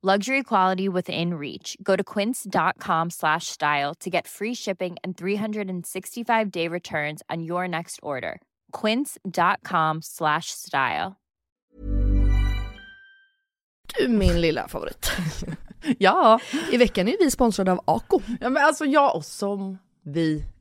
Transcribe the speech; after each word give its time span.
Luxury 0.00 0.44
quality 0.44 0.88
within 0.88 1.34
reach. 1.34 1.76
Go 1.82 1.96
to 1.96 2.04
quince.com 2.04 3.10
slash 3.10 3.46
style 3.48 3.94
to 3.98 4.08
get 4.08 4.28
free 4.28 4.54
shipping 4.54 4.96
and 5.02 5.16
365 5.16 6.50
day 6.52 6.68
returns 6.68 7.20
on 7.28 7.42
your 7.42 7.66
next 7.66 7.98
order. 8.00 8.40
Quince.com 8.70 9.98
slash 10.02 10.52
style. 10.52 11.16
Du 13.98 14.08
min 14.08 14.40
lilla 14.40 14.68
favorit. 14.68 15.10
Ja. 15.98 16.40
I 16.72 16.76
veckan 16.76 17.08
är 17.08 17.16
vi 17.18 17.30
sponsrade 17.30 17.72
av 17.72 17.80
Ako. 17.84 18.20
ja, 18.40 18.50
men 18.50 18.64
alltså 18.64 18.84
jag 18.84 19.16
och 19.16 19.24
som 19.24 19.78
vi 20.04 20.44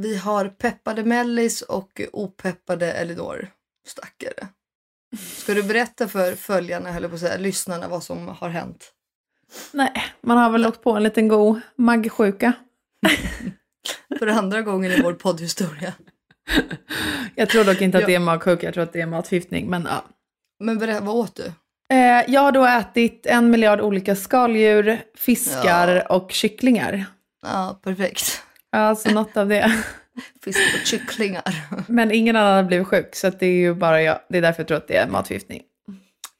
Vi 0.00 0.16
har 0.16 0.48
peppade 0.48 1.04
Mellis 1.04 1.62
och 1.62 2.00
opeppade 2.12 2.92
Elinor. 2.92 3.48
Stackare. 3.88 4.48
Ska 5.36 5.54
du 5.54 5.62
berätta 5.62 6.08
för 6.08 6.34
följarna, 6.34 6.92
höll 6.92 7.08
på 7.08 7.14
att 7.14 7.20
säga, 7.20 7.36
lyssnarna 7.36 7.88
vad 7.88 8.02
som 8.02 8.28
har 8.28 8.48
hänt? 8.48 8.92
Nej, 9.72 9.92
man 10.20 10.38
har 10.38 10.50
väl 10.50 10.66
åkt 10.66 10.82
på 10.82 10.92
en 10.92 11.02
liten 11.02 11.28
god 11.28 11.60
maggsjuka. 11.76 12.52
För 14.18 14.26
andra 14.26 14.62
gången 14.62 14.92
i 14.92 15.02
vår 15.02 15.12
poddhistoria. 15.12 15.92
Jag 17.34 17.48
tror 17.48 17.64
dock 17.64 17.80
inte 17.80 17.98
att 17.98 18.02
Ja. 18.02 18.06
det 18.06 18.14
är 18.14 18.18
magsjuka, 18.20 18.66
jag 18.66 18.74
tror 18.74 18.84
att 18.84 18.92
det 18.92 19.00
är 19.00 19.06
matförgiftning. 19.06 19.70
Men 19.70 19.82
ja. 19.90 20.04
Men 20.60 20.78
berätta, 20.78 21.04
vad 21.04 21.16
åt 21.16 21.36
du? 21.36 21.52
Eh, 21.96 22.24
jag 22.28 22.40
har 22.40 22.52
då 22.52 22.64
ätit 22.66 23.26
en 23.26 23.50
miljard 23.50 23.80
olika 23.80 24.16
skaldjur, 24.16 25.02
fiskar 25.14 26.12
och 26.12 26.30
kycklingar. 26.32 27.04
Ja, 27.42 27.80
perfekt. 27.82 28.42
Alltså 28.72 29.10
något 29.10 29.36
av 29.36 29.48
det. 29.48 29.82
Fisk 30.44 30.58
och 30.80 30.86
kycklingar. 30.86 31.66
Men 31.88 32.12
ingen 32.12 32.36
annan 32.36 32.56
har 32.56 32.62
blivit 32.64 32.86
sjuk, 32.86 33.14
så 33.16 33.30
det 33.30 33.46
är 33.46 33.50
ju 33.52 33.74
bara 33.74 34.02
jag. 34.02 34.18
Det 34.28 34.38
är 34.38 34.42
därför 34.42 34.60
jag 34.60 34.68
tror 34.68 34.78
att 34.78 34.88
det 34.88 34.96
är 34.96 35.08
matförgiftning. 35.08 35.62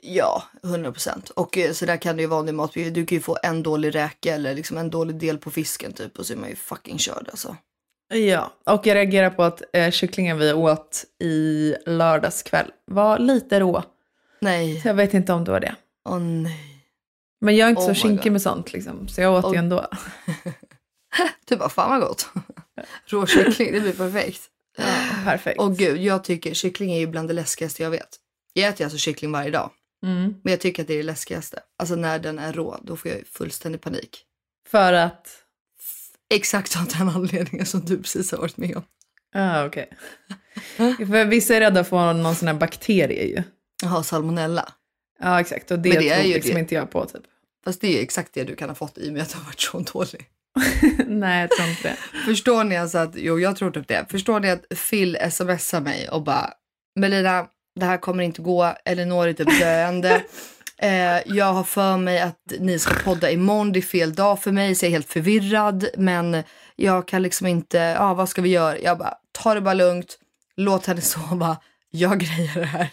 Ja, 0.03 0.43
100 0.65 0.93
procent. 0.93 1.31
Och 1.31 1.59
eh, 1.59 1.73
så 1.73 1.87
där 1.87 1.97
kan 1.97 2.17
det 2.17 2.23
ju 2.23 2.29
vara 2.29 2.43
med 2.43 2.55
mat. 2.55 2.73
Du 2.75 3.07
kan 3.07 3.17
ju 3.17 3.21
få 3.23 3.39
en 3.43 3.63
dålig 3.63 3.95
räka 3.95 4.35
eller 4.35 4.55
liksom 4.55 4.79
en 4.79 4.91
dålig 4.91 5.17
del 5.17 5.39
på 5.39 5.51
fisken 5.51 5.93
typ 5.93 6.19
och 6.19 6.27
så 6.27 6.33
är 6.33 6.37
man 6.37 6.49
ju 6.49 6.57
fucking 6.57 6.99
körd 6.99 7.29
alltså. 7.31 7.57
Ja, 8.13 8.53
och 8.67 8.87
jag 8.87 8.95
reagerar 8.95 9.31
på 9.31 9.43
att 9.43 9.63
eh, 9.73 9.91
kycklingen 9.91 10.39
vi 10.39 10.53
åt 10.53 11.05
i 11.23 11.75
lördags 11.87 12.43
kväll 12.43 12.71
var 12.87 13.19
lite 13.19 13.61
rå. 13.61 13.83
Nej, 14.41 14.81
Så 14.81 14.89
jag 14.89 14.95
vet 14.95 15.15
inte 15.15 15.33
om 15.33 15.45
det 15.45 15.51
var 15.51 15.61
det. 15.61 15.75
åh 16.09 16.19
nej. 16.19 16.57
Men 17.41 17.57
jag 17.57 17.67
är 17.67 17.71
inte 17.71 17.83
Oh 17.83 17.89
så 17.89 17.95
kinkig 17.95 18.33
med 18.33 18.43
sånt 18.43 18.73
liksom, 18.73 19.09
så 19.09 19.21
jag 19.21 19.35
åt 19.35 19.45
Och- 19.45 19.55
ju 19.55 19.59
ändå. 19.59 19.87
Du 21.45 21.57
bara, 21.57 21.69
fan 21.69 21.91
vad 21.91 22.09
gott. 22.09 22.29
Råkyckling, 23.07 23.73
det 23.73 23.81
blir 23.81 23.93
perfekt. 23.93 24.43
Ja, 24.77 24.85
perfekt. 25.25 25.61
Och 25.61 25.77
gud, 25.77 26.01
jag 26.01 26.25
tycker 26.25 26.55
kyckling 26.55 26.93
är 26.93 26.99
ju 26.99 27.07
bland 27.07 27.29
det 27.29 27.35
läskigaste 27.35 27.83
jag 27.83 27.91
vet. 27.91 28.17
Jag 28.53 28.69
äter 28.69 28.85
alltså 28.85 28.99
kyckling 28.99 29.33
varje 29.33 29.51
dag. 29.51 29.71
Mm. 30.03 30.35
Men 30.45 30.51
jag 30.51 30.61
tycker 30.61 30.83
att 30.83 30.89
det 30.89 30.95
är 30.95 30.99
det 30.99 31.03
läskigaste. 31.03 31.61
Alltså 31.79 31.95
när 31.97 32.19
den 32.19 32.39
är 32.39 32.53
rå, 32.53 32.79
då 32.83 32.97
får 32.97 33.11
jag 33.11 33.19
ju 33.19 33.25
fullständig 33.25 33.81
panik. 33.81 34.25
För 34.69 34.93
att... 34.93 35.29
Exakt 36.35 36.77
av 36.77 36.87
den 36.99 37.09
anledningen 37.09 37.67
som 37.67 37.81
du 37.81 37.97
precis 37.97 38.33
har 38.33 38.39
varit 38.39 38.57
med 38.57 38.77
om. 38.77 38.83
Ja, 39.33 39.67
okej. 39.67 39.89
För 40.77 41.25
vissa 41.25 41.57
är 41.57 41.61
rädda 41.61 41.85
för 41.85 42.13
någon 42.13 42.35
sån 42.35 42.49
här 42.49 42.55
bakterie 42.55 43.25
ju. 43.25 43.43
Jaha, 43.83 44.03
salmonella. 44.03 44.73
Ja, 45.19 45.41
exakt. 45.41 45.71
Och 45.71 45.79
det, 45.79 45.89
Men 45.89 45.99
det 45.99 46.09
är 46.09 46.15
tror 46.15 46.29
ju 46.29 46.35
liksom 46.35 46.55
det. 46.55 46.61
inte 46.61 46.75
jag 46.75 46.91
på 46.91 47.05
typ. 47.05 47.23
Fast 47.65 47.81
det 47.81 47.87
är 47.87 47.93
ju 47.93 47.99
exakt 47.99 48.35
det 48.35 48.45
du 48.45 48.57
kan 48.57 48.69
ha 48.69 48.75
fått 48.75 48.99
i 48.99 49.09
och 49.09 49.13
med 49.13 49.23
att 49.23 49.29
du 49.31 49.37
har 49.37 49.45
varit 49.45 49.61
så 49.61 49.79
dålig. 49.79 50.27
Nej, 51.07 51.41
jag 51.41 51.51
tror 51.51 51.69
inte 51.69 51.89
det. 51.89 51.97
Förstår 52.25 52.65
ni 52.65 52.77
alltså 52.77 52.99
att, 52.99 53.11
jo 53.15 53.39
jag 53.39 53.57
tror 53.57 53.71
typ 53.71 53.89
det. 53.89 54.07
Förstår 54.11 54.41
ni 54.41 54.51
att 54.51 54.65
Phil 54.91 55.19
smsar 55.31 55.81
mig 55.81 56.09
och 56.09 56.23
bara, 56.23 56.53
Melina, 56.97 57.47
det 57.81 57.87
här 57.87 57.97
kommer 57.97 58.25
inte 58.25 58.43
gå, 58.43 58.75
Elinor 58.85 59.29
är 59.29 59.33
typ 59.33 59.61
döende. 59.61 60.23
Eh, 60.83 61.21
jag 61.27 61.53
har 61.53 61.65
för 61.65 61.97
mig 61.97 62.21
att 62.21 62.53
ni 62.59 62.79
ska 62.79 62.95
podda 62.95 63.31
imorgon, 63.31 63.73
det 63.73 63.79
är 63.79 63.83
fel 63.83 64.15
dag 64.15 64.43
för 64.43 64.53
mig 64.53 64.75
så 64.75 64.85
jag 64.85 64.89
är 64.89 64.93
helt 64.93 65.13
förvirrad. 65.13 65.87
Men 65.97 66.43
jag 66.77 67.09
kan 67.09 67.23
liksom 67.23 67.47
inte, 67.47 67.79
ja 67.79 68.15
vad 68.15 68.29
ska 68.29 68.43
vi 68.43 68.49
göra? 68.49 68.79
Jag 68.79 68.99
bara, 68.99 69.15
ta 69.33 69.55
det 69.55 69.61
bara 69.61 69.75
lugnt, 69.75 70.19
låt 70.57 70.87
henne 70.87 71.01
sova, 71.01 71.57
jag 71.91 72.19
grejer 72.19 72.55
det 72.55 72.65
här. 72.65 72.91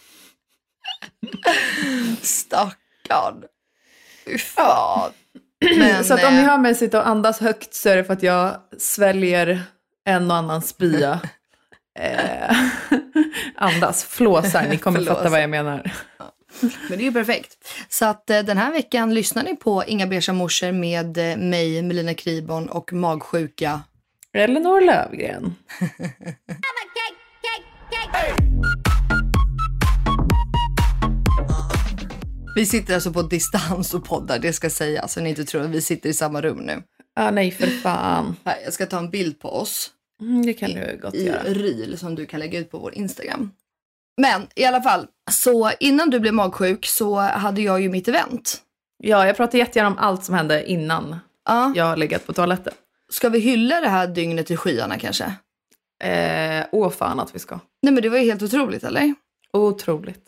Stackarn. 2.22 3.44
Fy 4.26 4.38
fan. 4.38 5.12
Men, 5.78 6.04
så 6.04 6.14
att 6.14 6.24
om 6.24 6.34
ni 6.34 6.42
eh, 6.42 6.48
hör 6.48 6.58
mig 6.58 6.76
sitta 6.76 7.00
och 7.00 7.08
andas 7.08 7.40
högt 7.40 7.74
så 7.74 7.90
är 7.90 7.96
det 7.96 8.04
för 8.04 8.14
att 8.14 8.24
jag 8.24 8.56
sväljer 8.78 9.64
en 10.06 10.32
och 10.32 10.38
annan 10.38 10.62
spya. 10.62 11.20
eh, 12.00 12.56
andas, 13.56 14.06
flåsar, 14.06 14.68
ni 14.70 14.78
kommer 14.78 15.00
fatta 15.00 15.14
Flåsar. 15.14 15.30
vad 15.30 15.42
jag 15.42 15.50
menar. 15.50 15.92
Men 16.60 16.72
det 16.98 17.04
är 17.04 17.06
ju 17.06 17.12
perfekt. 17.12 17.58
Så 17.90 18.06
att 18.06 18.30
eh, 18.30 18.40
den 18.40 18.58
här 18.58 18.72
veckan 18.72 19.14
lyssnar 19.14 19.44
ni 19.44 19.56
på 19.56 19.84
Inga 19.88 20.08
beiga 20.08 20.34
morsor 20.34 20.72
med 20.72 21.18
eh, 21.18 21.38
mig, 21.38 21.82
Melina 21.82 22.14
Kribon 22.14 22.70
och 22.70 22.94
magsjuka. 22.94 23.82
Elinor 24.34 24.82
Lövgren. 24.82 25.56
Vi 32.58 32.66
sitter 32.66 32.94
alltså 32.94 33.14
på 33.14 33.22
distans 33.22 33.94
och 33.94 34.06
poddar, 34.06 34.40
det 34.40 34.54
ska 34.54 34.70
sägas, 34.70 35.14
så 35.14 35.20
ni 35.22 35.30
inte 35.30 35.46
tror 35.46 35.62
att 35.64 35.70
vi 35.70 35.82
sitter 35.82 36.10
i 36.10 36.14
samma 36.14 36.42
rum 36.42 36.58
nu. 36.58 36.84
Ah, 37.16 37.32
nej, 37.32 37.52
för 37.52 37.68
fan. 37.68 38.36
Här, 38.46 38.58
jag 38.64 38.74
ska 38.74 38.86
ta 38.86 38.98
en 38.98 39.10
bild 39.10 39.40
på 39.40 39.50
oss 39.50 39.92
Mm, 40.22 40.46
det 40.46 40.54
kan 40.54 40.70
du 40.72 41.00
gott 41.02 41.14
i 41.16 41.26
göra. 41.26 41.44
reel 41.44 41.98
som 41.98 42.16
du 42.16 42.26
kan 42.26 42.40
lägga 42.40 42.60
ut 42.60 42.72
på 42.72 42.78
vår 42.80 42.94
Instagram. 42.96 43.52
Men 44.22 44.48
i 44.56 44.66
alla 44.66 44.82
fall, 44.82 45.08
så 45.32 45.72
innan 45.80 46.10
du 46.10 46.20
blev 46.20 46.34
magsjuk 46.34 46.86
så 46.86 47.16
hade 47.16 47.62
jag 47.62 47.82
ju 47.82 47.90
mitt 47.90 48.08
event. 48.08 48.62
Ja, 49.04 49.28
jag 49.28 49.38
pratar 49.38 49.58
jättegärna 49.58 49.90
om 49.90 49.98
allt 49.98 50.24
som 50.26 50.36
hände 50.36 50.70
innan 50.72 51.16
Ja. 51.46 51.74
jag 51.76 51.86
har 51.86 51.98
legat 51.98 52.26
på 52.28 52.34
toaletten. 52.34 52.74
Ska 53.10 53.30
vi 53.30 53.40
hylla 53.40 53.82
det 53.82 53.90
här 53.90 54.08
dygnet 54.08 54.52
i 54.52 54.58
skyarna 54.58 55.00
kanske? 55.00 55.34
Eh, 56.04 56.66
åh 56.72 56.90
fan 56.90 57.20
att 57.20 57.36
vi 57.36 57.40
ska. 57.40 57.60
Nej 57.82 57.94
men 57.94 58.04
det 58.04 58.10
var 58.10 58.18
ju 58.18 58.24
helt 58.26 58.42
otroligt 58.42 58.84
eller? 58.84 59.14
Otroligt. 59.54 60.24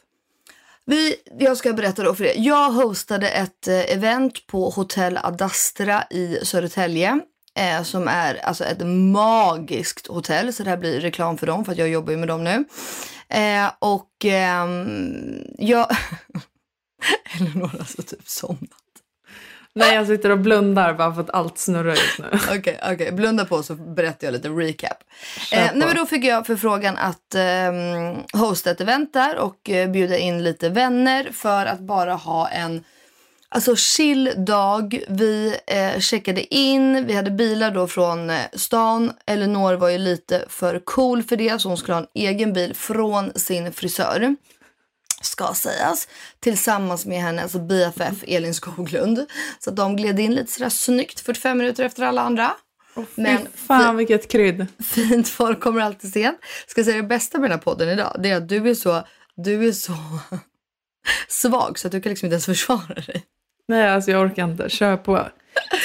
Vi, 0.86 1.16
jag 1.40 1.58
ska 1.58 1.74
berätta 1.74 2.04
då 2.04 2.16
för 2.16 2.24
er. 2.24 2.34
Jag 2.36 2.72
hostade 2.72 3.30
ett 3.30 3.68
eh, 3.68 3.94
event 3.94 4.48
på 4.48 4.70
Hotell 4.70 5.18
Adastra 5.18 6.04
i 6.10 6.40
Södertälje. 6.44 7.20
Eh, 7.56 7.84
som 7.84 8.08
är 8.08 8.36
alltså 8.36 8.64
ett 8.64 8.88
magiskt 8.88 10.08
hotell. 10.08 10.54
Så 10.54 10.64
det 10.64 10.70
här 10.70 10.78
blir 10.78 11.00
reklam 11.00 11.38
för 11.38 11.48
dem 11.48 11.66
för 11.66 11.72
att 11.72 11.78
jag 11.78 11.90
jobbar 11.90 12.12
ju 12.12 12.18
med 12.18 12.28
dem 12.28 12.44
nu. 12.44 12.66
Eh, 13.30 13.72
och 13.80 14.26
eh, 14.26 14.68
jag... 15.58 15.88
Eleonora 17.36 17.72
så 17.72 17.78
alltså 17.80 18.02
typ 18.02 18.30
somnar. 18.30 18.88
Nej, 19.80 19.96
jag 19.96 20.08
sitter 20.08 20.30
och 20.30 20.40
blundar 20.40 20.94
bara 20.94 21.14
för 21.14 21.22
att 21.22 21.30
allt 21.30 21.58
snurrar 21.58 21.96
just 21.96 22.20
nu. 22.20 22.26
Okej, 22.58 22.80
okej. 22.92 23.12
Blunda 23.12 23.46
på 23.46 23.64
så 23.64 23.76
berättar 23.76 24.28
jag 24.28 24.31
lite 24.31 24.50
recap. 24.50 24.98
Eh, 25.52 25.60
nej, 25.60 25.88
men 25.88 25.96
då 25.96 26.06
fick 26.06 26.26
jag 26.26 26.48
förfrågan 26.48 26.98
att 26.98 27.36
eh, 27.36 28.42
hosta 28.42 28.72
ett 28.72 28.81
event 28.81 29.14
där 29.14 29.38
och 29.38 29.70
eh, 29.70 29.90
bjuda 29.90 30.18
in 30.18 30.44
lite 30.44 30.70
vänner 30.70 31.30
för 31.34 31.66
att 31.66 31.80
bara 31.80 32.14
ha 32.14 32.48
en 32.50 32.84
alltså, 33.50 33.76
chill 33.76 34.34
dag. 34.38 35.04
Vi 35.08 35.56
eh, 35.68 36.00
checkade 36.00 36.56
in, 36.56 37.06
vi 37.06 37.14
hade 37.14 37.31
bilar 37.31 37.72
då 37.72 37.88
från 37.88 38.30
eh, 38.30 38.38
stan. 38.54 39.12
Elinor 39.26 39.74
var 39.74 39.90
ju 39.90 39.98
lite 39.98 40.46
för 40.50 40.80
cool 40.80 41.24
för 41.24 41.36
det 41.36 41.62
så 41.62 41.68
hon 41.68 41.78
skulle 41.78 41.94
ha 41.94 42.02
en 42.02 42.08
egen 42.14 42.54
bil 42.54 42.76
från 42.76 43.34
sin 43.36 43.74
frisör 43.74 44.36
ska 45.21 45.54
sägas, 45.54 46.07
tillsammans 46.39 47.06
med 47.06 47.21
hennes 47.21 47.54
BFF 47.56 48.24
Elin 48.27 48.54
Skoglund. 48.54 49.25
Så 49.60 49.71
de 49.71 49.95
gled 49.95 50.19
in 50.19 50.33
lite 50.33 50.51
sådär 50.51 50.69
snyggt 50.69 51.19
45 51.19 51.57
minuter 51.57 51.83
efter 51.83 52.04
alla 52.04 52.21
andra. 52.21 52.51
Men 53.16 53.48
fan 53.56 53.98
vilket 53.98 54.31
krydd. 54.31 54.68
Fint 54.83 55.30
folk 55.30 55.60
kommer 55.60 55.81
alltid 55.81 56.13
sent. 56.13 56.38
Ska 56.68 56.83
säga 56.83 56.98
det 56.98 57.04
bästa 57.04 57.39
med 57.39 57.50
den 57.50 57.60
här 57.60 57.63
podden 57.63 57.89
idag, 57.89 58.16
det 58.19 58.30
är 58.30 58.38
att 58.38 58.50
du 58.50 58.69
är 58.69 58.74
så, 58.74 59.04
du 59.36 59.68
är 59.68 59.71
så 59.71 59.94
svag 61.27 61.80
så 61.80 61.88
att 61.88 61.92
du 61.92 62.01
kan 62.01 62.10
liksom 62.10 62.25
inte 62.25 62.33
ens 62.33 62.45
försvara 62.45 62.94
dig. 62.94 63.24
Nej, 63.68 63.89
alltså 63.89 64.12
jag 64.12 64.25
orkar 64.25 64.44
inte. 64.44 64.69
Kör 64.69 64.98
på. 64.98 65.27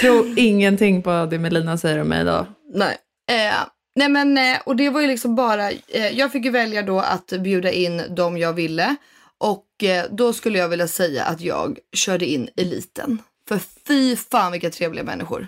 Tro 0.01 0.35
ingenting 0.37 1.03
på 1.03 1.29
det 1.31 1.39
Melina 1.39 1.79
säger 1.79 2.01
om 2.01 2.09
mig 2.09 2.21
idag. 2.21 2.47
Nej. 2.75 2.97
Eh, 3.31 3.55
nej 3.97 4.09
men, 4.09 4.39
eh, 4.39 4.59
och 4.67 4.77
det 4.77 4.91
var 4.91 5.01
ju 5.01 5.07
liksom 5.07 5.35
bara, 5.35 5.71
eh, 5.71 6.09
jag 6.13 6.33
fick 6.33 6.45
ju 6.45 6.51
välja 6.51 6.83
då 6.83 7.01
att 7.01 7.27
bjuda 7.27 7.71
in 7.71 8.03
dem 8.15 8.39
jag 8.39 8.53
ville. 8.53 8.97
Och 9.45 9.85
eh, 9.85 10.05
då 10.11 10.33
skulle 10.33 10.59
jag 10.59 10.69
vilja 10.69 10.89
säga 10.89 11.25
att 11.25 11.41
jag 11.41 11.79
körde 11.93 12.27
in 12.27 12.49
eliten. 12.57 13.19
För 13.49 13.61
fy 13.87 14.17
fan 14.17 14.53
vilka 14.53 14.71
trevliga 14.71 15.05
människor. 15.05 15.47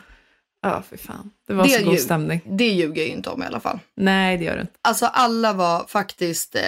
Ja, 0.63 0.83
för 0.89 0.97
fan. 0.97 1.31
Det 1.47 1.55
var 1.55 1.65
Det 1.65 1.71
så 1.71 1.85
god 1.85 1.93
ju- 1.95 1.99
stämning. 2.01 2.41
Det 2.47 2.69
ljuger 2.69 3.03
jag 3.03 3.09
ju 3.09 3.15
inte 3.15 3.31
om 3.31 3.43
i 3.43 3.47
alla 3.47 3.61
fall. 3.61 3.79
Nej, 3.97 4.39
det 4.39 4.45
gör 4.45 4.55
det 4.55 4.61
inte. 4.61 4.73
Alltså 4.83 5.07
alla 5.07 5.53
var 5.53 5.85
faktiskt 5.89 6.55
eh, 6.55 6.63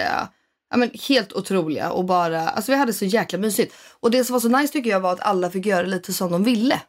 ja, 0.69 0.77
men 0.77 0.89
helt 1.07 1.33
otroliga 1.33 1.91
och 1.91 2.05
bara, 2.05 2.49
alltså 2.49 2.71
vi 2.71 2.77
hade 2.77 2.93
så 2.93 3.05
jäkla 3.05 3.39
mysigt. 3.39 3.75
Och 3.99 4.11
det 4.11 4.23
som 4.23 4.33
var 4.33 4.39
så 4.39 4.47
nice 4.49 4.73
tycker 4.73 4.89
jag 4.89 4.99
var 4.99 5.13
att 5.13 5.21
alla 5.21 5.49
fick 5.49 5.65
göra 5.65 5.85
lite 5.85 6.13
som 6.13 6.31
de 6.31 6.43
ville. 6.43 6.81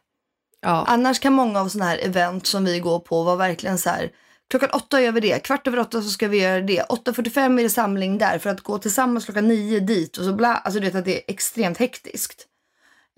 Ja, 0.61 0.85
Annars 0.87 1.19
kan 1.19 1.33
många 1.33 1.59
av 1.61 1.67
sådana 1.69 1.89
här 1.89 1.97
event 1.97 2.45
som 2.47 2.65
vi 2.65 2.79
går 2.79 2.99
på 2.99 3.23
vara 3.23 3.35
verkligen 3.35 3.77
så 3.77 3.89
här, 3.89 4.11
klockan 4.51 4.69
åtta 4.69 5.01
gör 5.01 5.11
vi 5.11 5.19
det, 5.19 5.39
kvart 5.39 5.67
över 5.67 5.79
åtta 5.79 6.01
så 6.01 6.09
ska 6.09 6.27
vi 6.27 6.41
göra 6.41 6.61
det, 6.61 6.81
8.45 6.89 7.59
är 7.59 7.63
det 7.63 7.69
samling 7.69 8.17
där 8.17 8.39
för 8.39 8.49
att 8.49 8.61
gå 8.61 8.77
tillsammans 8.77 9.25
klockan 9.25 9.47
nio 9.47 9.79
dit 9.79 10.17
och 10.17 10.25
så 10.25 10.33
bla, 10.33 10.55
alltså 10.55 10.79
du 10.79 10.85
vet 10.85 10.95
att 10.95 11.05
det 11.05 11.17
är 11.17 11.33
extremt 11.33 11.77
hektiskt. 11.77 12.47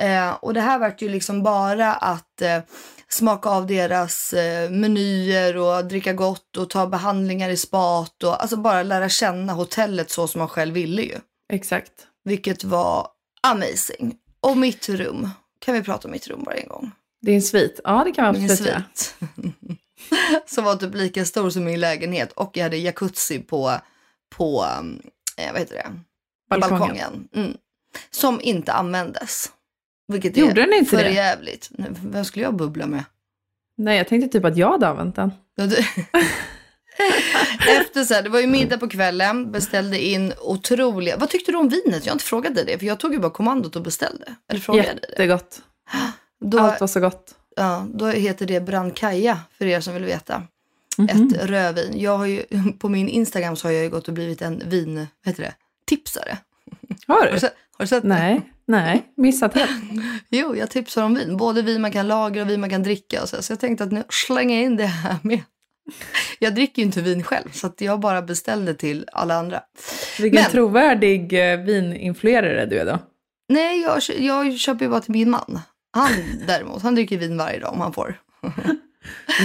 Eh, 0.01 0.31
och 0.31 0.53
det 0.53 0.61
här 0.61 0.79
vart 0.79 1.01
ju 1.01 1.09
liksom 1.09 1.43
bara 1.43 1.93
att 1.93 2.41
eh, 2.41 2.59
smaka 3.07 3.49
av 3.49 3.67
deras 3.67 4.33
eh, 4.33 4.69
menyer 4.69 5.57
och 5.57 5.85
dricka 5.85 6.13
gott 6.13 6.57
och 6.57 6.69
ta 6.69 6.87
behandlingar 6.87 7.49
i 7.49 7.57
spat 7.57 8.23
och 8.23 8.41
alltså 8.41 8.57
bara 8.57 8.83
lära 8.83 9.09
känna 9.09 9.53
hotellet 9.53 10.11
så 10.11 10.27
som 10.27 10.39
man 10.39 10.47
själv 10.47 10.73
ville 10.73 11.01
ju. 11.01 11.17
exakt. 11.53 11.91
Vilket 12.23 12.63
var 12.63 13.07
amazing. 13.41 14.15
Och 14.39 14.57
mitt 14.57 14.89
rum, 14.89 15.29
kan 15.59 15.73
vi 15.73 15.83
prata 15.83 16.07
om 16.07 16.11
mitt 16.11 16.27
rum 16.27 16.43
bara 16.43 16.55
en 16.55 16.67
gång? 16.67 16.91
Det 17.21 17.31
är 17.31 17.35
en 17.35 17.41
svit. 17.41 17.79
Ja, 17.83 18.03
det 18.05 18.11
kan 18.11 18.25
man 18.25 18.35
absolut 18.35 18.67
göra. 18.67 18.83
som 20.45 20.63
var 20.63 20.75
typ 20.75 20.95
lika 20.95 21.25
stor 21.25 21.49
som 21.49 21.63
min 21.63 21.79
lägenhet 21.79 22.31
och 22.31 22.57
jag 22.57 22.63
hade 22.63 22.77
jacuzzi 22.77 23.39
på, 23.39 23.71
på 24.35 24.65
eh, 25.37 25.51
vad 25.51 25.61
heter 25.61 25.75
det? 25.75 25.91
Balkongen. 26.49 26.79
Balkongen. 26.79 27.27
Mm. 27.35 27.57
Som 28.11 28.41
inte 28.41 28.73
användes. 28.73 29.51
Vilket 30.07 30.37
Gjorde 30.37 30.61
är 30.61 30.65
den 30.67 30.73
inte 30.73 30.89
för 30.89 31.03
det? 31.03 31.11
jävligt. 31.11 31.69
Vem 32.03 32.25
skulle 32.25 32.45
jag 32.45 32.55
bubbla 32.55 32.85
med? 32.85 33.03
Nej, 33.77 33.97
jag 33.97 34.07
tänkte 34.07 34.37
typ 34.37 34.45
att 34.45 34.57
jag 34.57 34.71
hade 34.71 34.87
använt 34.87 35.15
den. 35.15 35.31
Efter 37.67 38.03
så 38.03 38.13
här, 38.13 38.21
det 38.21 38.29
var 38.29 38.39
ju 38.39 38.47
middag 38.47 38.77
på 38.77 38.89
kvällen, 38.89 39.51
beställde 39.51 39.99
in 39.99 40.33
otroliga... 40.41 41.17
Vad 41.17 41.29
tyckte 41.29 41.51
du 41.51 41.57
om 41.57 41.69
vinet? 41.69 42.05
Jag 42.05 42.11
har 42.11 42.15
inte 42.15 42.25
frågat 42.25 42.55
dig 42.55 42.65
det, 42.65 42.79
för 42.79 42.85
jag 42.85 42.99
tog 42.99 43.13
ju 43.13 43.19
bara 43.19 43.31
kommandot 43.31 43.75
och 43.75 43.81
beställde. 43.81 44.35
Eller 44.49 44.59
frågade 44.59 44.87
jag 44.87 44.95
dig 44.95 45.01
det? 45.01 45.11
Jättegott. 45.11 45.61
Då, 46.45 46.59
Allt 46.59 46.81
var 46.81 46.87
så 46.87 46.99
gott. 46.99 47.35
Ja, 47.55 47.87
då 47.93 48.07
heter 48.07 48.45
det 48.45 48.59
Brancaja, 48.61 49.39
för 49.57 49.65
er 49.65 49.79
som 49.81 49.93
vill 49.93 50.03
veta. 50.05 50.43
Mhm. 50.97 51.09
Ett 51.33 51.43
rödvin. 51.49 51.91
Jag 51.99 52.17
har 52.17 52.25
ju, 52.25 52.43
på 52.79 52.89
min 52.89 53.09
Instagram 53.09 53.55
så 53.55 53.67
har 53.67 53.73
jag 53.73 53.83
ju 53.83 53.89
gått 53.89 54.07
och 54.07 54.13
blivit 54.13 54.41
en 54.41 54.61
vin... 54.69 54.95
Vad 54.95 55.07
heter 55.33 55.43
det? 55.43 55.53
Tipsare. 55.85 56.37
Har 57.07 57.15
Har 57.15 57.25
du? 57.25 57.31
du 57.33 57.39
sett, 57.39 57.53
har 57.77 57.83
du 57.83 57.87
sett 57.87 58.01
det? 58.03 58.09
Nej, 58.09 58.41
nej, 58.67 59.03
missat 59.17 59.55
helt. 59.55 59.71
Jo, 60.29 60.55
jag 60.55 60.69
tipsar 60.69 61.03
om 61.03 61.15
vin. 61.15 61.37
Både 61.37 61.61
vin 61.61 61.81
man 61.81 61.91
kan 61.91 62.07
lagra 62.07 62.41
och 62.43 62.49
vin 62.49 62.61
man 62.61 62.69
kan 62.69 62.83
dricka. 62.83 63.21
Och 63.21 63.29
så, 63.29 63.41
så 63.43 63.51
jag 63.53 63.59
tänkte 63.59 63.83
att 63.83 63.91
nu 63.91 64.03
slänger 64.09 64.55
jag 64.55 64.65
in 64.65 64.75
det 64.75 64.85
här 64.85 65.15
med. 65.21 65.39
Jag 66.39 66.55
dricker 66.55 66.81
ju 66.81 66.85
inte 66.85 67.01
vin 67.01 67.23
själv, 67.23 67.51
så 67.51 67.71
jag 67.77 67.99
bara 67.99 68.21
beställde 68.21 68.73
till 68.73 69.05
alla 69.11 69.35
andra. 69.35 69.61
Vilken 70.19 70.41
Men- 70.41 70.51
trovärdig 70.51 71.51
eh, 71.51 71.59
vininfluerare 71.59 72.65
du 72.65 72.79
är 72.79 72.85
då. 72.85 72.99
Nej, 73.49 73.81
jag, 73.81 74.01
jag 74.19 74.57
köper 74.59 74.85
ju 74.85 74.91
bara 74.91 75.01
till 75.01 75.11
min 75.11 75.29
man. 75.29 75.59
Han 75.93 76.11
däremot, 76.47 76.81
han 76.83 76.95
dricker 76.95 77.17
vin 77.17 77.37
varje 77.37 77.59
dag 77.59 77.73
om 77.73 77.81
han 77.81 77.93
får. 77.93 78.19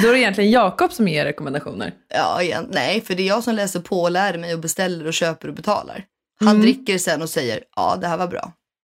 Då 0.03 0.09
är 0.09 0.13
det 0.13 0.19
egentligen 0.21 0.51
Jakob 0.51 0.93
som 0.93 1.09
ger 1.09 1.25
rekommendationer. 1.25 1.95
Ja, 2.09 2.43
igen, 2.43 2.69
nej, 2.71 3.01
för 3.01 3.15
det 3.15 3.23
är 3.23 3.27
jag 3.27 3.45
som 3.45 3.55
läser 3.55 3.81
på 3.81 4.03
och 4.03 4.11
lär 4.11 4.39
mig 4.39 4.55
och 4.55 4.61
beställer 4.61 5.07
och 5.07 5.15
köper 5.15 5.49
och 5.49 5.55
betalar. 5.55 6.05
Han 6.41 6.49
Mm. 6.49 6.63
dricker 6.63 6.99
sen 6.99 7.23
och 7.23 7.31
säger 7.31 7.65
ja, 7.77 7.97
det 8.01 8.07
här 8.07 8.17
var 8.17 8.27
bra. 8.29 8.53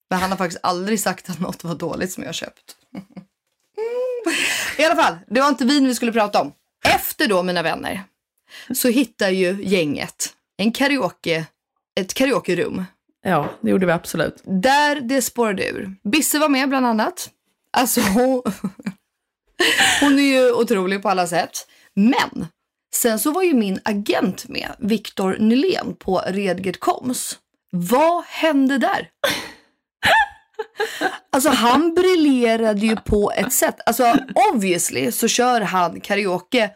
Men 0.09 0.19
han 0.19 0.29
har 0.29 0.37
faktiskt 0.37 0.59
aldrig 0.63 0.99
sagt 0.99 1.29
att 1.29 1.39
något 1.39 1.63
var 1.63 1.75
dåligt 1.75 2.11
som 2.11 2.23
jag 2.23 2.27
har 2.27 2.33
köpt. 2.33 2.75
I 4.77 4.83
alla 4.85 4.95
fall, 5.03 5.15
det 5.27 5.41
var 5.41 5.49
inte 5.49 5.65
vin 5.65 5.87
vi 5.87 5.95
skulle 5.95 6.11
prata 6.11 6.41
om. 6.41 6.51
Efter 6.95 7.27
då, 7.27 7.43
mina 7.43 7.61
vänner, 7.61 8.03
så 8.73 8.87
hittar 8.89 9.29
ju 9.29 9.63
gänget 9.63 10.33
en 10.57 10.71
karaoke, 10.71 11.45
ett 11.99 12.13
karaokerum 12.13 12.83
Ja, 13.23 13.49
det 13.61 13.69
gjorde 13.71 13.85
vi 13.85 13.91
absolut. 13.91 14.41
där 14.43 15.01
det 15.01 15.21
spårade 15.21 15.67
ur. 15.69 15.95
Bisse 16.03 16.39
var 16.39 16.49
med 16.49 16.69
bland 16.69 16.85
annat. 16.85 17.29
Alltså, 17.75 18.01
hon, 18.01 18.41
Hon 20.01 20.19
är 20.19 20.23
ju 20.23 20.51
otrolig 20.51 21.01
på 21.01 21.09
alla 21.09 21.27
sätt. 21.27 21.67
Men 21.93 22.47
sen 22.95 23.19
så 23.19 23.31
var 23.31 23.43
ju 23.43 23.53
min 23.53 23.79
agent 23.83 24.47
med, 24.49 24.75
Viktor 24.79 25.37
Nylén 25.39 25.95
på 25.99 26.23
Redgert 26.27 26.79
Koms. 26.79 27.39
Vad 27.71 28.23
hände 28.25 28.77
där? 28.77 29.09
Alltså 31.31 31.49
han 31.49 31.93
briljerade 31.93 32.79
ju 32.79 32.95
på 32.95 33.31
ett 33.35 33.53
sätt. 33.53 33.75
Alltså 33.85 34.17
obviously 34.51 35.11
så 35.11 35.27
kör 35.27 35.61
han 35.61 36.01
karaoke 36.01 36.69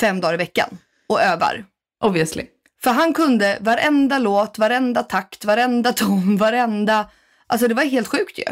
fem 0.00 0.20
dagar 0.20 0.34
i 0.34 0.36
veckan 0.36 0.78
och 1.06 1.22
övar. 1.22 1.64
Obviously. 2.04 2.46
För 2.82 2.90
han 2.90 3.12
kunde 3.12 3.58
varenda 3.60 4.18
låt, 4.18 4.58
varenda 4.58 5.02
takt, 5.02 5.44
varenda 5.44 5.92
ton, 5.92 6.36
varenda... 6.36 7.10
Alltså 7.46 7.68
det 7.68 7.74
var 7.74 7.84
helt 7.84 8.08
sjukt 8.08 8.38
ju. 8.38 8.44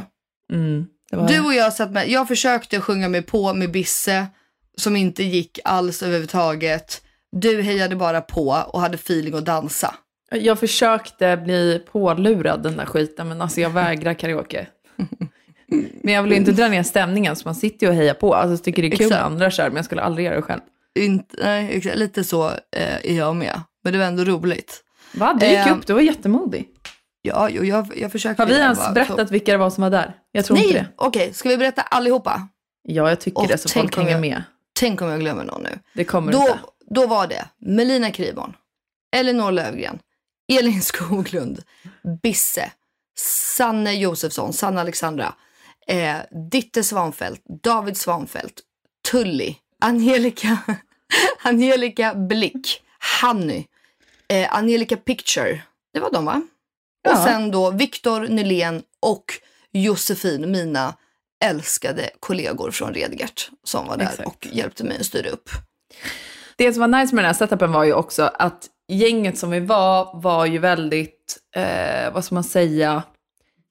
Mm, 0.53 0.87
var... 1.13 1.29
Du 1.29 1.41
och 1.41 1.55
jag 1.55 1.73
satt 1.73 1.91
med, 1.91 2.09
jag 2.09 2.29
försökte 2.29 2.81
sjunga 2.81 3.09
mig 3.09 3.23
på 3.23 3.55
med 3.55 3.71
Bisse 3.71 4.27
som 4.77 4.97
inte 4.97 5.23
gick 5.23 5.59
alls 5.65 6.03
överhuvudtaget. 6.03 7.03
Du 7.33 7.63
hejade 7.63 7.97
bara 7.97 8.21
på 8.21 8.65
och 8.69 8.81
hade 8.81 8.95
feeling 8.95 9.35
att 9.35 9.45
dansa. 9.45 9.95
Jag 10.31 10.59
försökte 10.59 11.37
bli 11.37 11.83
pålurad 11.93 12.63
den 12.63 12.77
där 12.77 12.87
skiten, 12.87 13.29
men 13.29 13.43
alltså 13.43 13.61
jag 13.61 13.71
vägrar 13.71 14.15
karaoke. 14.15 14.67
Men 16.03 16.15
jag 16.15 16.23
vill 16.23 16.33
inte 16.33 16.53
dra 16.53 16.69
ner 16.69 16.83
stämningen, 16.83 17.37
så 17.37 17.49
man 17.49 17.55
sitter 17.55 17.87
ju 17.87 17.91
och 17.91 17.97
hejar 17.97 18.15
på. 18.15 18.35
Alltså 18.35 18.65
tycker 18.65 18.83
det 18.83 18.89
är 18.89 18.91
kul 18.91 19.07
Exakt. 19.07 19.21
när 19.21 19.27
andra 19.27 19.51
kör, 19.51 19.69
men 19.69 19.77
jag 19.77 19.85
skulle 19.85 20.03
aldrig 20.03 20.27
göra 20.27 20.37
det 20.37 20.43
själv. 20.43 20.61
Inte, 20.99 21.37
nej, 21.43 21.71
exakt, 21.77 21.97
lite 21.97 22.25
så 22.25 22.47
eh, 22.49 22.95
är 23.03 23.17
jag 23.17 23.37
med. 23.37 23.61
Men 23.85 23.93
det 23.93 23.99
var 23.99 24.07
ändå 24.07 24.25
roligt. 24.25 24.81
Va? 25.15 25.37
Du 25.41 25.47
gick 25.47 25.59
Ehm, 25.59 25.79
upp, 25.79 25.87
du 25.87 25.93
var 25.93 26.01
jättemodig. 26.01 26.69
Ja, 27.27 27.49
jo, 27.51 27.65
jag, 27.65 27.93
jag 27.97 28.13
försökte. 28.13 28.43
Har 28.43 28.47
vi 28.49 28.55
ens 28.55 28.79
bara- 28.79 28.93
berättat 28.93 29.31
vilka 29.31 29.53
det 29.53 29.59
var 29.59 29.71
som 29.71 29.83
var 29.83 29.91
där? 29.91 30.17
Jag 30.33 30.45
tror 30.45 30.59
inte 30.59 30.73
Nej, 30.73 30.83
det. 30.83 30.89
okej. 30.97 31.33
Ska 31.35 31.49
vi 31.49 31.57
berätta 31.57 31.83
allihopa? 31.83 32.49
Ja, 32.83 33.09
jag 33.09 33.21
tycker 33.21 33.41
Åh, 33.41 33.49
det, 33.49 33.59
så 33.59 33.69
folk 33.69 33.97
hänger 33.97 34.11
jag- 34.11 34.21
med. 34.21 34.43
Tänk 34.73 35.03
om 35.03 35.09
jag 35.09 35.21
glömmer 35.21 35.45
någon 35.45 35.63
nu. 35.63 35.79
Det 35.95 36.05
kommer 36.05 36.33
Då, 36.33 36.39
inte. 36.41 36.59
då 36.91 37.07
var 37.07 37.27
det 37.27 37.45
Melina 37.59 38.11
Kriborn, 38.11 38.57
Elinor 39.17 39.53
Lövgren, 39.53 39.99
Elin 40.53 40.83
Skoglund, 40.83 41.63
Bisse, 42.23 42.73
Sanne 43.57 43.93
Josefsson, 43.95 44.53
Sanna 44.53 44.81
Alexandra, 44.81 45.35
eh, 45.87 46.17
Ditte 46.51 46.85
Svanfält, 46.85 47.43
David 47.63 47.97
Svanfält, 47.97 48.61
Tully, 49.11 49.55
Angelica, 49.81 50.59
Angelica 51.43 52.15
Blick, 52.15 52.83
Hanny, 53.21 53.65
eh, 54.29 54.55
Angelica 54.55 54.97
Picture. 54.97 55.63
Det 55.93 56.01
var 56.01 56.11
de 56.13 56.25
va? 56.25 56.43
Och 57.11 57.19
sen 57.19 57.51
då 57.51 57.71
Viktor 57.71 58.21
Nylén 58.21 58.83
och 59.01 59.25
Josefin, 59.73 60.51
mina 60.53 60.95
älskade 61.45 62.11
kollegor 62.21 62.71
från 62.71 62.95
Redgert 62.95 63.51
som 63.65 63.87
var 63.87 63.97
där 63.97 64.05
Exakt. 64.05 64.27
och 64.29 64.47
hjälpte 64.53 64.85
mig 64.85 64.97
att 65.01 65.07
styra 65.07 65.31
upp. 65.31 65.51
Det 66.57 66.73
som 66.73 66.81
var 66.81 67.01
nice 67.01 67.15
med 67.15 67.25
den 67.25 67.29
här 67.29 67.39
setupen 67.39 67.73
var 67.73 67.85
ju 67.85 67.93
också 67.93 68.31
att 68.35 68.69
gänget 68.89 69.39
som 69.39 69.51
vi 69.51 69.61
var, 69.61 70.21
var 70.21 70.47
ju 70.47 70.59
väldigt, 70.59 71.39
eh, 71.57 72.13
vad 72.13 72.25
ska 72.25 72.35
man 72.35 72.45
säga, 72.45 73.03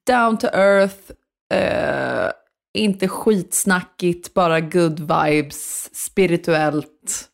down 0.06 0.38
to 0.38 0.46
earth, 0.46 1.12
eh, 1.54 2.30
inte 2.74 3.08
skitsnackigt, 3.08 4.34
bara 4.34 4.60
good 4.60 5.00
vibes, 5.00 5.94
spirituellt. 5.94 7.28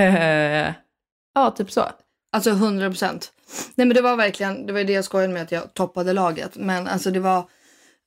Eh, 0.00 0.72
ja, 1.34 1.50
typ 1.56 1.70
så. 1.70 1.84
Alltså 2.32 2.50
100 2.50 2.88
procent. 2.88 3.32
Nej 3.74 3.86
men 3.86 3.94
det 3.94 4.02
var 4.02 4.16
verkligen, 4.16 4.66
det 4.66 4.72
var 4.72 4.84
det 4.84 4.92
jag 4.92 5.04
skojade 5.04 5.32
med 5.32 5.42
att 5.42 5.52
jag 5.52 5.74
toppade 5.74 6.12
laget. 6.12 6.56
Men 6.56 6.88
alltså 6.88 7.10
det 7.10 7.20
var, 7.20 7.44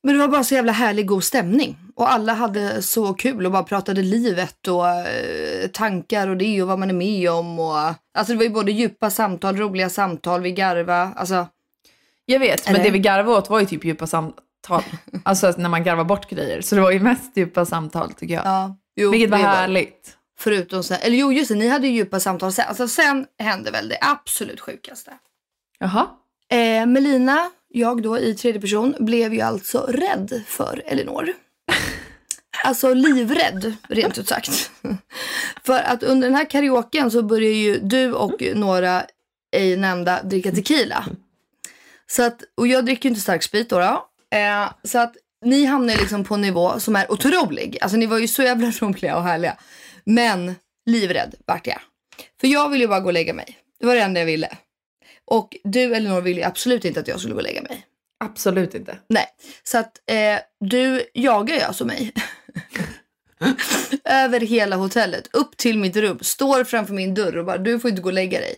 men 0.02 0.14
det 0.14 0.20
var 0.20 0.28
bara 0.28 0.44
så 0.44 0.54
jävla 0.54 0.72
härlig 0.72 1.06
god 1.06 1.24
stämning. 1.24 1.78
Och 1.96 2.12
alla 2.12 2.32
hade 2.34 2.82
så 2.82 3.14
kul 3.14 3.46
och 3.46 3.52
bara 3.52 3.62
pratade 3.62 4.02
livet 4.02 4.68
och 4.68 4.88
eh, 4.88 5.68
tankar 5.68 6.28
och 6.28 6.36
det 6.36 6.62
och 6.62 6.68
vad 6.68 6.78
man 6.78 6.90
är 6.90 6.94
med 6.94 7.30
om. 7.30 7.58
Och, 7.60 7.76
alltså 7.76 8.32
det 8.32 8.36
var 8.36 8.44
ju 8.44 8.50
både 8.50 8.72
djupa 8.72 9.10
samtal, 9.10 9.56
roliga 9.56 9.90
samtal, 9.90 10.40
vi 10.40 10.52
garva. 10.52 11.12
Alltså 11.16 11.46
Jag 12.26 12.38
vet, 12.38 12.66
Eller? 12.66 12.78
men 12.78 12.86
det 12.86 12.90
vi 12.90 12.98
garvade 12.98 13.38
åt 13.38 13.50
var 13.50 13.60
ju 13.60 13.66
typ 13.66 13.84
djupa 13.84 14.06
samtal. 14.06 14.36
Alltså 15.24 15.54
när 15.56 15.68
man 15.68 15.84
garvar 15.84 16.04
bort 16.04 16.30
grejer. 16.30 16.60
Så 16.60 16.74
det 16.74 16.80
var 16.80 16.90
ju 16.90 17.00
mest 17.00 17.36
djupa 17.36 17.66
samtal 17.66 18.12
tycker 18.12 18.34
jag. 18.34 18.46
ja. 18.46 18.76
Jo, 18.96 19.10
Vilket 19.10 19.30
var 19.30 19.38
härligt. 19.38 20.16
Förutom 20.38 20.82
sen, 20.82 20.98
eller 21.02 21.16
jo 21.16 21.32
just 21.32 21.48
det, 21.48 21.54
ni 21.54 21.68
hade 21.68 21.86
ju 21.86 21.92
djupa 21.94 22.20
samtal 22.20 22.52
sen. 22.52 22.64
Alltså 22.68 22.88
sen 22.88 23.26
hände 23.38 23.70
väl 23.70 23.88
det 23.88 23.98
absolut 24.00 24.60
sjukaste. 24.60 25.12
Jaha. 25.78 26.06
Eh, 26.50 26.86
Melina, 26.86 27.50
jag 27.68 28.02
då 28.02 28.18
i 28.18 28.34
tredje 28.34 28.60
person, 28.60 28.94
blev 28.98 29.34
ju 29.34 29.40
alltså 29.40 29.86
rädd 29.88 30.42
för 30.46 30.82
Elinor. 30.86 31.32
Alltså 32.64 32.94
livrädd, 32.94 33.74
rent 33.88 34.18
ut 34.18 34.28
sagt. 34.28 34.70
för 35.64 35.78
att 35.78 36.02
under 36.02 36.28
den 36.28 36.36
här 36.36 36.50
karaoken 36.50 37.10
så 37.10 37.22
börjar 37.22 37.52
ju 37.52 37.78
du 37.78 38.12
och 38.12 38.42
några 38.54 39.04
ej 39.56 39.76
nämnda 39.76 40.22
dricka 40.22 40.52
tequila. 40.52 41.04
Så 42.06 42.22
att, 42.22 42.42
och 42.54 42.66
jag 42.66 42.84
dricker 42.84 43.04
ju 43.04 43.08
inte 43.08 43.20
stark 43.20 43.42
sprit 43.42 43.70
då. 43.70 43.78
då. 43.78 44.06
Eh, 44.36 44.70
så 44.82 44.98
att 44.98 45.16
ni 45.44 45.64
hamnar 45.64 45.94
liksom 45.94 46.24
på 46.24 46.34
en 46.34 46.40
nivå 46.40 46.80
som 46.80 46.96
är 46.96 47.12
otrolig. 47.12 47.78
Alltså 47.80 47.96
ni 47.96 48.06
var 48.06 48.18
ju 48.18 48.28
så 48.28 48.42
jävla 48.42 48.70
roliga 48.80 49.16
och 49.16 49.22
härliga. 49.22 49.56
Men 50.04 50.54
livrädd 50.86 51.34
vart 51.46 51.66
jag. 51.66 51.80
För 52.40 52.46
jag 52.46 52.68
ville 52.68 52.84
ju 52.84 52.88
bara 52.88 53.00
gå 53.00 53.06
och 53.06 53.12
lägga 53.12 53.34
mig. 53.34 53.58
Det 53.80 53.86
var 53.86 53.94
det 53.94 54.00
enda 54.00 54.20
jag 54.20 54.26
ville. 54.26 54.48
Och 55.26 55.56
du 55.64 55.94
Elinor 55.94 56.20
ville 56.20 56.46
absolut 56.46 56.84
inte 56.84 57.00
att 57.00 57.08
jag 57.08 57.18
skulle 57.18 57.34
gå 57.34 57.38
och 57.38 57.44
lägga 57.44 57.62
mig. 57.62 57.86
Absolut 58.20 58.74
inte. 58.74 58.98
Nej, 59.08 59.26
så 59.62 59.78
att 59.78 60.10
eh, 60.10 60.38
du 60.60 61.10
jagar 61.14 61.54
ju 61.54 61.60
alltså 61.60 61.84
mig. 61.84 62.12
Över 64.04 64.40
hela 64.40 64.76
hotellet, 64.76 65.28
upp 65.32 65.56
till 65.56 65.78
mitt 65.78 65.96
rum, 65.96 66.18
står 66.22 66.64
framför 66.64 66.94
min 66.94 67.14
dörr 67.14 67.36
och 67.36 67.44
bara 67.44 67.58
du 67.58 67.80
får 67.80 67.90
inte 67.90 68.02
gå 68.02 68.08
och 68.08 68.12
lägga 68.12 68.40
dig. 68.40 68.54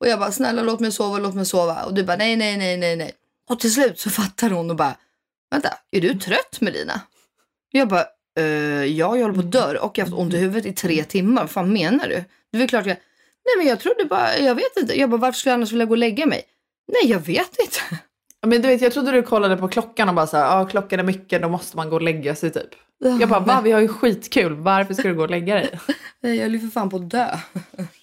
Och 0.00 0.08
jag 0.08 0.18
bara 0.18 0.32
snälla 0.32 0.62
låt 0.62 0.80
mig 0.80 0.92
sova, 0.92 1.18
låt 1.18 1.34
mig 1.34 1.46
sova. 1.46 1.84
Och 1.84 1.94
du 1.94 2.04
bara 2.04 2.16
nej, 2.16 2.36
nej, 2.36 2.56
nej, 2.56 2.76
nej, 2.76 2.96
nej. 2.96 3.12
Och 3.48 3.60
till 3.60 3.74
slut 3.74 4.00
så 4.00 4.10
fattar 4.10 4.50
hon 4.50 4.70
och 4.70 4.76
bara 4.76 4.96
vänta, 5.50 5.68
är 5.90 6.00
du 6.00 6.14
trött 6.14 6.60
Melina? 6.60 7.00
Jag 7.70 7.88
bara 7.88 8.04
eh, 8.38 8.44
ja, 8.84 9.16
jag 9.16 9.22
håller 9.22 9.34
på 9.34 9.40
att 9.40 9.52
dö 9.52 9.78
och 9.78 9.98
jag 9.98 10.04
har 10.04 10.10
haft 10.10 10.20
ont 10.20 10.34
i 10.34 10.38
huvudet 10.38 10.66
i 10.66 10.72
tre 10.72 11.04
timmar. 11.04 11.42
Vad 11.42 11.50
fan 11.50 11.72
menar 11.72 12.08
du? 12.08 12.24
Det 12.52 12.62
är 12.62 12.68
klart 12.68 12.86
jag, 12.86 12.96
nej 13.44 13.56
men 13.58 13.66
jag 13.66 13.80
trodde 13.80 14.04
bara, 14.04 14.38
jag 14.38 14.54
vet 14.54 14.76
inte. 14.76 14.98
Jag 14.98 15.10
bara 15.10 15.16
varför 15.20 15.38
skulle 15.38 15.50
jag 15.50 15.54
annars 15.54 15.72
vilja 15.72 15.84
gå 15.86 15.90
och 15.90 15.98
lägga 15.98 16.26
mig? 16.26 16.42
Nej, 16.92 17.10
jag 17.12 17.18
vet 17.18 17.60
inte. 17.60 17.80
Men 18.46 18.62
du 18.62 18.68
vet, 18.68 18.80
jag 18.80 18.92
trodde 18.92 19.10
du 19.12 19.22
kollade 19.22 19.56
på 19.56 19.68
klockan 19.68 20.08
och 20.08 20.14
bara 20.14 20.26
så 20.26 20.36
här, 20.36 20.58
ja 20.58 20.66
klockan 20.66 21.00
är 21.00 21.04
mycket, 21.04 21.42
då 21.42 21.48
måste 21.48 21.76
man 21.76 21.90
gå 21.90 21.96
och 21.96 22.02
lägga 22.02 22.34
sig 22.34 22.50
typ. 22.52 22.70
Jag 23.20 23.28
bara, 23.28 23.40
va? 23.40 23.60
Vi 23.64 23.72
har 23.72 23.80
ju 23.80 23.88
skitkul, 23.88 24.52
varför 24.54 24.94
ska 24.94 25.08
du 25.08 25.14
gå 25.14 25.22
och 25.22 25.30
lägga 25.30 25.54
dig? 25.54 25.70
Nej, 26.22 26.36
jag 26.36 26.42
höll 26.42 26.52
ju 26.54 26.60
för 26.60 26.68
fan 26.68 26.90
på 26.90 26.96
att 26.96 27.10
dö. 27.10 27.36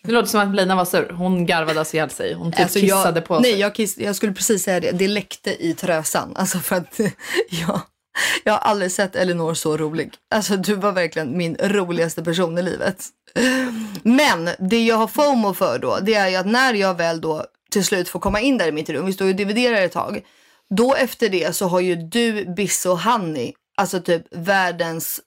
Det 0.04 0.12
låter 0.12 0.30
som 0.30 0.40
att 0.40 0.56
Lina 0.56 0.76
var 0.76 0.86
sur. 0.86 1.10
Hon 1.10 1.46
garvade 1.46 1.80
alltså 1.80 1.96
ihjäl 1.96 2.10
sig. 2.10 2.34
Hon 2.34 2.52
typ 2.52 2.62
Alltså, 2.62 2.80
kissade 2.80 3.20
jag, 3.20 3.26
på 3.28 3.40
nej, 3.40 3.52
sig. 3.52 3.60
jag, 3.62 3.76
kiss, 3.76 3.98
jag 3.98 4.16
skulle 4.16 4.34
precis 4.34 4.64
säga 4.64 4.80
det. 4.80 4.92
Det 4.92 5.08
läckte 5.08 5.66
i 5.66 5.74
trösan. 5.74 6.32
Alltså 6.36 6.58
för 6.60 6.76
att 6.76 7.00
jag, 7.50 7.82
jag 8.44 8.54
har 8.54 8.60
aldrig 8.60 8.92
sett 8.92 9.16
Elinor 9.16 9.54
så 9.54 9.78
rolig. 9.78 10.14
Alltså 10.36 10.58
du 10.58 10.76
var 10.76 10.92
verkligen 10.92 11.38
min 11.38 11.56
roligaste 11.56 12.24
person 12.24 12.58
i 12.58 12.62
livet. 12.62 13.06
Men 14.04 14.50
det 14.60 14.86
jag 14.86 14.96
har 14.96 15.08
FOMO 15.08 15.54
för 15.54 15.80
då, 15.80 16.00
det 16.02 16.14
är 16.14 16.30
ju 16.30 16.36
att 16.36 16.46
när 16.46 16.74
jag 16.74 16.98
väl 16.98 17.22
då 17.22 17.46
till 17.72 17.86
slut 17.86 18.10
får 18.10 18.20
komma 18.20 18.40
in 18.40 18.58
där 18.58 18.68
i 18.68 18.72
mitt 18.72 18.90
rum, 18.90 19.06
vi 19.06 19.14
står 19.14 19.28
ju 19.28 19.34
och 19.34 19.38
dividerar 19.38 19.82
ett 19.82 19.92
tag. 19.92 20.26
Då 20.70 20.96
efter 20.96 21.30
det 21.30 21.56
så 21.56 21.68
har 21.68 21.80
ju 21.80 21.96
du, 21.96 22.46
Bisse 22.46 22.90
och 22.90 23.00
Hanni, 23.00 23.54
alltså 23.78 24.02
typ 24.02 24.24
världens 24.32 25.22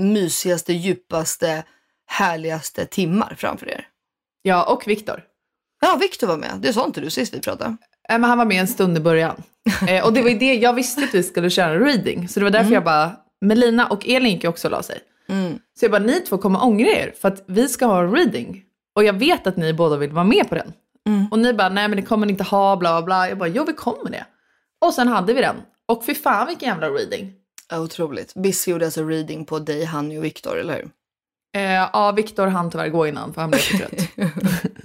mysigaste, 0.00 0.72
djupaste, 0.72 1.64
härligaste 2.06 2.86
timmar 2.86 3.34
framför 3.38 3.68
er. 3.68 3.88
Ja, 4.42 4.64
och 4.64 4.88
Viktor. 4.88 5.22
Ja, 5.80 5.96
Viktor 6.00 6.26
var 6.26 6.36
med. 6.36 6.58
Det 6.62 6.72
sa 6.72 6.84
inte 6.84 7.00
du 7.00 7.10
sist 7.10 7.34
vi 7.34 7.40
pratade. 7.40 7.76
Eh, 8.08 8.18
Men 8.18 8.24
han 8.24 8.38
var 8.38 8.44
med 8.44 8.60
en 8.60 8.68
stund 8.68 8.96
i 8.96 9.00
början. 9.00 9.42
Eh, 9.88 10.04
och 10.06 10.12
det 10.12 10.22
var 10.22 10.28
ju 10.28 10.38
det, 10.38 10.54
jag 10.54 10.72
visste 10.72 11.04
att 11.04 11.14
vi 11.14 11.22
skulle 11.22 11.50
köra 11.50 11.74
en 11.74 11.80
reading. 11.84 12.28
Så 12.28 12.40
det 12.40 12.44
var 12.44 12.50
därför 12.50 12.72
jag 12.72 12.84
bara, 12.84 13.12
Melina 13.40 13.86
och 13.86 14.08
Elin 14.08 14.32
gick 14.32 14.42
ju 14.44 14.48
också 14.48 14.68
och 14.68 14.72
la 14.72 14.82
sig. 14.82 14.98
Mm. 15.28 15.58
Så 15.78 15.84
jag 15.84 15.92
bara, 15.92 16.02
ni 16.02 16.20
två 16.20 16.38
kommer 16.38 16.64
ångra 16.64 16.88
er 16.88 17.12
för 17.20 17.28
att 17.28 17.44
vi 17.46 17.68
ska 17.68 17.86
ha 17.86 18.02
en 18.02 18.14
reading. 18.16 18.62
Och 18.94 19.04
jag 19.04 19.12
vet 19.12 19.46
att 19.46 19.56
ni 19.56 19.72
båda 19.72 19.96
vill 19.96 20.10
vara 20.10 20.24
med 20.24 20.48
på 20.48 20.54
den. 20.54 20.72
Mm. 21.08 21.26
Och 21.30 21.38
ni 21.38 21.52
bara, 21.52 21.68
nej 21.68 21.88
men 21.88 21.96
det 21.96 22.02
kommer 22.02 22.26
ni 22.26 22.30
inte 22.32 22.44
ha, 22.44 22.76
bla 22.76 22.92
bla 22.92 23.02
bla. 23.02 23.28
Jag 23.28 23.38
bara, 23.38 23.48
jo 23.48 23.64
vi 23.64 23.72
kommer 23.72 24.10
det. 24.10 24.26
Och 24.86 24.94
sen 24.94 25.08
hade 25.08 25.34
vi 25.34 25.40
den. 25.40 25.56
Och 25.86 26.04
fy 26.04 26.14
fan 26.14 26.46
vilken 26.46 26.68
jävla 26.68 26.88
reading. 26.88 27.32
Otroligt. 27.74 28.34
Biss 28.34 28.68
gjorde 28.68 28.84
alltså 28.84 29.02
reading 29.02 29.44
på 29.44 29.58
dig, 29.58 29.84
Hanni 29.84 30.18
och 30.18 30.24
Viktor, 30.24 30.58
eller 30.58 30.74
hur? 30.74 30.88
Eh, 31.56 31.72
ja, 31.72 32.12
Viktor 32.12 32.46
hann 32.46 32.70
tyvärr 32.70 32.88
gå 32.88 33.06
innan 33.06 33.34
för 33.34 33.40
han 33.40 33.50
blev 33.50 33.60
för 33.60 33.78
trött. 33.78 34.08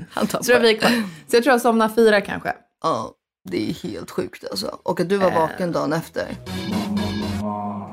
Han 0.10 0.28
Så 0.28 0.54
var 0.54 0.60
vi 0.60 0.75
kvar. 0.75 0.92
Så 1.28 1.36
jag 1.36 1.44
tror 1.44 1.54
jag 1.54 1.62
somnade 1.62 1.94
fyra 1.96 2.22
kanske. 2.22 2.54
Ja, 2.83 3.11
det 3.50 3.69
är 3.69 3.73
helt 3.73 4.11
sjukt 4.11 4.43
alltså. 4.51 4.79
Och 4.83 5.00
att 5.00 5.09
du 5.09 5.17
var 5.17 5.31
Eh. 5.31 5.39
vaken 5.39 5.71
dagen 5.71 5.93
efter. 5.93 6.38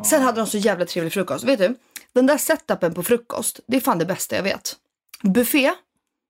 Sen 0.05 0.23
hade 0.23 0.41
de 0.41 0.47
så 0.47 0.59
jävla 0.59 0.85
trevlig 0.87 1.13
frukost. 1.13 1.45
Vet 1.45 1.59
du, 1.59 1.75
den 2.15 2.27
där 2.27 2.39
setupen 2.39 2.95
på 2.95 3.03
frukost, 3.03 3.61
det 3.67 3.77
är 3.77 3.81
fan 3.81 3.99
det 3.99 4.05
bästa 4.07 4.37
jag 4.37 4.43
vet. 4.43 4.77
Buffé, 5.23 5.71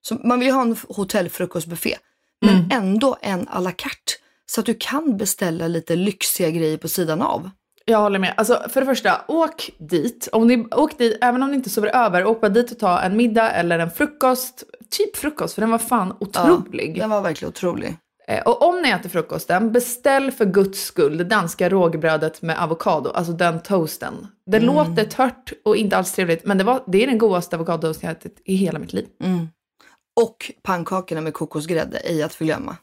så 0.02 0.14
man 0.24 0.38
vill 0.38 0.48
ju 0.48 0.54
ha 0.54 0.62
en 0.62 0.76
hotellfrukostbuffé, 0.88 1.96
men 2.40 2.68
ändå 2.72 3.16
en 3.22 3.48
à 3.48 3.60
la 3.60 3.70
carte. 3.72 4.12
Så 4.46 4.60
att 4.60 4.66
du 4.66 4.74
kan 4.74 5.16
beställa 5.16 5.68
lite 5.68 5.96
lyxiga 5.96 6.50
grejer 6.50 6.76
på 6.78 6.88
sidan 6.88 7.22
av. 7.22 7.50
Jag 7.84 7.98
håller 7.98 8.18
med. 8.18 8.34
Alltså 8.36 8.66
för 8.68 8.80
det 8.80 8.86
första, 8.86 9.24
åk 9.28 9.70
dit. 9.78 10.28
Om 10.32 10.46
ni, 10.46 10.66
åk 10.70 10.98
dit. 10.98 11.18
Även 11.20 11.42
om 11.42 11.50
ni 11.50 11.56
inte 11.56 11.70
sover 11.70 11.88
över, 11.96 12.24
åk 12.26 12.40
bara 12.40 12.48
dit 12.48 12.70
och 12.72 12.78
ta 12.78 13.00
en 13.00 13.16
middag 13.16 13.50
eller 13.50 13.78
en 13.78 13.90
frukost. 13.90 14.64
Typ 14.90 15.16
frukost, 15.16 15.54
för 15.54 15.60
den 15.60 15.70
var 15.70 15.78
fan 15.78 16.16
otrolig. 16.20 16.98
Den 17.00 17.10
var 17.10 17.20
verkligen 17.22 17.48
otrolig. 17.48 17.96
Eh, 18.28 18.42
Och 18.42 18.62
om 18.62 18.82
ni 18.82 18.90
äter 18.90 19.08
frukosten, 19.08 19.72
beställ 19.72 20.30
för 20.32 20.44
guds 20.44 20.80
skull 20.82 21.18
det 21.18 21.24
danska 21.24 21.68
rågbrödet 21.68 22.42
med 22.42 22.58
avokado, 22.62 23.10
alltså 23.10 23.32
den 23.32 23.62
toasten. 23.62 24.26
Det 24.46 24.56
Mm. 24.56 24.74
låter 24.74 25.04
tört 25.04 25.52
och 25.64 25.76
inte 25.76 25.96
alls 25.96 26.12
trevligt, 26.12 26.44
men 26.44 26.58
det, 26.58 26.64
var, 26.64 26.82
det 26.86 27.02
är 27.02 27.06
den 27.06 27.18
godaste 27.18 27.56
avokadotoast 27.56 28.02
jag 28.02 28.12
ätit 28.12 28.42
i 28.44 28.54
hela 28.54 28.78
mitt 28.78 28.92
liv. 28.92 29.06
Och 30.20 30.52
pannkakorna 30.62 31.20
med 31.20 31.34
kokosgrädde, 31.34 31.98
ej 31.98 32.22
att 32.22 32.34
förglömma. 32.34 32.76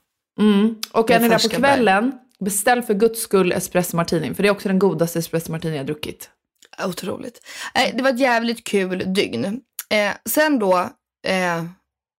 Och 0.91 1.09
Med 1.09 1.15
är 1.15 1.19
ni 1.19 1.29
där 1.29 1.49
på 1.49 1.55
kvällen, 1.55 2.11
beställ 2.39 2.81
för 2.81 2.93
guds 2.93 3.21
skull 3.21 3.51
espresso 3.51 3.95
martini, 3.97 4.33
för 4.33 4.43
det 4.43 4.49
är 4.49 4.51
också 4.51 4.67
den 4.67 4.79
godaste 4.79 5.19
espresso 5.19 5.51
martini 5.51 5.77
jag 5.77 5.85
druckit. 5.85 6.29
Otroligt. 6.87 7.39
Det 7.93 8.01
var 8.01 8.09
ett 8.09 8.19
jävligt 8.19 8.63
kul 8.67 9.03
dygn. 9.13 9.45
Eh, 9.89 10.11
sen 10.29 10.59
då, 10.59 10.89
eh, 11.27 11.63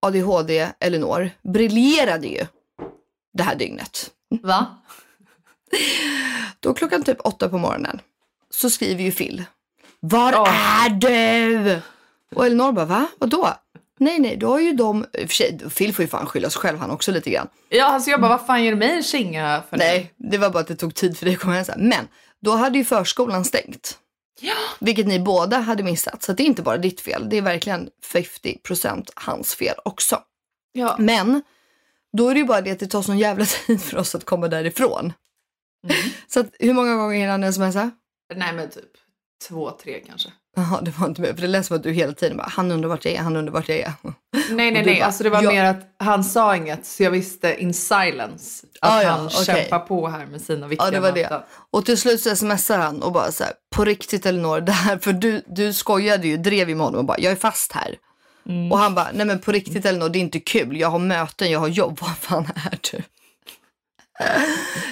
ADHD 0.07 0.69
Elinor 0.81 1.31
briljerade 1.53 2.27
ju 2.27 2.47
det 3.37 3.43
här 3.43 3.55
dygnet. 3.55 4.11
Va? 4.43 4.67
Då 6.61 6.75
klockan 6.75 7.03
typ 7.03 7.19
åtta 7.25 7.49
på 7.49 7.59
morgonen 7.59 8.01
så 8.51 8.71
skriver 8.71 9.03
ju 9.03 9.13
Phil. 9.13 9.45
Var 10.01 10.33
är 10.49 10.89
du? 10.91 11.81
Och 12.35 12.47
Elinor 12.47 12.73
bara, 12.73 12.85
va? 12.85 13.07
Vadå? 13.19 13.55
Nej, 13.99 14.19
nej, 14.19 14.37
då 14.37 14.49
har 14.49 14.61
ju 14.61 14.73
de, 14.73 15.07
i 15.13 15.25
och 15.25 15.29
för 15.29 15.35
sig, 15.35 15.59
Phil 15.59 15.95
får 15.95 16.03
ju 16.03 16.09
fan 16.09 16.27
skylla 16.27 16.51
sig 16.51 16.61
själv 16.61 16.79
han 16.79 16.91
också 16.91 17.13
lite 17.13 17.31
grann. 17.31 17.49
Ja, 17.69 17.85
alltså 17.85 18.11
jag 18.11 18.21
bara, 18.21 18.29
vad 18.37 18.47
fan 18.47 18.65
ger 18.65 18.71
du 18.71 18.77
mig 18.77 18.91
en 18.91 19.03
kinga 19.03 19.63
för 19.71 19.77
Nej, 19.77 20.13
det 20.17 20.39
var 20.39 20.51
bara 20.51 20.59
att 20.59 20.67
det 20.67 20.77
tog 20.77 20.95
tid 20.95 21.19
för 21.19 21.25
dig 21.25 21.35
att 21.35 21.41
komma 21.41 21.55
hem 21.55 21.65
sen. 21.65 21.89
Men 21.89 22.09
då 22.41 22.53
hade 22.53 22.79
ju 22.79 22.85
förskolan 22.85 23.45
stängt. 23.45 23.99
Vilket 24.79 25.07
ni 25.07 25.21
båda 25.21 25.59
hade 25.59 25.83
missat. 25.83 26.23
Så 26.23 26.33
det 26.33 26.43
är 26.43 26.47
inte 26.47 26.63
bara 26.63 26.77
ditt 26.77 27.01
fel. 27.01 27.29
Det 27.29 27.37
är 27.37 27.43
verkligen 27.43 27.89
50% 28.13 29.09
hans 29.15 29.55
fel 29.55 29.75
också. 29.85 30.23
Ja. 30.73 30.97
Men 30.99 31.43
då 32.17 32.29
är 32.29 32.35
det 32.35 32.41
ju 32.41 32.47
bara 32.47 32.61
det 32.61 32.71
att 32.71 32.79
det 32.79 32.87
tar 32.87 33.03
sån 33.03 33.19
jävla 33.19 33.45
tid 33.67 33.83
för 33.83 33.97
oss 33.97 34.15
att 34.15 34.25
komma 34.25 34.49
därifrån. 34.49 35.13
Så 36.29 36.41
att, 36.41 36.47
hur 36.59 36.73
många 36.75 36.97
gånger 36.97 37.17
hinner 37.17 37.31
han 37.31 37.53
smsa? 37.53 37.91
Nej 38.35 38.53
men 38.53 38.71
typ 38.71 38.85
två, 39.49 39.71
tre 39.71 40.01
kanske. 40.07 40.29
Jaha, 40.57 40.81
det 40.81 40.99
var 40.99 41.07
inte 41.07 41.21
med. 41.21 41.35
För 41.35 41.43
det 41.43 41.49
lät 41.49 41.67
som 41.67 41.77
att 41.77 41.83
du 41.83 41.93
hela 41.93 42.13
tiden 42.13 42.37
bara, 42.37 42.49
han 42.49 42.71
undrar 42.71 42.89
vart 42.89 43.05
jag 43.05 43.15
är, 43.15 43.19
han 43.19 43.37
undrar 43.37 43.53
vart 43.53 43.69
jag 43.69 43.79
är. 43.79 43.93
Nej 44.33 44.43
nej 44.51 44.73
nej, 44.73 44.85
bara, 44.85 45.05
alltså 45.07 45.23
det 45.25 45.31
var 45.31 45.43
ja. 45.43 45.51
mer 45.51 45.65
att 45.65 45.95
han 45.99 46.25
sa 46.25 46.57
inget 46.57 46.87
så 46.87 47.03
jag 47.03 47.11
visste 47.11 47.63
in 47.63 47.75
silence 47.75 48.67
att 48.81 48.91
Ah, 48.93 49.03
ja, 49.03 49.09
han 49.11 49.27
okej. 49.27 49.45
kämpar 49.45 49.79
på 49.79 50.09
här 50.09 50.27
med 50.27 50.41
sina 50.41 50.67
viktiga 50.69 50.87
Ja, 50.87 50.91
det 50.91 51.01
var 51.01 51.13
möten. 51.13 51.31
det. 51.31 51.45
Och 51.71 51.85
till 51.87 51.99
slut 51.99 52.21
så 52.21 52.37
smsar 52.37 52.79
han 52.79 53.03
och 53.03 53.13
bara 53.13 53.33
så 53.33 53.45
här, 53.45 53.53
på 53.77 53.85
riktigt 53.85 54.27
Elinor, 54.27 54.61
det 54.61 54.73
här, 54.73 54.99
för 54.99 55.13
du, 55.13 55.43
du 55.47 55.73
skojade 55.73 56.27
ju, 56.29 56.37
drev 56.37 56.69
ju 56.69 56.75
med 56.75 56.85
honom 56.85 56.99
och 56.99 57.05
bara, 57.05 57.19
jag 57.21 57.33
är 57.33 57.37
fast 57.37 57.73
här. 57.73 57.97
Och 58.73 58.79
han 58.79 58.95
bara, 58.95 59.09
nej 59.15 59.27
men 59.27 59.39
på 59.39 59.53
riktigt 59.53 59.87
Elinor, 59.87 60.09
det 60.09 60.19
är 60.19 60.21
inte 60.21 60.41
kul, 60.41 60.77
jag 60.77 60.89
har 60.89 60.99
möten, 60.99 61.51
jag 61.51 61.61
har 61.61 61.69
jobb, 61.69 61.99
vad 62.01 62.17
fan 62.17 62.45
är 62.65 62.79
du? 62.93 63.03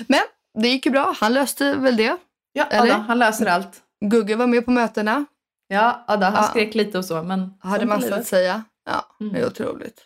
men 0.09 0.21
det 0.63 0.69
gick 0.69 0.87
ju 0.87 0.93
bra, 0.93 1.15
han 1.21 1.35
löste 1.35 1.75
väl 1.75 1.97
det. 1.97 2.17
Ja, 2.53 2.65
Eller? 2.65 2.95
Ada, 2.95 3.05
han 3.09 3.19
löser 3.19 3.47
allt. 3.47 3.83
Gugge 4.05 4.37
var 4.37 4.47
med 4.47 4.65
på 4.65 4.71
mötena, 4.71 5.25
Ja, 5.69 6.05
Ada, 6.09 6.27
han 6.31 6.43
Ja. 6.43 6.49
skrek 6.51 6.75
lite 6.75 6.99
och 6.99 7.05
så, 7.05 7.23
men... 7.23 7.55
hade 7.61 7.87
massor 7.87 8.13
att 8.13 8.27
säga. 8.27 8.65
Ja, 8.87 9.07
det 9.33 9.41
är 9.41 9.47
otroligt. 9.47 10.01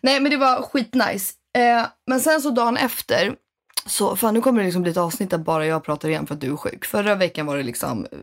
Nej 0.00 0.20
men 0.20 0.30
det 0.30 0.36
var 0.36 0.62
skitnice. 0.62 1.34
Eh, 1.58 1.86
men 2.06 2.20
sen 2.20 2.40
så 2.40 2.50
dagen 2.50 2.76
efter, 2.76 3.36
så 3.86 4.16
fan 4.16 4.34
nu 4.34 4.40
kommer 4.40 4.58
det 4.58 4.64
liksom 4.64 4.82
bli 4.82 4.90
ett 4.90 4.96
avsnitt 4.96 5.30
där 5.30 5.38
bara 5.38 5.66
jag 5.66 5.84
pratar 5.84 6.08
igen 6.08 6.26
för 6.26 6.34
att 6.34 6.40
du 6.40 6.52
är 6.52 6.56
sjuk. 6.56 6.84
Förra 6.84 7.14
veckan 7.14 7.46
var 7.46 7.56
det 7.56 7.62
liksom 7.62 8.06
eh, 8.12 8.18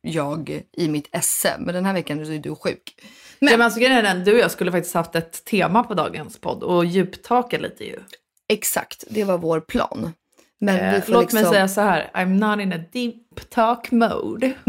jag 0.00 0.62
i 0.72 0.88
mitt 0.88 1.08
esse, 1.12 1.56
men 1.58 1.74
den 1.74 1.84
här 1.84 1.92
veckan 1.92 2.20
är 2.20 2.38
du 2.38 2.54
sjuk. 2.54 2.94
Men, 3.40 3.50
ja, 3.50 3.56
men 3.58 3.64
alltså, 3.64 3.80
grejen 3.80 3.96
är 3.96 4.02
den, 4.02 4.24
du 4.24 4.32
och 4.32 4.38
jag 4.38 4.50
skulle 4.50 4.72
faktiskt 4.72 4.94
haft 4.94 5.14
ett 5.14 5.44
tema 5.44 5.82
på 5.82 5.94
dagens 5.94 6.38
podd 6.38 6.62
och 6.62 6.84
djuptaka 6.84 7.58
lite 7.58 7.84
ju. 7.84 7.96
Exakt, 8.48 9.04
det 9.10 9.24
var 9.24 9.38
vår 9.38 9.60
plan. 9.60 10.12
Men 10.60 10.74
vi 10.74 10.96
Eh, 10.96 11.02
får 11.02 11.12
låt 11.12 11.22
liksom... 11.22 11.40
mig 11.42 11.50
säga 11.52 11.68
så 11.68 11.80
här, 11.80 12.10
I'm 12.14 12.26
not 12.56 12.60
in 12.62 12.72
a 12.72 12.84
deep 12.92 13.50
talk 13.50 13.90
mode. 13.90 14.52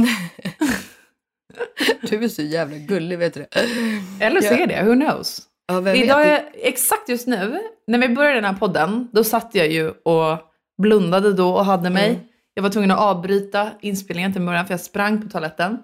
Du 2.10 2.24
är 2.24 2.28
så 2.28 2.42
jävla 2.42 2.78
gullig, 2.78 3.18
vet 3.20 3.34
du? 3.34 3.46
Eller 4.20 4.42
så 4.42 4.54
är 4.54 4.68
det, 4.68 4.84
who 4.84 4.94
knows? 4.94 5.42
Ja? 5.68 5.96
Idag 5.96 6.28
är, 6.28 6.44
exakt 6.54 7.10
just 7.10 7.28
nu, 7.28 7.60
när 7.88 8.00
vi 8.00 8.10
började 8.10 8.36
den 8.36 8.46
här 8.46 8.54
podden, 8.54 9.10
då 9.12 9.24
satt 9.24 9.56
jag 9.56 9.72
ju 9.72 9.90
och 9.90 10.38
blundade 10.82 11.34
då 11.34 11.54
och 11.54 11.66
hade 11.66 11.90
mig. 11.90 12.10
Mm. 12.10 12.22
Jag 12.54 12.64
var 12.64 12.70
tvungen 12.70 12.92
att 12.92 13.00
avbryta 13.00 13.70
inspelningen 13.82 14.34
till 14.34 14.42
början 14.42 14.66
för 14.68 14.74
jag 14.74 14.82
sprang 14.82 15.22
på 15.22 15.30
toaletten. 15.30 15.80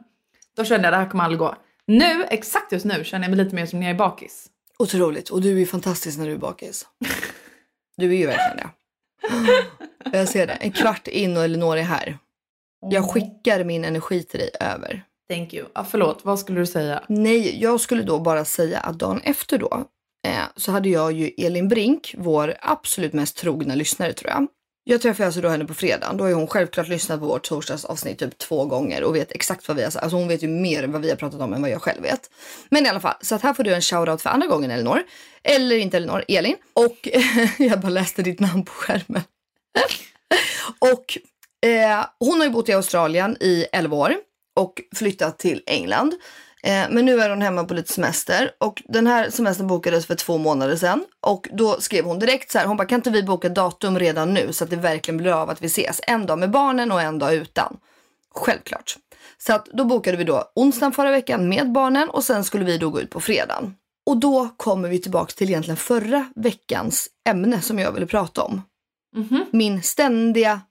Då 0.57 0.63
kände 0.63 0.85
jag 0.87 0.93
det 0.93 0.97
här 0.97 1.09
kommer 1.09 1.23
aldrig 1.23 1.39
gå. 1.39 1.55
Nu, 1.87 2.23
exakt 2.29 2.71
just 2.71 2.85
nu, 2.85 3.03
känner 3.03 3.25
jag 3.25 3.35
mig 3.35 3.45
lite 3.45 3.55
mer 3.55 3.65
som 3.65 3.79
när 3.79 3.87
jag 3.87 3.93
är 3.93 3.97
bakis. 3.97 4.47
Otroligt. 4.79 5.29
Och 5.29 5.41
du 5.41 5.51
är 5.51 5.59
ju 5.59 5.65
fantastisk 5.65 6.17
när 6.17 6.25
du 6.27 6.33
är 6.33 6.37
bakis. 6.37 6.85
Du 7.99 8.05
är 8.13 8.17
ju 8.17 8.27
verkligen 8.27 8.57
det. 8.57 10.17
Jag 10.17 10.29
ser 10.29 10.47
det. 10.47 10.53
En 10.53 10.71
kvart 10.71 11.07
in 11.07 11.37
och 11.37 11.43
Elinor 11.43 11.77
är 11.77 11.81
här. 11.81 12.17
Jag 12.89 13.09
skickar 13.09 13.63
min 13.63 13.85
energi 13.85 14.23
till 14.23 14.39
dig 14.39 14.49
över. 14.59 15.03
Thank 15.29 15.53
you. 15.53 15.67
Ah, 15.73 15.83
förlåt, 15.83 16.19
vad 16.23 16.39
skulle 16.39 16.59
du 16.59 16.65
säga? 16.65 17.03
Nej, 17.07 17.61
jag 17.61 17.81
skulle 17.81 18.03
då 18.03 18.19
bara 18.19 18.45
säga 18.45 18.79
att 18.79 18.99
dagen 18.99 19.21
efter 19.23 19.57
då 19.57 19.85
eh, 20.27 20.43
så 20.55 20.71
hade 20.71 20.89
jag 20.89 21.11
ju 21.11 21.27
Elin 21.37 21.67
Brink, 21.67 22.15
vår 22.17 22.55
absolut 22.61 23.13
mest 23.13 23.37
trogna 23.37 23.75
lyssnare 23.75 24.13
tror 24.13 24.31
jag. 24.31 24.47
Jag 24.89 25.01
träffar 25.01 25.23
alltså 25.23 25.41
då 25.41 25.49
henne 25.49 25.65
på 25.65 25.73
fredagen. 25.73 26.17
Då 26.17 26.23
har 26.23 26.29
ju 26.29 26.35
hon 26.35 26.47
självklart 26.47 26.87
lyssnat 26.87 27.19
på 27.19 27.25
vårt 27.25 27.43
torsdagsavsnitt 27.43 28.19
typ 28.19 28.37
två 28.37 28.65
gånger 28.65 29.03
och 29.03 29.15
vet 29.15 29.31
exakt 29.31 29.67
vad 29.67 29.77
vi 29.77 29.83
har 29.83 29.89
sagt. 29.89 30.03
Alltså 30.03 30.17
hon 30.17 30.27
vet 30.27 30.43
ju 30.43 30.47
mer 30.47 30.87
vad 30.87 31.01
vi 31.01 31.09
har 31.09 31.15
pratat 31.15 31.41
om 31.41 31.53
än 31.53 31.61
vad 31.61 31.71
jag 31.71 31.81
själv 31.81 32.01
vet. 32.01 32.29
Men 32.69 32.85
i 32.85 32.89
alla 32.89 32.99
fall, 32.99 33.15
så 33.21 33.35
att 33.35 33.41
här 33.41 33.53
får 33.53 33.63
du 33.63 33.73
en 33.73 33.81
shoutout 33.81 34.21
för 34.21 34.29
andra 34.29 34.47
gången 34.47 34.71
Elinor. 34.71 35.03
Eller 35.43 35.77
inte 35.77 35.97
Elinor, 35.97 36.23
Elin. 36.27 36.55
Och 36.73 37.09
jag 37.57 37.79
bara 37.79 37.89
läste 37.89 38.21
ditt 38.21 38.39
namn 38.39 38.65
på 38.65 38.71
skärmen. 38.71 39.21
och 40.79 41.17
eh, 41.69 42.05
hon 42.19 42.37
har 42.39 42.45
ju 42.45 42.51
bott 42.51 42.69
i 42.69 42.73
Australien 42.73 43.37
i 43.39 43.65
11 43.71 43.95
år 43.97 44.15
och 44.55 44.81
flyttat 44.95 45.39
till 45.39 45.63
England. 45.65 46.13
Eh, 46.67 46.87
men 46.89 47.05
nu 47.05 47.21
är 47.21 47.29
hon 47.29 47.41
hemma 47.41 47.63
på 47.63 47.73
lite 47.73 47.93
semester 47.93 48.51
och 48.59 48.83
den 48.85 49.07
här 49.07 49.29
semestern 49.29 49.67
bokades 49.67 50.05
för 50.05 50.15
två 50.15 50.37
månader 50.37 50.75
sedan. 50.75 51.05
Och 51.21 51.47
då 51.51 51.81
skrev 51.81 52.05
hon 52.05 52.19
direkt 52.19 52.51
så 52.51 52.59
här, 52.59 52.65
hon 52.65 52.77
bara 52.77 52.87
kan 52.87 52.95
inte 52.99 53.09
vi 53.09 53.23
boka 53.23 53.49
datum 53.49 53.99
redan 53.99 54.33
nu 54.33 54.53
så 54.53 54.63
att 54.63 54.69
det 54.69 54.75
verkligen 54.75 55.17
blir 55.17 55.31
av 55.31 55.49
att 55.49 55.61
vi 55.61 55.65
ses. 55.67 56.01
En 56.07 56.25
dag 56.25 56.39
med 56.39 56.51
barnen 56.51 56.91
och 56.91 57.01
en 57.01 57.19
dag 57.19 57.33
utan. 57.33 57.77
Självklart. 58.35 58.97
Så 59.37 59.53
att 59.53 59.65
då 59.65 59.85
bokade 59.85 60.17
vi 60.17 60.23
då 60.23 60.51
onsdagen 60.55 60.91
förra 60.91 61.11
veckan 61.11 61.49
med 61.49 61.71
barnen 61.71 62.09
och 62.09 62.23
sen 62.23 62.43
skulle 62.43 62.65
vi 62.65 62.77
då 62.77 62.89
gå 62.89 63.01
ut 63.01 63.09
på 63.09 63.19
fredagen. 63.19 63.75
Och 64.05 64.17
då 64.17 64.49
kommer 64.57 64.89
vi 64.89 64.99
tillbaks 64.99 65.35
till 65.35 65.49
egentligen 65.49 65.77
förra 65.77 66.25
veckans 66.35 67.07
ämne 67.29 67.61
som 67.61 67.79
jag 67.79 67.91
ville 67.91 68.05
prata 68.05 68.41
om. 68.41 68.61
Min 69.51 69.83
ständiga 69.83 70.61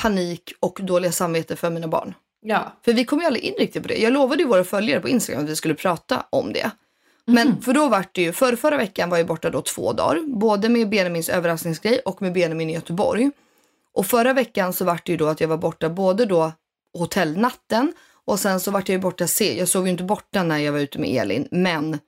panik 0.00 0.52
och 0.60 0.80
dåliga 0.82 1.12
samvete 1.12 1.56
för 1.56 1.70
mina 1.70 1.88
barn. 1.88 2.14
Ja. 2.40 2.72
För 2.84 2.92
vi 2.92 3.04
kom 3.04 3.20
ju 3.20 3.26
aldrig 3.26 3.44
in 3.44 3.54
riktigt 3.58 3.82
på 3.82 3.88
det. 3.88 3.96
Jag 3.96 4.12
lovade 4.12 4.42
ju 4.42 4.48
våra 4.48 4.64
följare 4.64 5.00
på 5.00 5.08
Instagram 5.08 5.44
att 5.44 5.50
vi 5.50 5.56
skulle 5.56 5.74
prata 5.74 6.26
om 6.30 6.52
det. 6.52 6.70
Men 7.24 7.62
för 7.62 7.72
då 7.72 7.88
var 7.88 8.04
det 8.12 8.22
ju, 8.22 8.32
för 8.32 8.56
förra 8.56 8.76
veckan 8.76 9.10
var 9.10 9.16
jag 9.16 9.26
borta 9.26 9.50
då 9.50 9.62
två 9.62 9.92
dagar. 9.92 10.20
Både 10.26 10.68
med 10.68 10.88
Benjamins 10.88 11.28
överraskningsgrej 11.28 11.98
och 11.98 12.22
med 12.22 12.32
Benjamin 12.32 12.70
i 12.70 12.72
Göteborg. 12.72 13.30
Och 13.94 14.06
förra 14.06 14.32
veckan 14.32 14.72
så 14.72 14.84
var 14.84 15.00
det 15.04 15.12
ju 15.12 15.18
då 15.18 15.26
att 15.26 15.40
jag 15.40 15.48
var 15.48 15.56
borta 15.56 15.88
både 15.88 16.26
då 16.26 16.52
hotellnatten 16.98 17.92
och 18.24 18.40
sen 18.40 18.60
så 18.60 18.70
vart 18.70 18.88
jag 18.88 18.94
ju 18.96 19.02
borta 19.02 19.26
se. 19.26 19.58
Jag 19.58 19.68
sov 19.68 19.86
ju 19.86 19.90
inte 19.90 20.04
borta 20.04 20.42
när 20.42 20.58
jag 20.58 20.72
var 20.72 20.78
ute 20.78 20.98
med 20.98 21.10
Elin, 21.10 21.48
men 21.50 21.98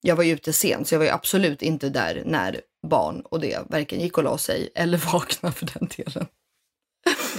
jag 0.00 0.16
var 0.16 0.24
ju 0.24 0.32
ute 0.32 0.52
sent 0.52 0.88
så 0.88 0.94
jag 0.94 0.98
var 0.98 1.06
ju 1.06 1.12
absolut 1.12 1.62
inte 1.62 1.88
där 1.88 2.22
när 2.26 2.60
barn 2.86 3.20
och 3.20 3.40
det 3.40 3.58
varken 3.68 4.00
gick 4.00 4.18
och 4.18 4.24
la 4.24 4.38
sig 4.38 4.70
eller 4.74 4.98
vakna 5.12 5.52
för 5.52 5.66
den 5.66 5.88
delen. 5.96 6.26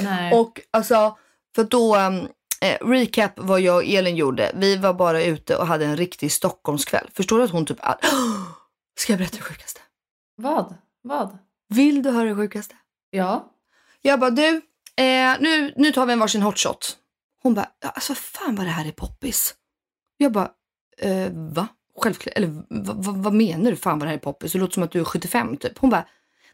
Nej. 0.02 0.34
Och 0.34 0.62
alltså, 0.72 1.18
för 1.56 1.64
då, 1.64 1.98
um, 1.98 2.28
eh, 2.62 2.88
recap 2.88 3.32
vad 3.36 3.62
jag 3.62 3.76
och 3.76 3.84
Elin 3.84 4.16
gjorde. 4.16 4.52
Vi 4.56 4.76
var 4.78 4.94
bara 4.94 5.24
ute 5.24 5.56
och 5.56 5.68
hade 5.68 5.86
en 5.86 5.98
riktig 5.98 6.32
Stockholmskväll. 6.32 7.10
Förstår 7.14 7.38
du 7.38 7.44
att 7.44 7.52
hon 7.52 7.66
typ, 7.66 7.78
all... 7.80 7.98
ska 9.00 9.14
jag 9.14 9.18
berätta 9.20 9.38
det 9.38 9.44
sjukaste? 9.44 9.82
Vad? 10.36 10.76
Vad? 11.02 11.38
Vill 11.70 12.04
du 12.04 12.10
höra 12.10 12.30
det 12.30 12.36
sjukaste? 12.36 12.76
Ja. 13.10 13.52
Jag 14.02 14.20
bara, 14.20 14.30
du, 14.30 14.48
eh, 14.96 15.36
nu, 15.40 15.74
nu 15.78 15.92
tar 15.92 16.06
vi 16.06 16.14
en 16.14 16.20
varsin 16.20 16.42
hotshot. 16.42 16.98
Hon 17.44 17.54
bara, 17.54 17.70
alltså 17.82 18.16
fan 18.16 18.56
vad 18.56 18.66
det 18.66 18.72
här 18.72 18.88
är 18.88 18.92
poppis. 18.92 19.56
Jag 20.18 20.32
bara, 20.32 20.50
eh, 20.98 21.32
va? 21.32 21.68
Självklart, 22.00 22.38
eller 22.38 22.48
va, 22.70 22.94
va, 22.94 23.12
vad 23.16 23.34
menar 23.34 23.72
du 23.72 23.78
fan 23.78 24.00
vad 24.00 24.08
det 24.08 24.10
här 24.10 24.18
är 24.18 24.22
poppis? 24.22 24.52
Det 24.52 24.60
låter 24.60 24.74
som 24.74 24.84
att 24.84 24.92
du 24.92 25.00
är 25.00 25.04
75 25.04 25.58
typ. 25.58 25.78
Hon 25.78 25.90
bara, 25.90 26.06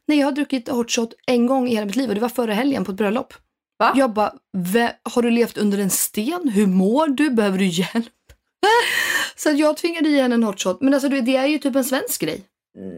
nej 0.06 0.20
jag 0.20 0.28
har 0.28 0.32
druckit 0.32 0.70
hotshot 0.70 1.14
en 1.28 1.48
gång 1.48 1.68
i 1.68 1.74
hela 1.74 1.86
mitt 1.86 1.96
liv 1.96 2.10
och 2.10 2.16
det 2.16 2.22
var 2.22 2.30
förra 2.30 2.54
helgen 2.54 2.86
på 2.86 2.92
ett 2.92 2.98
bröllop. 2.98 3.34
Va? 3.80 3.94
Jag 3.96 4.14
bara, 4.14 4.34
"Vä- 4.58 4.94
har 5.14 5.22
du 5.22 5.30
levt 5.32 5.58
under 5.58 5.78
en 5.78 5.90
sten? 5.90 6.50
Hur 6.50 6.68
mår 6.68 7.08
du? 7.08 7.30
Behöver 7.30 7.58
du 7.58 7.66
hjälp? 7.66 8.14
Så 9.36 9.50
att 9.50 9.58
jag 9.60 9.78
tvingade 9.78 10.10
i 10.10 10.22
henne 10.22 10.36
en 10.36 10.44
hotshot. 10.44 10.82
Men 10.82 10.94
alltså 10.94 11.10
det 11.10 11.36
är 11.36 11.46
ju 11.46 11.58
typ 11.58 11.76
en 11.76 11.84
svensk 11.86 12.22
grej. 12.22 12.44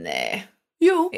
Nej. 0.03 0.47
Jo. 0.79 1.11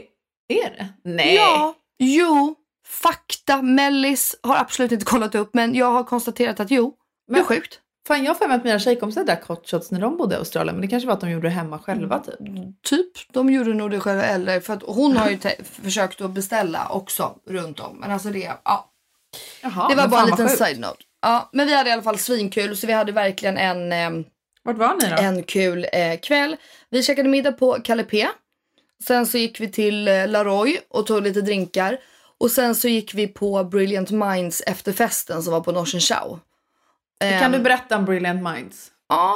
Är 0.47 0.69
det? 0.69 0.87
Nej. 1.03 1.35
Ja. 1.35 1.75
Jo. 1.99 2.55
fakta. 2.87 3.61
Mellis 3.61 4.35
har 4.43 4.55
absolut 4.57 4.91
inte 4.91 5.05
kollat 5.05 5.35
upp 5.35 5.53
men 5.53 5.75
jag 5.75 5.91
har 5.91 6.03
konstaterat 6.03 6.59
att 6.59 6.71
jo, 6.71 6.93
det 7.27 7.33
är 7.33 7.37
Men- 7.37 7.45
sjukt. 7.45 7.79
Fan 8.07 8.23
jag 8.23 8.29
har 8.29 8.35
för 8.35 8.47
mig 8.47 8.57
att 8.57 8.63
mina 8.63 8.79
tjejkompisar 8.79 9.23
drack 9.23 9.47
hot 9.47 9.69
shots 9.69 9.91
när 9.91 9.99
de 10.01 10.17
bodde 10.17 10.35
i 10.35 10.37
Australien 10.37 10.75
men 10.75 10.81
det 10.81 10.87
kanske 10.87 11.07
var 11.07 11.13
att 11.13 11.21
de 11.21 11.29
gjorde 11.31 11.47
det 11.47 11.51
hemma 11.53 11.79
själva 11.79 12.19
typ. 12.19 12.35
Typ, 12.83 13.11
de 13.33 13.49
gjorde 13.53 13.73
nog 13.73 13.91
det 13.91 13.99
själva 13.99 14.23
eller 14.23 14.59
för 14.59 14.73
att 14.73 14.83
hon 14.83 15.17
har 15.17 15.29
ju 15.29 15.39
försökt 15.63 16.21
att 16.21 16.31
beställa 16.31 16.87
också 16.89 17.35
runt 17.47 17.79
om. 17.79 17.97
Men 17.99 18.11
alltså 18.11 18.29
det, 18.29 18.51
ja. 18.63 18.90
Jaha, 19.61 19.89
det 19.89 19.95
var 19.95 20.07
bara 20.07 20.21
en 20.21 20.27
liten 20.27 20.49
side-note. 20.49 21.03
Ja, 21.21 21.49
men 21.53 21.67
vi 21.67 21.73
hade 21.75 21.89
i 21.89 21.93
alla 21.93 22.01
fall 22.01 22.17
svinkul 22.19 22.77
så 22.77 22.87
vi 22.87 22.93
hade 22.93 23.11
verkligen 23.11 23.57
en, 23.57 23.91
ehm, 23.91 24.25
Vart 24.63 24.77
var 24.77 24.93
ni 24.93 25.09
då? 25.09 25.15
en 25.15 25.43
kul 25.43 25.87
eh, 25.93 26.19
kväll. 26.19 26.55
Vi 26.89 27.03
käkade 27.03 27.29
middag 27.29 27.51
på 27.51 27.77
Calle 27.83 28.03
P. 28.03 28.27
Sen 29.07 29.25
så 29.25 29.37
gick 29.37 29.59
vi 29.59 29.71
till 29.71 30.07
eh, 30.07 30.27
Laroy 30.27 30.77
och 30.89 31.05
tog 31.07 31.23
lite 31.23 31.41
drinkar. 31.41 31.97
Och 32.39 32.51
sen 32.51 32.75
så 32.75 32.87
gick 32.87 33.13
vi 33.13 33.27
på 33.27 33.63
Brilliant 33.63 34.11
Minds 34.11 34.61
efterfesten 34.67 35.43
som 35.43 35.53
var 35.53 35.61
på 35.61 35.71
Norsen 35.71 35.99
Chow. 36.01 36.39
Kan 37.19 37.29
Ehm, 37.29 37.51
du 37.51 37.59
berätta 37.59 37.97
om 37.97 38.05
Brilliant 38.05 38.43
Minds? 38.43 38.91
Ja, 39.09 39.35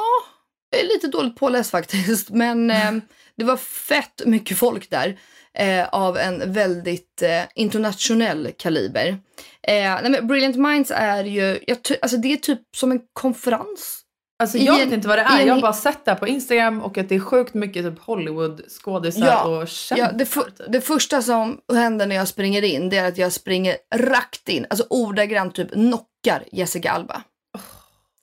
lite 0.82 1.06
dåligt 1.08 1.36
påläst 1.36 1.70
faktiskt. 1.70 2.30
Men 2.30 2.70
eh, 2.70 2.92
det 3.36 3.44
var 3.44 3.56
fett 3.56 4.22
mycket 4.26 4.58
folk 4.58 4.90
där. 4.90 5.18
Eh, 5.58 5.88
av 5.88 6.18
en 6.18 6.52
väldigt 6.52 7.22
eh, 7.22 7.42
internationell 7.54 8.50
kaliber. 8.58 9.08
Eh, 9.08 9.74
nej, 10.02 10.10
men 10.10 10.26
Brilliant 10.26 10.56
Minds 10.56 10.90
är 10.94 11.24
ju, 11.24 11.58
jag 11.66 11.78
alltså 12.02 12.16
det 12.16 12.32
är 12.32 12.36
typ 12.36 12.60
som 12.76 12.90
en 12.90 13.00
konferens. 13.12 14.02
Alltså 14.38 14.58
jag 14.58 14.80
en- 14.80 14.84
vet 14.88 14.94
inte 14.94 15.08
vad 15.08 15.18
det 15.18 15.22
är, 15.22 15.40
en- 15.40 15.46
jag 15.46 15.54
har 15.54 15.60
bara 15.62 15.72
sett 15.72 16.04
det 16.04 16.14
på 16.14 16.28
Instagram 16.28 16.82
och 16.82 16.98
att 16.98 17.08
det 17.08 17.14
är 17.14 17.20
sjukt 17.20 17.54
mycket 17.54 17.84
typ 17.84 17.98
Hollywood-skådisar 17.98 19.26
Ja, 19.26 19.44
och 19.44 19.68
kändisar. 19.68 19.96
Ja, 19.96 20.12
det, 20.18 20.24
typ. 20.24 20.72
det 20.72 20.80
första 20.80 21.22
som 21.22 21.58
händer 21.74 22.06
när 22.06 22.16
jag 22.16 22.28
springer 22.28 22.62
in 22.62 22.88
det 22.88 22.96
är 22.96 23.08
att 23.08 23.18
jag 23.18 23.32
springer 23.32 23.76
rakt 23.94 24.48
in, 24.48 24.66
alltså 24.70 24.86
ordagrant 24.90 25.54
typ 25.54 25.70
knockar 25.72 26.44
Jessica 26.52 26.90
Alba. 26.90 27.22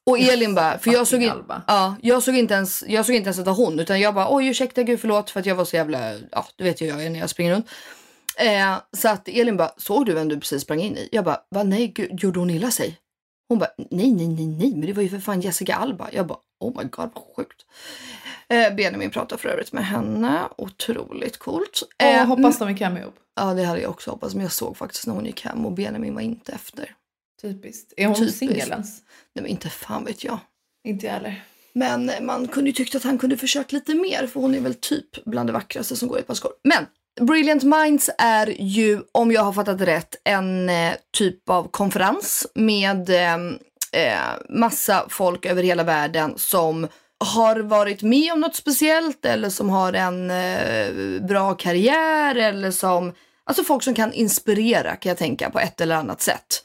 Och 0.06 0.20
Elin 0.20 0.56
bara, 0.56 0.78
för 0.78 0.92
jag 0.92 1.08
såg, 1.08 1.24
in, 1.24 1.32
ja, 1.68 1.96
jag, 2.02 2.24
såg 2.24 2.36
inte 2.36 2.54
ens, 2.54 2.84
jag 2.88 3.06
såg 3.06 3.16
inte 3.16 3.28
ens 3.28 3.40
att 3.40 3.46
det 3.46 3.52
var 3.52 3.58
hon 3.58 3.80
utan 3.80 4.00
jag 4.00 4.14
bara 4.14 4.36
oj 4.36 4.48
ursäkta 4.48 4.84
gud 4.84 5.00
förlåt 5.00 5.30
för 5.30 5.40
att 5.40 5.46
jag 5.46 5.56
var 5.56 5.66
så 5.66 5.76
jävla, 5.76 6.14
ja 6.32 6.46
du 6.56 6.64
vet 6.64 6.82
ju 6.82 6.86
jag 6.86 7.06
är 7.06 7.10
när 7.10 7.20
jag 7.20 7.30
springer 7.30 7.54
runt. 7.54 7.70
Eh, 8.38 8.78
så 8.98 9.10
att 9.10 9.28
Elin 9.28 9.58
bara, 9.58 9.72
såg 9.78 10.06
du 10.06 10.14
vem 10.14 10.28
du 10.28 10.40
precis 10.40 10.62
sprang 10.62 10.80
in 10.80 10.98
i? 10.98 11.10
Jag 11.12 11.26
bara, 11.26 11.42
va 11.50 11.64
nej 11.64 11.88
gud, 11.88 12.20
gjorde 12.20 12.40
hon 12.40 12.50
illa 12.50 12.72
sig? 12.72 13.00
Hon 13.50 13.60
bara, 13.60 13.70
nej 13.78 14.12
nej 14.12 14.28
nej 14.28 14.48
nej 14.48 14.72
men 14.72 14.82
det 14.82 14.94
var 14.94 15.04
ju 15.04 15.10
för 15.10 15.20
fan 15.20 15.42
Jessica 15.42 15.76
Alba. 15.76 16.10
Jag 16.12 16.28
bara, 16.28 16.40
oh 16.60 16.78
my 16.78 16.84
god 16.84 17.10
vad 17.14 17.24
sjukt. 17.36 17.66
Eh, 18.50 18.76
Benjamin 18.76 19.10
pratar 19.10 19.38
för 19.38 19.50
övrigt 19.50 19.74
med 19.74 19.86
henne, 19.86 20.42
otroligt 20.58 21.38
coolt. 21.38 21.84
Eh, 21.98 22.26
hoppas 22.26 22.60
de 22.60 22.68
är 22.68 22.78
cameo. 22.78 23.12
Ja, 23.36 23.54
det 23.54 23.64
hade 23.64 23.82
jag 23.82 23.92
också 23.92 24.12
hoppats. 24.12 24.36
Men 24.36 24.44
jag 24.44 24.52
såg 24.52 24.78
faktiskt 24.78 25.08
när 25.08 25.14
hon 25.14 25.26
gick 25.26 25.46
hem 25.46 25.66
och 25.66 25.72
Benjamin 25.72 26.16
var 26.16 26.22
inte 26.22 26.52
efter. 26.52 26.96
Typiskt. 27.44 27.94
Är 27.98 28.08
hon 28.08 28.32
singel 28.32 28.70
ens? 28.70 29.02
Nej, 29.34 29.44
men 29.44 29.48
inte 29.48 29.70
fan 29.70 30.06
vet 30.06 30.24
jag. 30.24 30.40
Inte 30.84 31.06
jag 31.06 31.14
heller. 31.14 31.44
Men 31.74 32.12
man 32.22 32.48
kunde 32.48 32.70
ju 32.70 32.74
tyckt 32.74 32.96
att 32.96 33.04
han 33.04 33.18
kunde 33.18 33.38
försökt 33.38 33.72
lite 33.72 33.94
mer 33.94 34.28
för 34.28 34.40
hon 34.40 34.56
är 34.56 34.60
väl 34.60 34.74
typ 34.74 35.26
bland 35.26 35.50
det 35.50 35.54
vackraste 35.54 35.96
som 35.96 36.08
går 36.08 36.18
i 36.18 36.22
ett 36.22 36.28
par 36.28 36.34
skor. 36.34 36.52
Men 36.64 36.86
Brilliant 37.22 37.64
Minds 37.64 38.10
är 38.18 38.62
ju, 38.62 39.02
om 39.12 39.32
jag 39.32 39.42
har 39.42 39.54
fattat 39.54 39.82
rätt, 39.82 40.16
en 40.24 40.70
eh, 40.70 40.94
typ 41.18 41.50
av 41.50 41.68
konferens 41.72 42.48
med 42.56 43.10
eh, 43.10 43.36
eh, 43.92 44.20
massa 44.50 45.06
folk 45.10 45.46
över 45.46 45.64
hela 45.64 45.84
världen 45.84 46.34
som 46.38 46.88
har 47.26 47.56
varit 47.60 48.02
med 48.02 48.34
om 48.34 48.40
något 48.40 48.56
speciellt 48.56 49.26
eller 49.26 49.50
som 49.50 49.70
har 49.70 49.94
en 49.94 50.32
eh, 50.32 51.22
bra 51.28 51.54
karriär 51.54 52.36
eller 52.36 52.72
som, 52.72 53.14
alltså 53.44 53.64
folk 53.64 53.84
som 53.84 53.94
kan 53.94 54.14
inspirera 54.14 54.96
kan 54.96 55.10
jag 55.10 55.18
tänka 55.18 55.50
på 55.50 55.60
ett 55.60 55.82
eller 55.82 55.96
annat 55.96 56.22
sätt. 56.22 56.64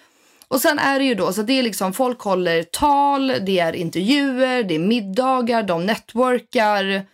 Och 0.51 0.61
sen 0.61 0.79
är 0.79 0.99
det 0.99 1.05
ju 1.05 1.15
då 1.15 1.33
så 1.33 1.43
det 1.43 1.53
är 1.53 1.63
liksom 1.63 1.93
folk 1.93 2.21
håller 2.21 2.63
tal, 2.63 3.27
det 3.27 3.59
är 3.59 3.73
intervjuer, 3.73 4.63
det 4.63 4.75
är 4.75 4.79
middagar, 4.79 5.63
de 5.63 5.87
networkar. 5.87 7.07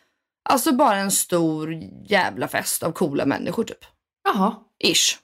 Alltså 0.48 0.72
bara 0.72 0.96
en 0.96 1.10
stor 1.10 1.74
jävla 2.08 2.48
fest 2.48 2.82
av 2.82 2.92
coola 2.92 3.26
människor 3.26 3.64
typ. 3.64 3.84
Jaha. 4.24 4.54
Ish. 4.84 5.18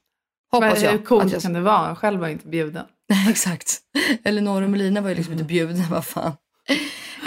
Hoppas 0.50 0.82
jag. 0.82 0.90
hur 0.90 0.98
coolt 0.98 1.24
att 1.24 1.32
jag... 1.32 1.42
kan 1.42 1.52
det 1.52 1.60
vara? 1.60 1.96
Själv 1.96 2.20
var 2.20 2.28
inte 2.28 2.46
bjuden. 2.46 2.86
Exakt. 3.30 3.78
Och 4.24 4.70
Melina 4.70 5.00
var 5.00 5.08
ju 5.08 5.14
liksom 5.14 5.32
inte 5.32 5.44
bjudna, 5.44 5.84
vad 5.90 6.04
fan. 6.04 6.32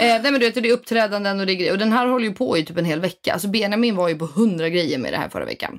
Eh, 0.00 0.22
nej 0.22 0.22
men 0.22 0.32
du 0.32 0.38
vet, 0.38 0.54
det 0.54 0.68
är 0.68 0.72
uppträdanden 0.72 1.40
och 1.40 1.46
det 1.46 1.52
är 1.52 1.54
grejer. 1.54 1.72
Och 1.72 1.78
den 1.78 1.92
här 1.92 2.06
håller 2.06 2.26
ju 2.26 2.34
på 2.34 2.58
i 2.58 2.64
typ 2.64 2.78
en 2.78 2.84
hel 2.84 3.00
vecka. 3.00 3.32
Alltså 3.32 3.48
Benjamin 3.48 3.96
var 3.96 4.08
ju 4.08 4.18
på 4.18 4.26
hundra 4.26 4.68
grejer 4.68 4.98
med 4.98 5.12
det 5.12 5.16
här 5.16 5.28
förra 5.28 5.44
veckan. 5.44 5.78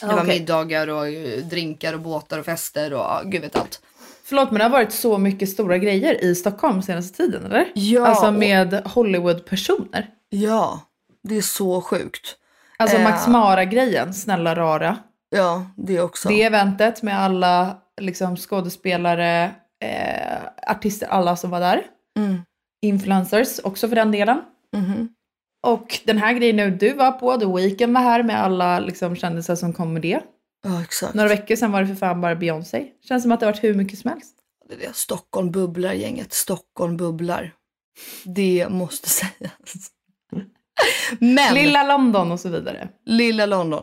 Det 0.00 0.06
var 0.06 0.22
Okej. 0.22 0.38
middagar 0.38 0.88
och 0.88 1.08
eh, 1.08 1.38
drinkar 1.38 1.94
och 1.94 2.00
båtar 2.00 2.38
och 2.38 2.44
fester 2.44 2.92
och 2.92 3.32
gud 3.32 3.40
vet 3.42 3.56
allt. 3.56 3.80
Förlåt 4.28 4.50
men 4.50 4.58
det 4.58 4.64
har 4.64 4.70
varit 4.70 4.92
så 4.92 5.18
mycket 5.18 5.48
stora 5.48 5.78
grejer 5.78 6.24
i 6.24 6.34
Stockholm 6.34 6.82
senaste 6.82 7.16
tiden 7.16 7.44
eller? 7.46 7.72
Ja, 7.74 8.06
Alltså 8.06 8.30
med 8.30 8.82
Hollywood-personer. 8.84 10.08
Ja, 10.28 10.80
det 11.22 11.36
är 11.36 11.42
så 11.42 11.80
sjukt. 11.80 12.36
Alltså 12.76 12.96
Eh. 12.96 13.02
Max 13.02 13.26
Mara-grejen, 13.26 14.14
snälla 14.14 14.54
rara. 14.54 14.96
Ja, 15.30 15.66
det 15.76 16.00
också. 16.00 16.28
Det 16.28 16.42
eventet 16.42 17.02
med 17.02 17.20
alla 17.20 17.76
liksom, 18.00 18.36
skådespelare, 18.36 19.50
eh, 19.84 20.70
artister, 20.70 21.06
alla 21.06 21.36
som 21.36 21.50
var 21.50 21.60
där. 21.60 21.82
Mm. 22.18 22.40
Influencers 22.82 23.58
också 23.64 23.88
för 23.88 23.96
den 23.96 24.12
delen. 24.12 24.40
Mhm. 24.76 25.08
Och 25.66 26.00
den 26.04 26.18
här 26.18 26.32
grejen 26.32 26.56
nu 26.56 26.70
du 26.70 26.92
var 26.92 27.12
på, 27.12 27.36
The 27.36 27.46
Weeknd 27.46 27.94
var 27.94 28.00
här 28.00 28.22
med 28.22 28.42
alla 28.42 28.80
liksom, 28.80 29.16
kändisar 29.16 29.54
som 29.54 29.72
kom 29.72 29.92
med 29.92 30.02
det. 30.02 30.20
Ja, 30.64 30.82
exakt. 30.82 31.14
Några 31.14 31.28
veckor 31.28 31.56
sedan 31.56 31.72
var 31.72 31.80
det 31.80 31.86
för 31.86 31.94
fan 31.94 32.20
bara 32.20 32.36
Beyoncé. 32.36 32.86
Känns 33.08 33.22
som 33.22 33.32
att 33.32 33.40
det 33.40 33.46
har 33.46 33.52
varit 33.52 33.64
hur 33.64 33.74
mycket 33.74 33.98
som 33.98 34.10
helst. 34.10 34.34
Det 34.68 34.74
är 34.74 34.78
det. 34.78 34.96
Stockholm 34.96 35.50
bubblar 35.50 35.92
gänget. 35.92 36.32
Stockholm 36.32 36.96
bubblar. 36.96 37.54
Det 38.24 38.66
måste 38.70 39.08
sägas. 39.10 39.90
Men 41.20 41.54
Lilla 41.54 41.82
London 41.86 42.32
och 42.32 42.40
så 42.40 42.48
vidare. 42.48 42.88
lilla 43.06 43.46
London. 43.46 43.82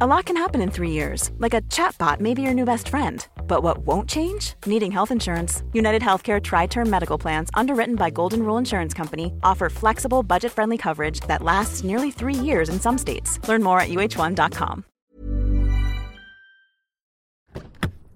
A 0.00 0.06
lot 0.08 0.24
can 0.24 0.36
happen 0.36 0.60
in 0.60 0.72
three 0.72 0.90
years, 0.90 1.30
like 1.38 1.54
a 1.54 1.60
chatbot 1.70 2.18
may 2.18 2.34
be 2.34 2.42
your 2.42 2.52
new 2.52 2.64
best 2.64 2.88
friend. 2.88 3.24
But 3.46 3.62
what 3.62 3.86
won't 3.86 4.08
change? 4.08 4.54
Needing 4.66 4.90
health 4.90 5.12
insurance. 5.12 5.62
United 5.72 6.02
Healthcare 6.02 6.42
Tri 6.42 6.66
Term 6.66 6.90
Medical 6.90 7.16
Plans, 7.16 7.48
underwritten 7.54 7.94
by 7.94 8.10
Golden 8.10 8.42
Rule 8.42 8.58
Insurance 8.58 8.92
Company, 8.92 9.32
offer 9.44 9.70
flexible, 9.70 10.24
budget 10.24 10.50
friendly 10.50 10.76
coverage 10.76 11.20
that 11.28 11.44
lasts 11.44 11.84
nearly 11.84 12.10
three 12.10 12.34
years 12.34 12.68
in 12.68 12.80
some 12.80 12.98
states. 12.98 13.38
Learn 13.46 13.62
more 13.62 13.78
at 13.78 13.88
uh1.com. 13.88 14.84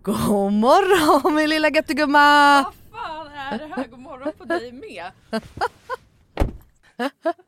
God 0.03 0.53
morgon 0.53 1.35
min 1.35 1.49
lilla 1.49 1.71
göttegumma! 1.71 2.65
Vad 2.65 2.75
fan 2.93 3.27
är 3.53 3.59
det 3.59 3.67
här? 3.77 3.87
God 3.91 4.01
morgon 4.01 4.33
på 4.39 4.45
dig 4.45 4.73
med. 4.73 5.13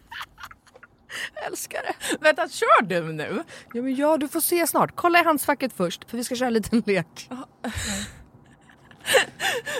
Vänta, 2.21 2.49
kör 2.49 2.81
du 2.81 3.13
nu? 3.13 3.43
Ja, 3.73 3.81
men 3.81 3.95
ja, 3.95 4.17
du 4.17 4.27
får 4.27 4.39
se 4.39 4.67
snart. 4.67 4.91
Kolla 4.95 5.19
i 5.19 5.23
handskfacket 5.23 5.73
först, 5.73 6.09
för 6.09 6.17
vi 6.17 6.23
ska 6.23 6.35
köra 6.35 6.47
en 6.47 6.53
liten 6.53 6.83
lek. 6.85 7.29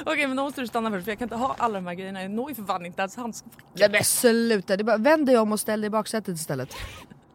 Okej, 0.05 0.27
men 0.27 0.37
då 0.37 0.43
måste 0.43 0.61
du 0.61 0.67
stanna 0.67 0.91
först 0.91 1.05
för 1.05 1.11
jag 1.11 1.19
kan 1.19 1.25
inte 1.25 1.35
ha 1.35 1.55
alla 1.57 1.73
de 1.73 1.87
här 1.87 1.93
grejerna. 1.93 2.21
Jag 2.21 2.31
når 2.31 2.49
ju 2.49 2.55
för 2.55 2.63
fan 2.63 2.85
inte 2.85 3.01
ens 3.01 3.15
handskfacket. 3.15 3.63
Nej 3.73 3.89
men 3.91 4.03
sluta, 4.03 4.77
det 4.77 4.81
är 4.81 4.85
bara, 4.85 4.97
vänd 4.97 5.25
dig 5.25 5.37
om 5.37 5.51
och 5.51 5.59
ställ 5.59 5.81
dig 5.81 5.87
i 5.87 5.89
baksätet 5.89 6.35
istället. 6.35 6.75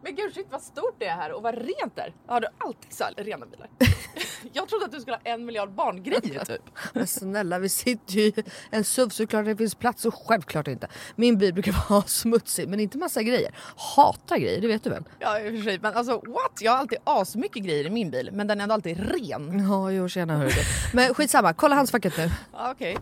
Men 0.03 0.15
gud 0.15 0.33
shit 0.33 0.47
vad 0.49 0.61
stort 0.61 0.95
det 0.99 1.05
är 1.05 1.15
här 1.15 1.31
och 1.31 1.43
vad 1.43 1.55
rent 1.55 1.95
det 1.95 2.01
är. 2.01 2.13
Har 2.27 2.41
du 2.41 2.47
alltid 2.57 2.93
så 2.93 3.03
här 3.03 3.13
rena 3.17 3.45
bilar? 3.45 3.69
jag 4.53 4.69
trodde 4.69 4.85
att 4.85 4.91
du 4.91 5.01
skulle 5.01 5.15
ha 5.15 5.21
en 5.23 5.45
miljard 5.45 5.71
barngrejer 5.71 6.21
typ. 6.45 6.61
Men 6.93 7.07
snälla 7.07 7.59
vi 7.59 7.69
sitter 7.69 8.13
ju 8.13 8.21
i 8.21 8.33
en 8.69 8.83
SUV 8.83 9.09
såklart 9.09 9.45
det 9.45 9.55
finns 9.55 9.75
plats 9.75 10.05
och 10.05 10.27
självklart 10.27 10.67
inte. 10.67 10.87
Min 11.15 11.37
bil 11.37 11.53
brukar 11.53 11.75
vara 11.89 12.01
smutsig 12.01 12.69
men 12.69 12.79
inte 12.79 12.97
massa 12.97 13.23
grejer. 13.23 13.55
Hatar 13.95 14.37
grejer, 14.37 14.61
det 14.61 14.67
vet 14.67 14.83
du 14.83 14.89
väl? 14.89 15.03
Ja 15.19 15.39
i 15.39 15.49
och 15.49 15.55
för 15.55 15.63
sig 15.63 15.79
men 15.81 15.93
alltså 15.93 16.11
what? 16.11 16.61
Jag 16.61 16.71
har 16.71 16.79
alltid 16.79 16.97
asmycket 17.03 17.63
grejer 17.63 17.85
i 17.85 17.89
min 17.89 18.11
bil 18.11 18.29
men 18.33 18.47
den 18.47 18.59
är 18.59 18.63
ändå 18.63 18.73
alltid 18.73 18.99
ren. 18.99 19.67
Ja 19.69 19.91
jo 19.91 20.09
tjena 20.09 20.37
hörru. 20.37 20.51
Men 20.93 21.13
skitsamma, 21.13 21.53
kolla 21.53 21.75
handskfacket 21.75 22.17
nu. 22.17 22.29
Okej, 22.53 22.97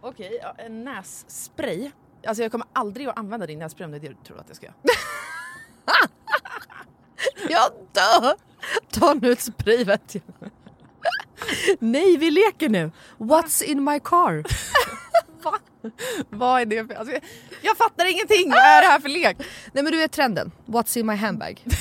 okej 0.00 0.38
ja, 0.42 0.54
en 0.58 0.84
nässpray. 0.84 1.90
Alltså 2.26 2.42
jag 2.42 2.52
kommer 2.52 2.66
aldrig 2.72 3.06
att 3.06 3.18
använda 3.18 3.46
din 3.46 3.58
nässpray 3.58 3.84
om 3.84 3.90
det 3.90 3.96
är 3.96 4.00
det 4.00 4.08
du 4.08 4.14
tror 4.26 4.40
att 4.40 4.44
jag 4.48 4.56
ska 4.56 4.66
göra. 4.66 4.76
Jag 7.48 7.70
dör! 7.92 8.34
Ta 8.92 9.14
nu 9.14 9.32
ett 9.32 9.40
spray 9.40 9.84
vet 9.84 10.14
jag. 10.14 10.50
Nej 11.78 12.16
vi 12.16 12.30
leker 12.30 12.68
nu. 12.68 12.90
What's 13.18 13.62
in 13.62 13.84
my 13.84 14.00
car? 14.00 14.44
Va? 15.42 15.58
Vad 16.30 16.60
är 16.60 16.66
det 16.66 16.86
för... 16.86 16.94
Alltså, 16.94 17.14
jag, 17.62 17.76
fattar 17.76 18.10
ingenting! 18.10 18.50
Vad 18.50 18.58
är 18.58 18.82
det 18.82 18.86
här 18.86 19.00
för 19.00 19.08
lek? 19.08 19.36
Nej 19.72 19.84
men 19.84 19.92
du 19.92 19.98
vet 19.98 20.12
trenden. 20.12 20.52
What's 20.66 20.98
in 20.98 21.06
my 21.06 21.14
handbag? 21.14 21.64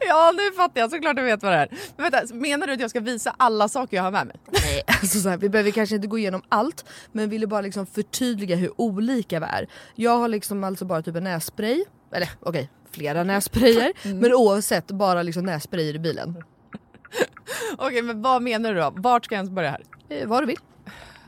Ja 0.00 0.32
nu 0.36 0.56
fattar 0.56 0.80
jag, 0.80 0.90
såklart 0.90 1.16
du 1.16 1.22
vet 1.22 1.42
vad 1.42 1.52
det 1.52 1.58
är. 1.58 1.68
Men 1.96 2.10
vänta, 2.10 2.34
menar 2.34 2.66
du 2.66 2.72
att 2.72 2.80
jag 2.80 2.90
ska 2.90 3.00
visa 3.00 3.34
alla 3.36 3.68
saker 3.68 3.96
jag 3.96 4.04
har 4.04 4.10
med 4.10 4.26
mig? 4.26 4.36
Nej, 4.52 4.82
alltså 4.86 5.18
så 5.20 5.28
här, 5.28 5.36
vi 5.36 5.48
behöver 5.48 5.70
kanske 5.70 5.96
inte 5.96 6.08
gå 6.08 6.18
igenom 6.18 6.42
allt 6.48 6.84
men 7.12 7.30
ville 7.30 7.46
bara 7.46 7.60
liksom 7.60 7.86
förtydliga 7.86 8.56
hur 8.56 8.80
olika 8.80 9.40
vi 9.40 9.46
är. 9.46 9.68
Jag 9.94 10.18
har 10.18 10.28
liksom 10.28 10.64
alltså 10.64 10.84
bara 10.84 11.02
typ 11.02 11.16
en 11.16 11.24
nässpray, 11.24 11.84
eller 12.12 12.30
okej 12.40 12.70
flera 12.94 13.24
nässprayer 13.24 13.92
men 14.14 14.34
oavsett 14.34 14.86
bara 14.86 15.22
liksom 15.22 15.44
nässprayer 15.44 15.94
i 15.94 15.98
bilen. 15.98 16.44
Okej 17.78 18.02
men 18.02 18.22
vad 18.22 18.42
menar 18.42 18.74
du 18.74 18.80
då? 18.80 18.92
Vart 18.96 19.24
ska 19.24 19.34
jag 19.34 19.38
ens 19.38 19.50
börja 19.50 19.70
här? 19.70 19.82
Eh, 20.08 20.26
vad 20.28 20.42
du 20.42 20.46
vill. 20.46 20.58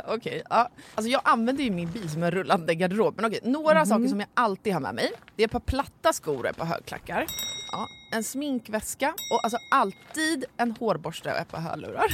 Okej, 0.08 0.42
ja. 0.50 0.68
Alltså 0.94 1.10
jag 1.10 1.20
använder 1.24 1.64
ju 1.64 1.70
min 1.70 1.90
bil 1.90 2.10
som 2.10 2.22
en 2.22 2.30
rullande 2.30 2.74
garderob. 2.74 3.14
Men 3.16 3.24
okej, 3.24 3.40
några 3.44 3.86
saker 3.86 4.08
som 4.08 4.20
jag 4.20 4.28
alltid 4.34 4.72
har 4.72 4.80
med 4.80 4.94
mig. 4.94 5.10
Det 5.36 5.42
är 5.42 5.44
ett 5.44 5.52
par 5.52 5.60
platta 5.60 6.12
skor 6.12 6.38
och 6.38 6.46
ett 6.46 6.56
par 6.56 6.64
högklackar. 6.64 7.26
Ja, 7.72 7.86
en 8.12 8.24
sminkväska 8.24 9.14
och 9.32 9.44
alltså 9.44 9.58
alltid 9.70 10.44
en 10.56 10.70
hårborste 10.70 11.32
och 11.32 11.38
ett 11.38 11.48
par 11.48 11.60
hörlurar. 11.60 12.06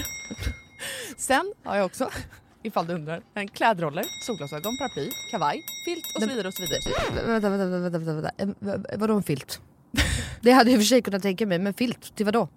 Sen 1.16 1.52
har 1.64 1.76
jag 1.76 1.86
också, 1.86 2.10
ifall 2.62 2.86
du 2.86 2.94
undrar, 2.94 3.22
en 3.34 3.48
klädroller, 3.48 4.04
solglasögon, 4.26 4.76
paraply, 4.78 5.10
kavaj, 5.30 5.60
filt 5.84 6.12
och 6.16 6.22
så 6.22 6.28
vidare 6.28 6.48
och 6.48 6.54
så 6.54 6.62
vidare. 6.62 7.26
Vänta, 7.26 7.48
vänta, 7.50 7.66
vänta, 7.66 7.98
vänta, 7.98 8.12
vänta. 8.14 8.30
En, 8.36 8.54
v- 8.58 8.96
vadå 8.98 9.14
en 9.16 9.22
filt? 9.22 9.60
Det 10.40 10.52
hade 10.52 10.70
jag 10.70 10.74
i 10.74 10.78
och 10.78 10.82
för 10.82 10.86
sig 10.86 11.02
kunnat 11.02 11.22
tänka 11.22 11.46
mig, 11.46 11.58
men 11.58 11.74
filt 11.74 12.16
till 12.16 12.26
vadå? 12.26 12.48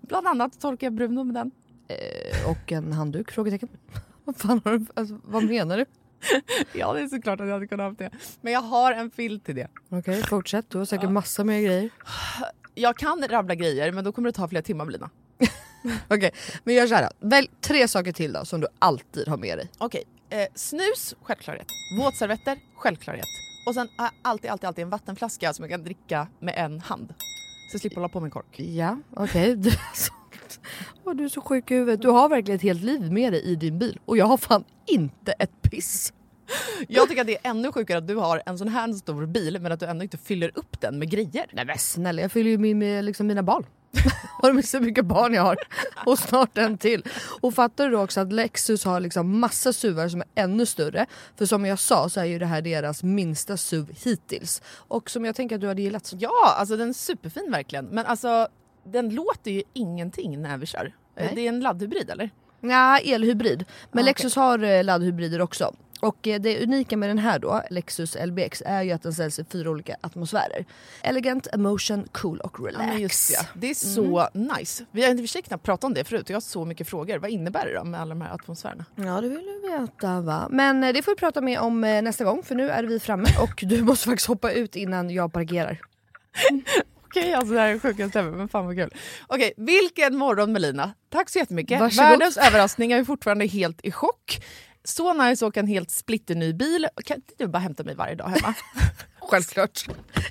Bland 0.00 0.26
annat 0.26 0.60
torkar 0.60 0.86
jag 0.86 0.94
Bruno 0.94 1.24
med 1.24 1.34
den. 1.34 1.50
Eh, 1.88 2.50
och 2.50 2.72
en 2.72 2.92
handduk? 2.92 3.30
Frågetecken. 3.30 3.68
Vad 4.24 4.36
fan 4.36 4.60
har 4.64 4.72
du, 4.78 4.86
alltså, 4.94 5.18
vad 5.24 5.44
menar 5.44 5.76
du? 5.76 5.84
Ja 6.72 6.92
det 6.92 7.00
är 7.00 7.08
såklart 7.08 7.40
att 7.40 7.46
jag 7.46 7.54
hade 7.54 7.66
kunnat 7.66 7.86
ha 7.98 8.04
det. 8.04 8.10
Men 8.40 8.52
jag 8.52 8.60
har 8.60 8.92
en 8.92 9.10
filt 9.10 9.44
till 9.44 9.54
det. 9.54 9.68
Okej, 9.88 10.22
fortsätt. 10.22 10.70
Du 10.70 10.78
har 10.78 10.84
säkert 10.84 11.10
massa 11.10 11.44
mer 11.44 11.60
grejer. 11.60 11.90
Jag 12.74 12.96
kan 12.96 13.24
rabbla 13.28 13.54
grejer 13.54 13.92
men 13.92 14.04
då 14.04 14.12
kommer 14.12 14.28
det 14.28 14.32
ta 14.32 14.48
flera 14.48 14.62
timmar 14.62 14.84
Blina. 14.84 15.10
Okej, 16.10 16.30
men 16.64 16.74
gör 16.74 16.86
såhär 16.86 17.02
då. 17.20 17.28
Välj 17.28 17.50
tre 17.60 17.88
saker 17.88 18.12
till 18.12 18.32
då 18.32 18.44
som 18.44 18.60
du 18.60 18.66
alltid 18.78 19.28
har 19.28 19.36
med 19.36 19.58
dig. 19.58 19.70
Okej, 19.78 20.04
eh, 20.30 20.46
snus, 20.54 21.14
självklarhet. 21.22 21.66
Våtservetter, 21.98 22.58
självklarhet. 22.76 23.26
Och 23.66 23.74
sen 23.74 23.88
jag 23.98 24.10
alltid, 24.22 24.50
alltid, 24.50 24.68
alltid 24.68 24.82
en 24.82 24.90
vattenflaska 24.90 25.52
som 25.52 25.62
jag 25.62 25.70
kan 25.70 25.84
dricka 25.84 26.28
med 26.40 26.54
en 26.56 26.80
hand. 26.80 27.14
Så 27.70 27.74
jag 27.74 27.80
slipper 27.80 27.96
hålla 27.96 28.08
på 28.08 28.20
med 28.20 28.26
en 28.26 28.30
kork. 28.30 28.60
Ja, 28.60 28.98
okej. 29.16 29.62
Så- 29.94 30.12
Åh, 31.04 31.14
du 31.14 31.24
är 31.24 31.28
så 31.28 31.40
sjuk 31.40 31.70
i 31.70 31.74
huvudet. 31.74 32.02
Du 32.02 32.08
har 32.08 32.28
verkligen 32.28 32.56
ett 32.56 32.62
helt 32.62 32.82
liv 32.82 33.12
med 33.12 33.32
dig 33.32 33.42
i 33.42 33.54
din 33.56 33.78
bil 33.78 34.00
och 34.04 34.16
jag 34.16 34.26
har 34.26 34.36
fan 34.36 34.64
inte 34.86 35.32
ett 35.32 35.62
piss. 35.62 36.12
Jag 36.88 37.08
tycker 37.08 37.20
att 37.20 37.26
det 37.26 37.36
är 37.46 37.50
ännu 37.50 37.72
sjukare 37.72 37.98
att 37.98 38.06
du 38.08 38.14
har 38.14 38.42
en 38.46 38.58
sån 38.58 38.68
här 38.68 38.92
stor 38.92 39.26
bil 39.26 39.58
men 39.60 39.72
att 39.72 39.80
du 39.80 39.86
ändå 39.86 40.02
inte 40.02 40.16
fyller 40.18 40.50
upp 40.54 40.80
den 40.80 40.98
med 40.98 41.10
grejer. 41.10 41.46
Nej 41.52 41.64
men 41.64 41.78
snälla, 41.78 42.22
jag 42.22 42.32
fyller 42.32 42.50
ju 42.50 42.58
min, 42.58 42.78
med 42.78 43.04
liksom 43.04 43.26
mina 43.26 43.42
barn. 43.42 43.66
Har 44.42 44.48
du 44.48 44.54
med 44.54 44.64
så 44.64 44.80
mycket 44.80 45.04
barn 45.04 45.34
jag 45.34 45.42
har? 45.42 45.56
Och 46.06 46.18
snart 46.18 46.58
en 46.58 46.78
till. 46.78 47.02
Och 47.40 47.54
fattar 47.54 47.84
du 47.84 47.90
då 47.90 48.02
också 48.02 48.20
att 48.20 48.32
Lexus 48.32 48.84
har 48.84 49.00
liksom 49.00 49.38
massa 49.40 49.72
SUVar 49.72 50.08
som 50.08 50.20
är 50.20 50.26
ännu 50.34 50.66
större. 50.66 51.06
För 51.36 51.46
som 51.46 51.64
jag 51.66 51.78
sa 51.78 52.08
så 52.08 52.20
är 52.20 52.24
ju 52.24 52.38
det 52.38 52.46
här 52.46 52.62
deras 52.62 53.02
minsta 53.02 53.56
SUV 53.56 53.90
hittills. 54.04 54.62
Och 54.68 55.10
som 55.10 55.24
jag 55.24 55.36
tänker 55.36 55.54
att 55.54 55.60
du 55.60 55.68
hade 55.68 55.82
gillat. 55.82 56.12
Ja, 56.18 56.54
alltså 56.58 56.76
den 56.76 56.88
är 56.88 56.92
superfin 56.92 57.50
verkligen. 57.50 57.84
Men 57.84 58.06
alltså 58.06 58.48
den 58.84 59.10
låter 59.14 59.50
ju 59.50 59.62
ingenting 59.72 60.42
när 60.42 60.56
vi 60.58 60.66
kör. 60.66 60.84
Eh, 61.16 61.24
Nej. 61.24 61.32
Det 61.34 61.40
är 61.40 61.48
en 61.48 61.60
laddhybrid 61.60 62.10
eller? 62.10 62.30
Ja, 62.60 62.98
elhybrid. 62.98 63.64
Men 63.92 64.04
Ah, 64.04 64.06
Lexus 64.06 64.36
har 64.36 64.58
eh, 64.62 64.84
laddhybrider 64.84 65.40
också. 65.40 65.74
Och 66.00 66.28
eh, 66.28 66.40
det 66.40 66.62
unika 66.62 66.96
med 66.96 67.10
den 67.10 67.18
här 67.18 67.38
då, 67.38 67.62
Lexus 67.70 68.16
LBX, 68.26 68.62
är 68.66 68.82
ju 68.82 68.92
att 68.92 69.02
den 69.02 69.12
säljs 69.12 69.38
i 69.38 69.44
fyra 69.44 69.70
olika 69.70 69.96
atmosfärer. 70.00 70.64
Elegant, 71.02 71.46
emotion, 71.52 72.08
cool 72.12 72.40
och 72.40 72.66
relax. 72.66 72.86
Ja, 72.92 72.98
just 72.98 73.30
det. 73.30 73.46
det 73.60 73.70
är 73.70 73.74
så 73.74 74.28
nice. 74.32 74.84
Vi 74.90 75.04
har 75.04 75.38
i 75.38 75.42
knappt 75.42 75.64
pratat 75.64 75.84
om 75.84 75.94
det 75.94 76.04
förut. 76.04 76.28
Jag 76.30 76.36
har 76.36 76.40
så 76.40 76.64
mycket 76.64 76.88
frågor. 76.88 77.18
Vad 77.18 77.30
innebär 77.30 77.66
det 77.66 77.74
då 77.74 77.84
med 77.84 78.00
alla 78.00 78.08
de 78.14 78.20
här 78.20 78.34
atmosfärerna? 78.34 78.84
Ja, 78.94 79.20
det 79.20 79.28
vill 79.28 79.46
du 79.62 79.78
veta 79.78 80.20
va. 80.20 80.48
Men 80.50 80.84
eh, 80.84 80.92
det 80.92 81.02
får 81.02 81.12
vi 81.12 81.16
prata 81.16 81.40
mer 81.40 81.60
om 81.60 81.84
eh, 81.84 82.02
nästa 82.02 82.24
gång 82.24 82.42
för 82.42 82.54
nu 82.54 82.70
är 82.70 82.82
vi 82.82 83.00
framme 83.00 83.28
och 83.42 83.64
du 83.66 83.82
måste 83.82 84.04
faktiskt 84.04 84.28
hoppa 84.28 84.52
ut 84.52 84.76
innan 84.76 85.10
jag 85.10 85.32
parkerar. 85.32 85.80
Okej, 87.06 87.34
alltså 87.34 87.54
det 87.54 87.60
här 87.60 87.68
är 87.68 87.78
sjukaste 87.78 88.18
ever, 88.18 88.30
men 88.30 88.48
fan 88.48 88.66
vad 88.66 88.76
kul. 88.76 88.90
Okej, 89.26 89.52
vilken 89.56 90.16
morgon 90.16 90.52
Melina. 90.52 90.92
Tack 91.08 91.30
så 91.30 91.38
jättemycket. 91.38 91.80
Varsågod. 91.80 92.10
Världens 92.10 92.36
överraskning, 92.36 92.90
jag 92.90 93.00
är 93.00 93.04
fortfarande 93.04 93.46
helt 93.46 93.80
i 93.82 93.92
chock. 93.92 94.38
Så 94.88 95.12
nice 95.12 95.46
att 95.46 95.48
åka 95.48 95.60
en 95.60 95.66
helt 95.66 95.90
splitterny 95.90 96.52
bil. 96.52 96.88
Kan 97.04 97.16
inte 97.16 97.34
du 97.38 97.46
bara 97.46 97.58
hämta 97.58 97.84
mig 97.84 97.94
varje 97.94 98.14
dag 98.14 98.28
hemma? 98.28 98.54
Självklart. 99.20 99.86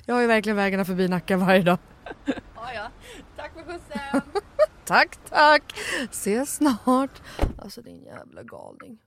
Jag 0.06 0.14
har 0.14 0.22
ju 0.22 0.26
verkligen 0.26 0.56
vägarna 0.56 0.84
förbi 0.84 1.08
Nacka 1.08 1.36
varje 1.36 1.62
dag. 1.62 1.78
ja, 2.54 2.72
ja. 2.74 2.90
Tack 3.36 3.52
för 3.52 3.62
skjutsen. 3.62 4.22
Tack, 4.84 5.18
tack. 5.28 5.62
Ses 6.10 6.56
snart. 6.56 7.22
Alltså 7.58 7.82
din 7.82 8.02
jävla 8.02 8.42
galning. 8.42 8.98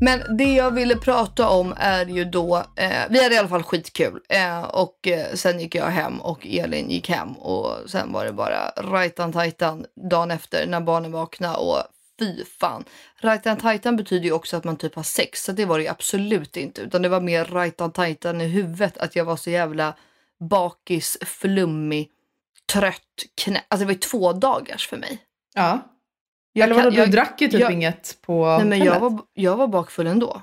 Men 0.00 0.36
det 0.36 0.52
jag 0.52 0.70
ville 0.70 0.96
prata 0.96 1.48
om 1.48 1.74
är 1.76 2.06
ju 2.06 2.24
då, 2.24 2.56
eh, 2.76 3.02
vi 3.10 3.22
hade 3.22 3.34
i 3.34 3.38
alla 3.38 3.48
fall 3.48 3.62
skitkul 3.62 4.20
eh, 4.28 4.62
och 4.62 5.08
eh, 5.08 5.34
sen 5.34 5.60
gick 5.60 5.74
jag 5.74 5.86
hem 5.86 6.20
och 6.20 6.46
Elin 6.46 6.90
gick 6.90 7.08
hem 7.08 7.32
och 7.32 7.90
sen 7.90 8.12
var 8.12 8.24
det 8.24 8.32
bara 8.32 8.70
rajtan 8.76 9.32
tajtan 9.32 9.86
dagen 10.10 10.30
efter 10.30 10.66
när 10.66 10.80
barnen 10.80 11.12
vaknade 11.12 11.58
och 11.58 11.78
fy 12.18 12.44
fan. 12.44 12.84
Rajtan 13.20 13.56
tajtan 13.56 13.96
betyder 13.96 14.24
ju 14.24 14.32
också 14.32 14.56
att 14.56 14.64
man 14.64 14.76
typ 14.76 14.94
har 14.94 15.02
sex 15.02 15.44
så 15.44 15.52
det 15.52 15.64
var 15.64 15.78
det 15.78 15.84
ju 15.84 15.90
absolut 15.90 16.56
inte 16.56 16.80
utan 16.80 17.02
det 17.02 17.08
var 17.08 17.20
mer 17.20 17.44
rajtan 17.44 17.92
tajtan 17.92 18.40
i 18.40 18.46
huvudet 18.46 18.98
att 18.98 19.16
jag 19.16 19.24
var 19.24 19.36
så 19.36 19.50
jävla 19.50 19.94
bakis, 20.40 21.18
flummig, 21.20 22.08
trött, 22.72 23.24
knä. 23.44 23.64
Alltså 23.68 23.82
det 23.82 23.86
var 23.86 23.92
ju 23.92 23.98
två 23.98 24.32
dagars 24.32 24.88
för 24.88 24.96
mig. 24.96 25.18
Ja. 25.54 25.89
Jag 26.52 26.64
Eller 26.64 26.74
vadå, 26.76 26.90
du 26.90 26.96
jag- 26.96 27.10
drack 27.10 27.40
ju 27.40 27.48
typ 27.48 27.60
jag- 27.60 27.72
inget 27.72 28.18
på 28.22 28.46
Nej 28.46 28.64
men 28.64 28.78
jag 28.78 28.94
hotellet. 28.94 29.12
var, 29.12 29.22
jag 29.34 29.56
var 29.56 29.66
bakfull 29.66 30.06
ändå. 30.06 30.42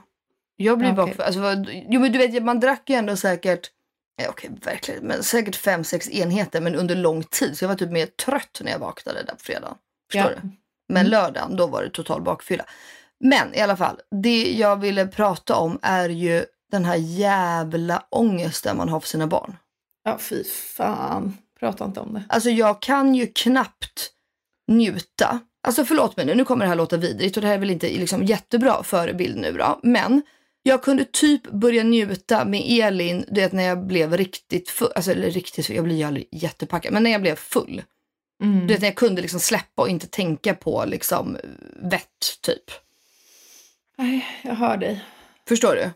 Jag 0.55 0.77
blev 0.77 0.89
Ja, 0.89 0.95
bakfull. 0.95 1.21
Alltså, 1.21 1.41
jo 1.89 1.99
men 2.01 2.11
du 2.11 2.17
vet 2.17 2.43
man 2.43 2.59
drack 2.59 2.89
ju 2.89 2.95
ändå 2.95 3.15
säkert, 3.15 3.71
ja, 4.23 4.29
okej 4.29 4.49
verkligen, 4.65 5.03
men 5.03 5.23
säkert 5.23 5.55
fem 5.55 5.83
sex 5.83 6.09
enheter 6.09 6.61
men 6.61 6.75
under 6.75 6.95
lång 6.95 7.23
tid. 7.23 7.57
Så 7.57 7.63
jag 7.63 7.69
var 7.69 7.75
typ 7.75 7.91
mer 7.91 8.05
trött 8.05 8.61
när 8.63 8.71
jag 8.71 8.79
vaknade 8.79 9.23
där 9.23 9.33
på 9.33 9.39
fredagen. 9.39 9.75
Förstår 10.11 10.31
Ja. 10.31 10.39
du? 10.41 10.49
Men 10.93 11.05
lördagen 11.05 11.55
då 11.55 11.67
var 11.67 11.83
det 11.83 11.89
total 11.89 12.21
bakfylla. 12.21 12.65
Men 13.19 13.53
i 13.55 13.59
alla 13.59 13.77
fall, 13.77 13.99
det 14.23 14.51
jag 14.51 14.75
ville 14.81 15.07
prata 15.07 15.55
om 15.55 15.79
är 15.81 16.09
ju 16.09 16.45
den 16.71 16.85
här 16.85 16.95
jävla 16.95 18.03
ångesten 18.09 18.77
man 18.77 18.89
har 18.89 18.99
för 18.99 19.07
sina 19.07 19.27
barn. 19.27 19.57
Ja, 20.03 20.17
fy 20.17 20.43
fan. 20.43 21.37
Prata 21.59 21.85
inte 21.85 21.99
om 21.99 22.13
det. 22.13 22.23
Alltså 22.29 22.49
jag 22.49 22.81
kan 22.81 23.15
ju 23.15 23.27
knappt 23.35 24.11
njuta. 24.67 25.39
Alltså 25.67 25.85
förlåt 25.85 26.17
mig 26.17 26.25
nu, 26.25 26.35
nu 26.35 26.45
kommer 26.45 26.65
det 26.65 26.69
här 26.69 26.75
låta 26.75 26.97
vidrigt 26.97 27.37
och 27.37 27.41
det 27.41 27.47
här 27.47 27.55
är 27.55 27.59
väl 27.59 27.69
inte 27.69 27.89
liksom 27.89 28.23
jättebra 28.23 28.83
förebild 28.83 29.37
nu 29.37 29.51
då. 29.51 29.79
Men 29.83 30.21
jag 30.63 30.83
kunde 30.83 31.05
typ 31.05 31.51
börja 31.51 31.83
njuta 31.83 32.45
med 32.45 32.63
Elin, 32.67 33.25
du 33.27 33.41
vet 33.41 33.53
när 33.53 33.63
jag 33.63 33.87
blev 33.87 34.17
riktigt 34.17 34.69
full, 34.69 34.91
alltså 34.95 35.11
eller 35.11 35.31
riktigt 35.31 35.65
full, 35.65 35.75
jag 35.75 35.85
blir 35.85 35.95
ju 35.95 36.03
aldrig 36.03 36.27
jättepackad, 36.31 36.93
men 36.93 37.03
när 37.03 37.11
jag 37.11 37.21
blev 37.21 37.35
full. 37.35 37.83
Mm. 38.43 38.67
Du 38.67 38.73
vet 38.73 38.81
när 38.81 38.87
jag 38.87 38.95
kunde 38.95 39.21
liksom 39.21 39.39
släppa 39.39 39.81
och 39.81 39.89
inte 39.89 40.07
tänka 40.07 40.53
på 40.53 40.85
liksom 40.87 41.37
vett 41.81 42.41
typ. 42.41 42.71
Nej, 43.97 44.25
jag 44.43 44.55
hör 44.55 44.77
dig. 44.77 45.03
Förstår 45.47 45.75
du? 45.75 45.89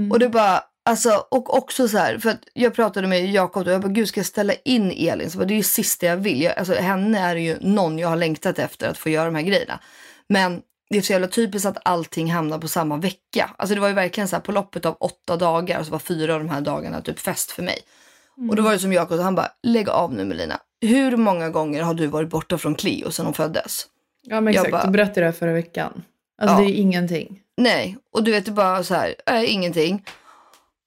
Mm. 0.00 0.12
Och 0.12 0.18
det 0.18 0.28
bara, 0.28 0.62
alltså, 0.88 1.24
och 1.30 1.56
också 1.58 1.88
så 1.88 1.98
här, 1.98 2.18
för 2.18 2.30
att 2.30 2.40
jag 2.54 2.74
pratade 2.74 3.06
med 3.06 3.30
Jakob 3.30 3.66
och 3.66 3.72
jag 3.72 3.80
bara, 3.80 3.88
gud 3.92 4.08
ska 4.08 4.18
jag 4.20 4.26
ställa 4.26 4.52
in 4.64 4.90
Elin? 4.96 5.30
Så 5.30 5.38
bara, 5.38 5.44
det 5.44 5.54
är 5.54 5.56
ju 5.56 5.62
sista 5.62 6.06
jag 6.06 6.16
vill. 6.16 6.42
Jag, 6.42 6.58
alltså, 6.58 6.74
henne 6.74 7.18
är 7.20 7.36
ju 7.36 7.56
någon 7.60 7.98
jag 7.98 8.08
har 8.08 8.16
längtat 8.16 8.58
efter 8.58 8.88
att 8.88 8.98
få 8.98 9.08
göra 9.08 9.24
de 9.24 9.34
här 9.34 9.42
grejerna. 9.42 9.80
Men 10.28 10.62
det 10.90 10.98
är 10.98 11.02
så 11.02 11.12
jävla 11.12 11.28
typiskt 11.28 11.66
att 11.66 11.78
allting 11.84 12.32
hamnar 12.32 12.58
på 12.58 12.68
samma 12.68 12.96
vecka. 12.96 13.50
Alltså 13.56 13.74
det 13.74 13.80
var 13.80 13.88
ju 13.88 13.94
verkligen 13.94 14.28
så 14.28 14.36
här 14.36 14.40
på 14.40 14.52
loppet 14.52 14.86
av 14.86 14.96
åtta 15.00 15.36
dagar 15.36 15.82
så 15.82 15.90
var 15.90 15.98
fyra 15.98 16.34
av 16.34 16.40
de 16.40 16.48
här 16.48 16.60
dagarna 16.60 17.00
typ 17.00 17.18
fest 17.18 17.50
för 17.50 17.62
mig. 17.62 17.78
Och 18.50 18.56
då 18.56 18.62
var 18.62 18.72
det 18.72 18.78
som 18.78 18.92
Jakob, 18.92 19.20
han 19.20 19.34
bara, 19.34 19.48
lägg 19.62 19.88
av 19.88 20.14
nu 20.14 20.24
Melina. 20.24 20.58
Hur 20.80 21.16
många 21.16 21.50
gånger 21.50 21.82
har 21.82 21.94
du 21.94 22.06
varit 22.06 22.28
borta 22.30 22.58
från 22.58 22.74
Cleo 22.74 23.10
sedan 23.10 23.24
hon 23.24 23.34
föddes? 23.34 23.86
Ja 24.22 24.40
men 24.40 24.54
Jag 24.54 24.60
exakt, 24.66 24.72
bara- 24.72 24.84
du 24.86 24.90
berättade 24.92 25.20
det 25.20 25.26
här 25.26 25.32
förra 25.32 25.52
veckan. 25.52 26.02
Alltså 26.42 26.56
Ja. 26.56 26.60
det 26.60 26.70
är 26.70 26.74
ingenting. 26.74 27.40
Nej, 27.56 27.96
och 28.12 28.22
du 28.24 28.30
vet 28.32 28.44
det 28.44 28.50
bara 28.50 28.84
så 28.84 28.94
här, 28.94 29.14
äh, 29.26 29.52
ingenting. 29.54 30.04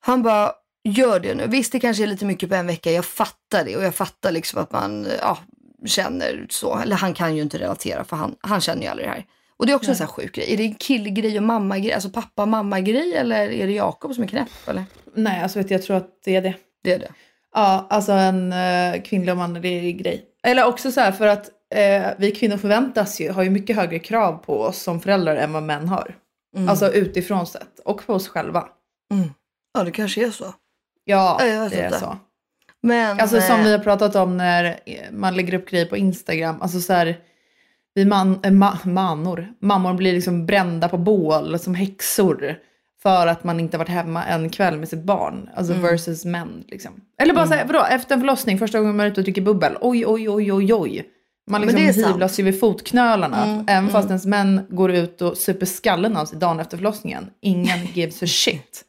Han 0.01 0.23
bara, 0.23 0.51
gör 0.83 1.19
det 1.19 1.35
nu. 1.35 1.47
Visst 1.47 1.71
det 1.71 1.79
kanske 1.79 2.03
är 2.03 2.07
lite 2.07 2.25
mycket 2.25 2.49
på 2.49 2.55
en 2.55 2.67
vecka, 2.67 2.91
jag 2.91 3.05
fattar 3.05 3.65
det 3.65 3.77
och 3.77 3.83
jag 3.83 3.95
fattar 3.95 4.31
liksom 4.31 4.61
att 4.61 4.71
man 4.71 5.07
ja, 5.21 5.37
känner 5.85 6.45
så. 6.49 6.77
Eller 6.77 6.95
han 6.95 7.13
kan 7.13 7.35
ju 7.35 7.41
inte 7.41 7.57
relatera 7.57 8.03
för 8.03 8.15
han, 8.15 8.35
han 8.41 8.61
känner 8.61 8.81
ju 8.81 8.87
aldrig 8.87 9.07
det 9.07 9.11
här. 9.11 9.25
Och 9.57 9.65
det 9.65 9.73
är 9.73 9.75
också 9.75 9.89
en 9.89 9.95
sån 9.95 10.05
här 10.05 10.13
sjuk 10.13 10.35
grej. 10.35 10.53
Är 10.53 10.57
det 10.57 10.63
en 10.63 10.75
killgrej 10.75 11.37
och 11.37 11.43
mamma-grej, 11.43 11.93
alltså 11.93 12.09
pappa-mamma-grej 12.09 13.15
eller 13.15 13.51
är 13.51 13.67
det 13.67 13.73
Jakob 13.73 14.13
som 14.13 14.23
är 14.23 14.27
knäpp 14.27 14.67
eller? 14.67 14.83
Nej, 15.15 15.43
alltså 15.43 15.59
vet 15.59 15.67
du, 15.67 15.73
jag 15.73 15.83
tror 15.83 15.97
att 15.97 16.09
det 16.25 16.35
är 16.35 16.41
det. 16.41 16.55
Det 16.83 16.93
är 16.93 16.99
det. 16.99 17.11
Ja, 17.53 17.87
alltså 17.89 18.11
en 18.11 18.53
uh, 18.53 19.01
kvinnlig 19.01 19.31
och 19.31 19.37
manlig 19.37 20.03
grej. 20.03 20.25
Eller 20.43 20.65
också 20.65 20.91
så 20.91 21.01
här 21.01 21.11
för 21.11 21.27
att 21.27 21.49
eh, 21.75 22.07
vi 22.17 22.31
kvinnor 22.31 22.57
förväntas 22.57 23.21
ju, 23.21 23.31
har 23.31 23.43
ju 23.43 23.49
mycket 23.49 23.75
högre 23.75 23.99
krav 23.99 24.33
på 24.33 24.61
oss 24.61 24.81
som 24.81 25.01
föräldrar 25.01 25.35
än 25.35 25.53
vad 25.53 25.63
män 25.63 25.87
har. 25.87 26.15
Mm. 26.55 26.69
Alltså 26.69 26.93
utifrån 26.93 27.47
sett. 27.47 27.79
Och 27.85 28.05
på 28.05 28.13
oss 28.13 28.27
själva. 28.27 28.67
Ja 29.73 29.83
det 29.83 29.91
kanske 29.91 30.27
är 30.27 30.31
så. 30.31 30.53
Ja, 31.05 31.37
Ja, 31.39 31.45
jag 31.45 31.61
vet 31.63 31.71
det 31.71 31.81
är 31.81 31.85
inte. 31.85 31.99
så. 31.99 32.17
Men, 32.83 33.19
Alltså 33.19 33.41
som 33.41 33.59
eh, 33.59 33.63
vi 33.65 33.71
har 33.71 33.79
pratat 33.79 34.15
om 34.15 34.37
när 34.37 34.79
man 35.11 35.35
lägger 35.35 35.53
upp 35.53 35.69
grejer 35.69 35.85
på 35.85 35.97
Instagram. 35.97 36.61
Alltså 36.61 36.79
så 36.79 36.93
här, 36.93 37.17
vi 37.93 38.05
man, 38.05 38.39
äh, 38.43 38.51
ma, 38.51 38.77
manor, 38.83 39.47
mammor 39.61 39.93
blir 39.93 40.13
liksom 40.13 40.45
brända 40.45 40.89
på 40.89 40.97
bål 40.97 41.59
som 41.59 41.75
häxor. 41.75 42.55
För 43.03 43.27
att 43.27 43.43
man 43.43 43.59
inte 43.59 43.77
varit 43.77 43.89
hemma 43.89 44.25
en 44.25 44.49
kväll 44.49 44.77
med 44.79 44.89
sitt 44.89 45.03
barn. 45.03 45.49
Alltså 45.55 45.73
Mm. 45.73 45.83
versus 45.85 46.25
män 46.25 46.63
liksom. 46.67 46.91
Eller 47.21 47.33
bara 47.33 47.47
såhär, 47.47 47.65
vadå, 47.65 47.85
efter 47.85 48.15
en 48.15 48.21
förlossning, 48.21 48.57
första 48.59 48.79
gången 48.79 48.95
man 48.97 49.05
är 49.05 49.09
ute 49.11 49.19
och 49.21 49.23
dricker 49.23 49.41
bubbel. 49.41 49.77
Oj, 49.81 50.05
oj, 50.07 50.29
oj, 50.29 50.53
oj, 50.53 50.73
oj. 50.73 51.05
Man 51.51 51.61
liksom. 51.61 51.79
Mm, 51.79 51.93
hyvlas 52.13 52.39
ju 52.39 52.43
vid 52.43 52.59
fotknölarna. 52.59 53.65
Även 53.67 53.89
fast 53.89 54.07
ens 54.07 54.25
män 54.25 54.67
går 54.69 54.91
ut 54.91 55.21
och 55.21 55.37
super 55.37 55.65
skallen 55.65 56.17
av 56.17 56.25
sig 56.25 56.39
dagen 56.39 56.59
efter 56.59 56.77
förlossningen. 56.77 57.29
Ingen 57.41 57.85
gives 57.85 58.23
a 58.23 58.27
shit. 58.27 58.85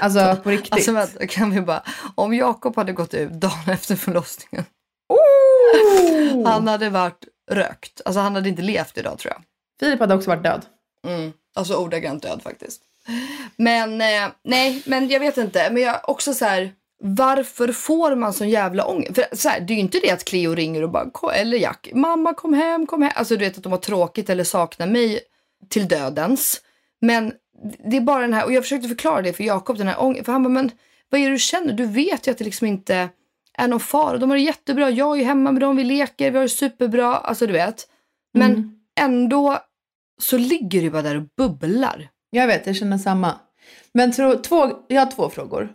Alltså 0.00 0.36
på 0.42 0.50
riktigt. 0.50 0.72
Alltså 0.72 0.92
vänta, 0.92 1.26
kan 1.26 1.50
vi 1.50 1.60
bara, 1.60 1.82
om 2.14 2.34
Jakob 2.34 2.76
hade 2.76 2.92
gått 2.92 3.14
ut 3.14 3.30
dagen 3.32 3.68
efter 3.72 3.96
förlossningen. 3.96 4.64
Oh! 5.08 6.46
Han 6.48 6.68
hade 6.68 6.90
varit 6.90 7.24
rökt. 7.50 8.00
Alltså 8.04 8.20
han 8.20 8.34
hade 8.34 8.48
inte 8.48 8.62
levt 8.62 8.98
idag 8.98 9.18
tror 9.18 9.32
jag. 9.32 9.42
Filip 9.80 10.00
hade 10.00 10.14
också 10.14 10.30
varit 10.30 10.42
död. 10.42 10.62
Mm. 11.06 11.32
Alltså 11.54 11.76
ordagrant 11.76 12.22
död 12.22 12.42
faktiskt. 12.42 12.82
Men 13.56 14.00
eh, 14.00 14.28
nej, 14.44 14.82
men 14.86 15.08
jag 15.08 15.20
vet 15.20 15.36
inte. 15.36 15.70
Men 15.70 15.82
jag 15.82 16.00
också 16.08 16.34
så 16.34 16.44
här. 16.44 16.72
Varför 17.06 17.72
får 17.72 18.14
man 18.16 18.32
sån 18.32 18.48
jävla 18.48 18.84
ångest? 18.86 19.14
För 19.14 19.36
så 19.36 19.48
här, 19.48 19.60
det 19.60 19.72
är 19.72 19.74
ju 19.74 19.80
inte 19.80 19.98
det 20.02 20.10
att 20.10 20.24
Cleo 20.24 20.54
ringer 20.54 20.82
och 20.82 20.90
bara, 20.90 21.10
"Ko- 21.10 21.30
eller 21.30 21.56
Jack, 21.58 21.88
mamma 21.94 22.34
kom 22.34 22.54
hem, 22.54 22.86
kom 22.86 23.02
hem. 23.02 23.12
Alltså 23.14 23.36
du 23.36 23.44
vet 23.44 23.56
att 23.56 23.62
de 23.62 23.72
har 23.72 23.78
tråkigt 23.78 24.30
eller 24.30 24.44
saknar 24.44 24.86
mig 24.86 25.20
till 25.70 25.88
dödens. 25.88 26.60
Men 27.00 27.32
det 27.84 27.96
är 27.96 28.00
bara 28.00 28.20
den 28.20 28.32
här, 28.32 28.44
och 28.44 28.52
jag 28.52 28.62
försökte 28.62 28.88
förklara 28.88 29.22
det 29.22 29.32
för 29.32 29.44
Jakob, 29.44 29.78
den 29.78 29.88
här 29.88 30.02
ångesten. 30.02 30.24
För 30.24 30.32
han 30.32 30.42
bara, 30.42 30.48
men 30.48 30.70
vad 31.10 31.20
är 31.20 31.24
det 31.26 31.32
du 31.32 31.38
känner? 31.38 31.72
Du 31.72 31.86
vet 31.86 32.26
ju 32.26 32.30
att 32.30 32.38
det 32.38 32.44
liksom 32.44 32.66
inte 32.66 33.08
är 33.58 33.68
någon 33.68 33.80
fara. 33.80 34.18
De 34.18 34.30
har 34.30 34.36
det 34.36 34.42
jättebra, 34.42 34.90
jag 34.90 35.20
är 35.20 35.24
hemma 35.24 35.52
med 35.52 35.62
dem, 35.62 35.76
vi 35.76 35.84
leker, 35.84 36.30
vi 36.30 36.36
har 36.36 36.42
det 36.42 36.48
superbra. 36.48 37.16
Alltså 37.16 37.46
du 37.46 37.52
vet. 37.52 37.88
Men 38.34 38.78
ändå 39.00 39.58
så 40.20 40.38
ligger 40.38 40.82
du 40.82 40.90
bara 40.90 41.02
där 41.02 41.16
och 41.16 41.24
bubblar. 41.36 42.08
Jag 42.30 42.46
vet, 42.46 42.66
jag 42.66 42.76
känner 42.76 42.98
samma. 42.98 43.34
Men 43.92 44.12
tro, 44.12 44.36
två, 44.36 44.70
jag 44.88 45.00
har 45.00 45.10
två 45.10 45.30
frågor. 45.30 45.72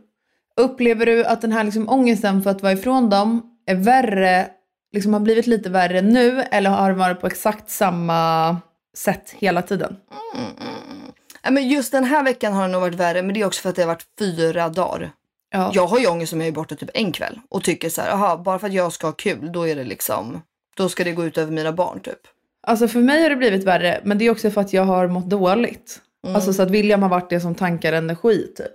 Upplever 0.55 1.05
du 1.05 1.25
att 1.25 1.41
den 1.41 1.51
här 1.51 1.63
liksom 1.63 1.89
ångesten 1.89 2.43
för 2.43 2.49
att 2.49 2.61
vara 2.61 2.73
ifrån 2.73 3.09
dem 3.09 3.41
är 3.65 3.75
värre, 3.75 4.49
liksom 4.93 5.13
har 5.13 5.19
blivit 5.19 5.47
lite 5.47 5.69
värre 5.69 6.01
nu 6.01 6.41
eller 6.41 6.69
har 6.69 6.89
det 6.89 6.95
varit 6.95 7.21
på 7.21 7.27
exakt 7.27 7.69
samma 7.69 8.57
sätt 8.97 9.35
hela 9.37 9.61
tiden? 9.61 9.97
Ja, 11.43 11.51
men 11.51 11.67
just 11.69 11.91
den 11.91 12.03
här 12.03 12.23
veckan 12.23 12.53
har 12.53 12.61
det 12.61 12.67
nog 12.67 12.81
varit 12.81 12.95
värre, 12.95 13.21
men 13.23 13.33
det 13.33 13.41
är 13.41 13.45
också 13.45 13.61
för 13.61 13.69
att 13.69 13.75
det 13.75 13.81
har 13.81 13.87
varit 13.87 14.05
fyra 14.19 14.69
dagar. 14.69 15.11
Ja. 15.51 15.71
Jag 15.73 15.87
har 15.87 15.99
ju 15.99 16.07
ångest 16.07 16.33
om 16.33 16.39
jag 16.41 16.47
är 16.47 16.51
borta 16.51 16.75
typ 16.75 16.89
en 16.93 17.11
kväll 17.11 17.39
och 17.49 17.63
tycker 17.63 17.89
så 17.89 18.01
här, 18.01 18.11
aha, 18.11 18.37
bara 18.37 18.59
för 18.59 18.67
att 18.67 18.73
jag 18.73 18.93
ska 18.93 19.07
ha 19.07 19.11
kul, 19.11 19.51
då 19.51 19.67
är 19.67 19.75
det 19.75 19.83
liksom, 19.83 20.41
då 20.75 20.89
ska 20.89 21.03
det 21.03 21.11
gå 21.11 21.25
ut 21.25 21.37
över 21.37 21.51
mina 21.51 21.71
barn 21.71 21.99
typ. 21.99 22.19
Alltså 22.67 22.87
för 22.87 22.99
mig 22.99 23.21
har 23.23 23.29
det 23.29 23.35
blivit 23.35 23.63
värre, 23.63 24.01
men 24.03 24.17
det 24.17 24.25
är 24.25 24.31
också 24.31 24.51
för 24.51 24.61
att 24.61 24.73
jag 24.73 24.83
har 24.83 25.07
mått 25.07 25.29
dåligt. 25.29 26.01
Alltså 26.27 26.53
så 26.53 26.61
att 26.61 26.69
William 26.71 27.01
har 27.01 27.09
varit 27.09 27.29
det 27.29 27.39
som 27.39 27.55
tankar 27.55 27.93
energi 27.93 28.47
typ. 28.57 28.71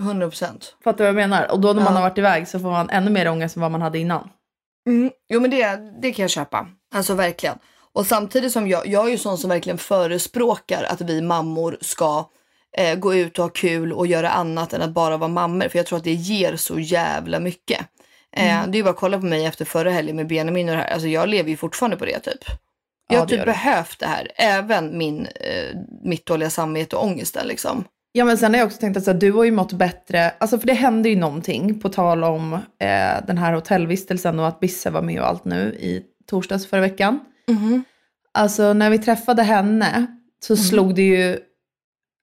100 0.00 0.28
procent. 0.28 0.76
Fattar 0.84 0.98
du 0.98 1.04
vad 1.12 1.22
jag 1.22 1.28
menar? 1.30 1.52
Och 1.52 1.60
då 1.60 1.68
när 1.68 1.74
man 1.74 1.84
Ja. 1.84 1.90
har 2.00 2.08
varit 2.08 2.18
iväg 2.18 2.48
så 2.48 2.58
får 2.58 2.70
man 2.70 2.90
ännu 2.90 3.10
mer 3.10 3.28
ångest 3.28 3.56
än 3.56 3.62
vad 3.62 3.70
man 3.70 3.82
hade 3.82 3.98
innan. 3.98 4.28
Mm. 4.88 5.10
Jo 5.28 5.40
men 5.40 5.50
det, 5.50 5.76
det 6.02 6.12
kan 6.12 6.22
jag 6.22 6.30
köpa. 6.30 6.66
Alltså 6.94 7.14
verkligen. 7.14 7.58
Och 7.94 8.06
samtidigt 8.06 8.52
som 8.52 8.68
jag, 8.68 8.86
jag 8.86 9.06
är 9.06 9.10
ju 9.10 9.18
sån 9.18 9.38
som 9.38 9.50
verkligen 9.50 9.78
förespråkar 9.78 10.84
att 10.84 11.00
vi 11.00 11.20
mammor 11.22 11.78
ska 11.80 12.28
eh, 12.78 12.94
gå 12.98 13.14
ut 13.14 13.38
och 13.38 13.44
ha 13.44 13.50
kul 13.50 13.92
och 13.92 14.06
göra 14.06 14.30
annat 14.30 14.72
än 14.72 14.82
att 14.82 14.90
bara 14.90 15.16
vara 15.16 15.28
mammor. 15.28 15.68
För 15.68 15.78
jag 15.78 15.86
tror 15.86 15.98
att 15.98 16.04
det 16.04 16.12
ger 16.12 16.56
så 16.56 16.78
jävla 16.78 17.40
mycket. 17.40 17.80
Eh, 18.36 18.58
Mm. 18.58 18.70
Det 18.70 18.76
är 18.76 18.78
ju 18.78 18.82
bara 18.84 18.90
att 18.90 18.96
kolla 18.96 19.18
på 19.18 19.26
mig 19.26 19.44
efter 19.44 19.64
förra 19.64 19.90
helgen 19.90 20.16
med 20.16 20.26
Benjamin 20.26 20.68
och 20.68 20.74
det 20.76 20.82
här. 20.82 20.92
Alltså 20.92 21.08
jag 21.08 21.28
lever 21.28 21.50
ju 21.50 21.56
fortfarande 21.56 21.96
på 21.96 22.04
det 22.04 22.18
typ. 22.18 22.44
Jag 23.08 23.16
Ja, 23.16 23.18
har 23.20 23.26
det 23.26 23.36
typ 23.36 23.44
behövt 23.44 23.98
det 23.98 24.06
här. 24.06 24.28
Även 24.36 24.98
min, 24.98 25.26
eh, 25.26 25.76
mitt 26.04 26.26
dåliga 26.26 26.50
samvete 26.50 26.96
och 26.96 27.04
ångesten 27.04 27.46
liksom. 27.46 27.84
Ja 28.12 28.24
men 28.24 28.38
sen 28.38 28.52
har 28.54 28.58
jag 28.58 28.66
också 28.66 28.78
tänkt 28.78 28.96
att 28.96 29.04
så 29.04 29.12
du 29.12 29.32
har 29.32 29.44
ju 29.44 29.50
mått 29.50 29.72
bättre, 29.72 30.30
alltså 30.30 30.58
för 30.58 30.66
det 30.66 30.72
hände 30.72 31.08
ju 31.08 31.16
någonting 31.16 31.80
på 31.80 31.88
tal 31.88 32.24
om 32.24 32.52
eh, 32.52 33.26
den 33.26 33.38
här 33.38 33.52
hotellvistelsen 33.52 34.38
och 34.40 34.48
att 34.48 34.60
Bisse 34.60 34.90
var 34.90 35.02
med 35.02 35.20
och 35.20 35.28
allt 35.28 35.44
nu 35.44 35.74
i 35.80 36.02
torsdags 36.26 36.66
förra 36.66 36.80
veckan. 36.80 37.20
Alltså 38.34 38.72
när 38.72 38.90
vi 38.90 38.98
träffade 38.98 39.42
henne 39.42 40.06
så 40.44 40.56
slog 40.56 40.94
det 40.94 41.02
ju, 41.02 41.38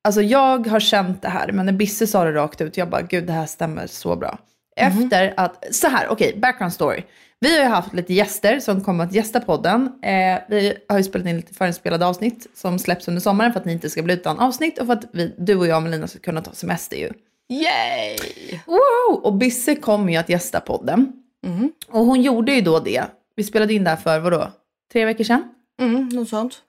alltså 0.03 0.21
jag 0.21 0.67
har 0.67 0.79
känt 0.79 1.21
det 1.21 1.29
här 1.29 1.51
men 1.51 1.65
när 1.65 1.73
Bisse 1.73 2.07
sa 2.07 2.23
det 2.23 2.31
rakt 2.31 2.61
ut, 2.61 2.77
jag 2.77 2.89
bara 2.89 3.01
gud 3.01 3.27
det 3.27 3.33
här 3.33 3.45
stämmer 3.45 3.87
så 3.87 4.15
bra. 4.15 4.39
Efter 4.75 5.33
att, 5.37 5.75
så 5.75 5.87
här, 5.87 6.07
okej, 6.09 6.37
background 6.41 6.73
story. 6.73 7.03
Vi 7.39 7.57
har 7.57 7.63
ju 7.63 7.69
haft 7.69 7.93
lite 7.93 8.13
gäster 8.13 8.59
som 8.59 8.83
kommer 8.83 9.03
att 9.03 9.13
gästa 9.13 9.39
podden. 9.39 9.81
Eh, 10.03 10.39
vi 10.49 10.73
har 10.89 10.97
ju 10.97 11.03
spelat 11.03 11.27
in 11.27 11.35
lite 11.35 11.53
förinspelade 11.53 12.05
avsnitt 12.05 12.47
som 12.55 12.79
släpps 12.79 13.07
under 13.07 13.21
sommaren 13.21 13.53
för 13.53 13.59
att 13.59 13.65
ni 13.65 13.71
inte 13.73 13.89
ska 13.89 14.03
bli 14.03 14.13
utan 14.13 14.39
avsnitt 14.39 14.77
och 14.79 14.85
för 14.85 14.93
att 14.93 15.05
vi, 15.13 15.35
du 15.37 15.55
och 15.55 15.67
jag 15.67 15.77
och 15.77 15.83
Melina 15.83 16.07
ska 16.07 16.19
kunna 16.19 16.41
ta 16.41 16.51
semester 16.51 16.97
ju. 16.97 17.09
Yay! 17.49 18.59
Wow! 18.65 19.19
Och 19.23 19.33
Bisse 19.33 19.75
kommer 19.75 20.11
ju 20.11 20.17
att 20.19 20.29
gästa 20.29 20.59
podden. 20.59 21.13
Och 21.91 22.05
hon 22.05 22.21
gjorde 22.21 22.51
ju 22.51 22.61
då 22.61 22.79
det. 22.79 23.03
Vi 23.35 23.43
spelade 23.43 23.73
in 23.73 23.83
det 23.83 23.89
här 23.89 23.97
för 23.97 24.19
vadå? 24.19 24.51
Tre 24.91 25.05
veckor 25.05 25.23
sedan? 25.23 25.53
Mm, 25.81 26.09
något 26.09 26.29
sånt. 26.29 26.61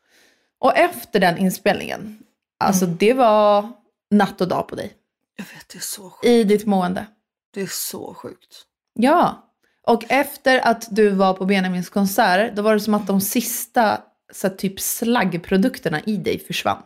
Och 0.60 0.76
efter 0.76 1.20
den 1.20 1.38
inspelningen, 1.38 2.18
alltså 2.58 2.86
det 2.86 3.12
var 3.14 3.72
natt 4.10 4.40
och 4.40 4.48
dag 4.48 4.68
på 4.68 4.74
dig. 4.76 4.92
Jag 5.36 5.44
vet, 5.44 5.68
det 5.68 5.78
är 5.78 5.82
så 5.82 6.10
sjukt. 6.10 6.24
I 6.24 6.44
ditt 6.44 6.66
mående. 6.66 7.06
Det 7.54 7.60
är 7.60 7.66
så 7.66 8.14
sjukt. 8.14 8.64
Ja. 8.94 9.46
Och 9.86 10.04
efter 10.08 10.58
att 10.58 10.88
du 10.90 11.10
var 11.10 11.34
på 11.34 11.44
Benjamins 11.44 11.88
konsert, 11.88 12.56
då 12.56 12.62
var 12.62 12.74
det 12.74 12.80
som 12.80 12.94
att 12.94 13.06
de 13.06 13.20
sista 13.20 14.00
så 14.32 14.48
här, 14.48 14.54
typ 14.54 14.80
slaggprodukterna 14.80 16.00
i 16.00 16.16
dig 16.16 16.38
försvann. 16.38 16.82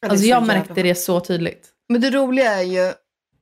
Ja, 0.00 0.08
Alltså 0.08 0.22
så 0.22 0.28
jag 0.28 0.40
jävla 0.40 0.54
märkte 0.54 0.82
det 0.82 0.94
så 0.94 1.20
tydligt. 1.20 1.68
Men 1.88 2.00
det 2.00 2.10
roliga 2.10 2.52
är 2.52 2.62
ju, 2.62 2.92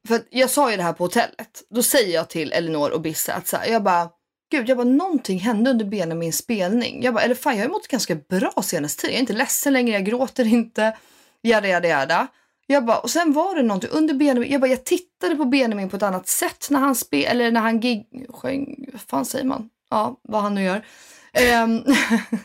för 0.08 0.20
jag 0.30 0.50
sa 0.50 0.70
ju 0.70 0.76
det 0.76 0.82
här 0.82 0.92
på 0.92 1.04
hotellet. 1.04 1.62
Då 1.70 1.82
säger 1.82 2.14
jag 2.14 2.28
till 2.30 2.52
Elinor 2.52 2.90
och 2.90 3.00
Bisse 3.00 3.32
att 3.32 3.48
så 3.48 3.56
här, 3.56 3.66
jag 3.66 3.82
bara, 3.82 4.10
gud, 4.52 4.68
jag 4.68 4.76
bara, 4.76 4.86
någonting 4.86 5.38
hände 5.38 5.70
under 5.70 5.84
Benjamins 5.84 6.36
spelning. 6.36 7.02
Jag 7.02 7.14
bara, 7.14 7.24
eller 7.24 7.34
fan, 7.34 7.56
jag 7.56 7.64
har 7.64 7.70
mått 7.70 7.88
ganska 7.88 8.14
bra 8.14 8.52
senaste 8.62 9.00
tiden. 9.00 9.12
Jag 9.12 9.18
är 9.18 9.20
inte 9.20 9.32
ledsen 9.32 9.72
längre, 9.72 9.92
jag 9.92 10.04
gråter 10.04 10.46
inte. 10.46 10.96
Jada, 11.42 11.68
jada, 11.68 11.88
jada. 11.88 12.26
Jag 12.66 12.84
bara, 12.84 12.98
och 12.98 13.10
sen 13.10 13.32
var 13.32 13.54
det 13.54 13.62
någonting 13.62 13.90
under 13.92 14.14
Benjamin. 14.14 14.52
Jag 14.52 14.60
bara, 14.60 14.70
jag 14.70 14.84
tittade 14.84 15.36
på 15.36 15.44
Benjamin 15.44 15.88
på 15.88 15.96
ett 15.96 16.02
annat 16.02 16.28
sätt 16.28 16.66
när 16.70 16.80
han 16.80 16.94
spel, 16.94 17.30
eller 17.30 17.50
när 17.50 17.60
han 17.60 17.80
gig, 17.80 18.26
sjöng, 18.28 18.86
vad 18.92 19.00
fan 19.00 19.24
säger 19.24 19.44
man? 19.44 19.70
Ja, 19.90 20.20
vad 20.22 20.42
han 20.42 20.54
nu 20.54 20.62
gör. 20.62 20.84
Ehm, 21.32 21.84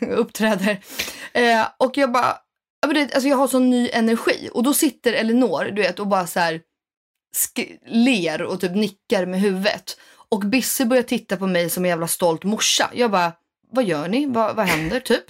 uppträder. 0.00 0.80
Eh, 1.32 1.66
och 1.78 1.96
jag 1.96 2.12
bara, 2.12 2.36
ja, 2.80 2.88
men 2.88 3.02
alltså 3.02 3.28
jag 3.28 3.36
har 3.36 3.48
sån 3.48 3.70
ny 3.70 3.90
energi. 3.92 4.50
Och 4.52 4.62
då 4.62 4.74
sitter 4.74 5.12
Elinor, 5.12 5.64
du 5.64 5.82
vet, 5.82 5.98
och 5.98 6.06
bara 6.06 6.26
så 6.26 6.40
här 6.40 6.60
ler 7.86 8.42
och 8.42 8.60
typ 8.60 8.74
nickar 8.74 9.26
med 9.26 9.40
huvudet. 9.40 9.96
Och 10.30 10.40
Bisse 10.40 10.84
börjar 10.84 11.02
titta 11.02 11.36
på 11.36 11.46
mig 11.46 11.70
som 11.70 11.84
en 11.84 11.88
jävla 11.88 12.08
stolt 12.08 12.44
morsa. 12.44 12.90
Jag 12.94 13.10
bara, 13.10 13.32
vad 13.70 13.84
gör 13.84 14.08
ni? 14.08 14.26
Vad, 14.26 14.56
vad 14.56 14.66
händer 14.66 15.00
typ? 15.00 15.24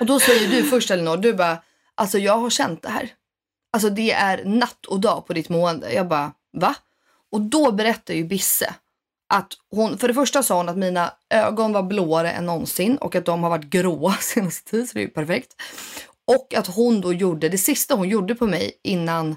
Och 0.00 0.06
då 0.06 0.20
säger 0.20 0.48
du 0.48 0.64
först 0.64 0.90
Elinor, 0.90 1.16
du 1.16 1.34
bara, 1.34 1.62
alltså 1.94 2.18
jag 2.18 2.36
har 2.36 2.50
känt 2.50 2.82
det 2.82 2.88
här. 2.88 3.10
Alltså 3.72 3.90
det 3.90 4.12
är 4.12 4.44
natt 4.44 4.86
och 4.86 5.00
dag 5.00 5.26
på 5.26 5.32
ditt 5.32 5.48
mående. 5.48 5.92
Jag 5.92 6.08
bara, 6.08 6.32
va? 6.52 6.74
Och 7.32 7.40
då 7.40 7.72
berättar 7.72 8.14
ju 8.14 8.24
Bisse 8.24 8.74
att 9.34 9.52
hon, 9.70 9.98
för 9.98 10.08
det 10.08 10.14
första 10.14 10.42
sa 10.42 10.56
hon 10.56 10.68
att 10.68 10.76
mina 10.76 11.12
ögon 11.30 11.72
var 11.72 11.82
blåare 11.82 12.30
än 12.30 12.46
någonsin 12.46 12.96
och 12.96 13.14
att 13.14 13.24
de 13.24 13.42
har 13.42 13.50
varit 13.50 13.64
gråa 13.64 14.12
senaste 14.20 14.70
tid, 14.70 14.88
så 14.88 14.94
det 14.94 15.00
är 15.00 15.04
ju 15.04 15.10
perfekt. 15.10 15.54
Och 16.24 16.54
att 16.54 16.66
hon 16.66 17.00
då 17.00 17.12
gjorde, 17.12 17.48
det 17.48 17.58
sista 17.58 17.94
hon 17.94 18.08
gjorde 18.08 18.34
på 18.34 18.46
mig 18.46 18.72
innan 18.82 19.36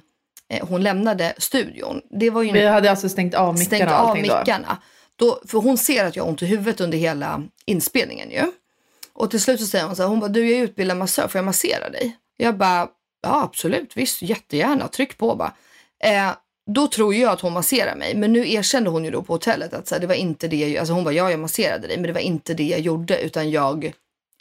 hon 0.62 0.84
lämnade 0.84 1.34
studion, 1.38 2.02
det 2.10 2.30
var 2.30 2.44
ju 2.44 2.52
Vi 2.52 2.66
hade 2.66 2.90
alltså 2.90 3.10
stängt 3.10 3.36
av 3.36 3.54
mickarna 3.54 3.66
stängt 3.78 3.92
av 3.92 4.18
mickarna. 4.18 4.78
Då, 5.16 5.42
för 5.48 5.58
hon 5.58 5.78
ser 5.78 6.06
att 6.06 6.16
jag 6.16 6.24
har 6.24 6.30
ont 6.30 6.42
i 6.42 6.46
huvudet 6.46 6.82
under 6.82 6.98
hela 6.98 7.44
inspelningen 7.66 8.32
ju. 8.32 8.52
Och 9.14 9.32
till 9.32 9.42
slut 9.42 9.60
så 9.60 9.66
säger 9.66 9.86
hon 9.86 9.96
så 9.96 10.02
här, 10.02 10.10
hon 10.10 10.20
bara, 10.20 10.28
du 10.28 10.50
jag 10.50 10.60
är 10.60 10.64
utbildad 10.64 10.98
massör, 10.98 11.28
får 11.28 11.40
jag 11.40 11.46
massera 11.46 11.90
dig? 11.90 12.18
Jag 12.38 12.58
bara, 12.58 12.88
ja 13.22 13.44
absolut, 13.44 13.98
visst, 13.98 14.22
jättegärna, 14.22 14.88
tryck 14.88 15.18
på 15.18 15.36
bara. 15.36 15.54
Eh, 16.04 16.32
då 16.72 16.88
tror 16.88 17.16
jag 17.16 17.32
att 17.32 17.42
hon 17.42 17.54
masserar 17.54 17.96
mig, 17.96 18.16
men 18.16 18.34
nu 18.34 18.52
erkände 18.52 18.90
hon 18.90 19.06
ju 19.06 19.12
då 19.12 19.22
på 19.22 19.34
hotellet 19.34 19.74
att 19.74 19.88
så 19.88 19.96
här, 19.96 20.02
det 20.02 20.08
var 20.08 20.16
inte 20.16 20.48
det, 20.48 20.70
jag, 20.70 20.78
alltså 20.78 20.94
hon 20.94 21.04
bara, 21.04 21.14
ja 21.14 21.32
jag 21.32 21.40
masserade 21.40 21.88
dig, 21.88 21.98
men 21.98 22.08
det 22.08 22.14
var 22.14 22.20
inte 22.20 22.54
det 22.54 22.68
jag 22.68 22.80
gjorde, 22.80 23.22
utan 23.22 23.52
jag, 23.52 23.94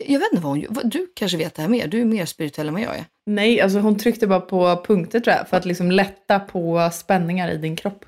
jag 0.07 0.18
vet 0.20 0.32
inte 0.32 0.42
vad 0.42 0.51
hon 0.53 0.61
gjorde, 0.61 0.80
du 0.84 1.12
kanske 1.16 1.38
vet 1.38 1.55
det 1.55 1.62
här 1.62 1.68
mer, 1.68 1.86
du 1.86 2.01
är 2.01 2.05
mer 2.05 2.26
spirituell 2.26 2.68
än 2.68 2.74
vad 2.74 2.82
jag 2.82 2.96
är. 2.96 3.05
Nej, 3.26 3.61
alltså 3.61 3.78
hon 3.78 3.99
tryckte 3.99 4.26
bara 4.26 4.40
på 4.40 4.84
punkter 4.86 5.20
tror 5.20 5.36
jag, 5.36 5.49
för 5.49 5.57
att 5.57 5.64
liksom 5.64 5.90
lätta 5.90 6.40
på 6.40 6.90
spänningar 6.92 7.51
i 7.51 7.57
din 7.57 7.76
kropp. 7.76 8.05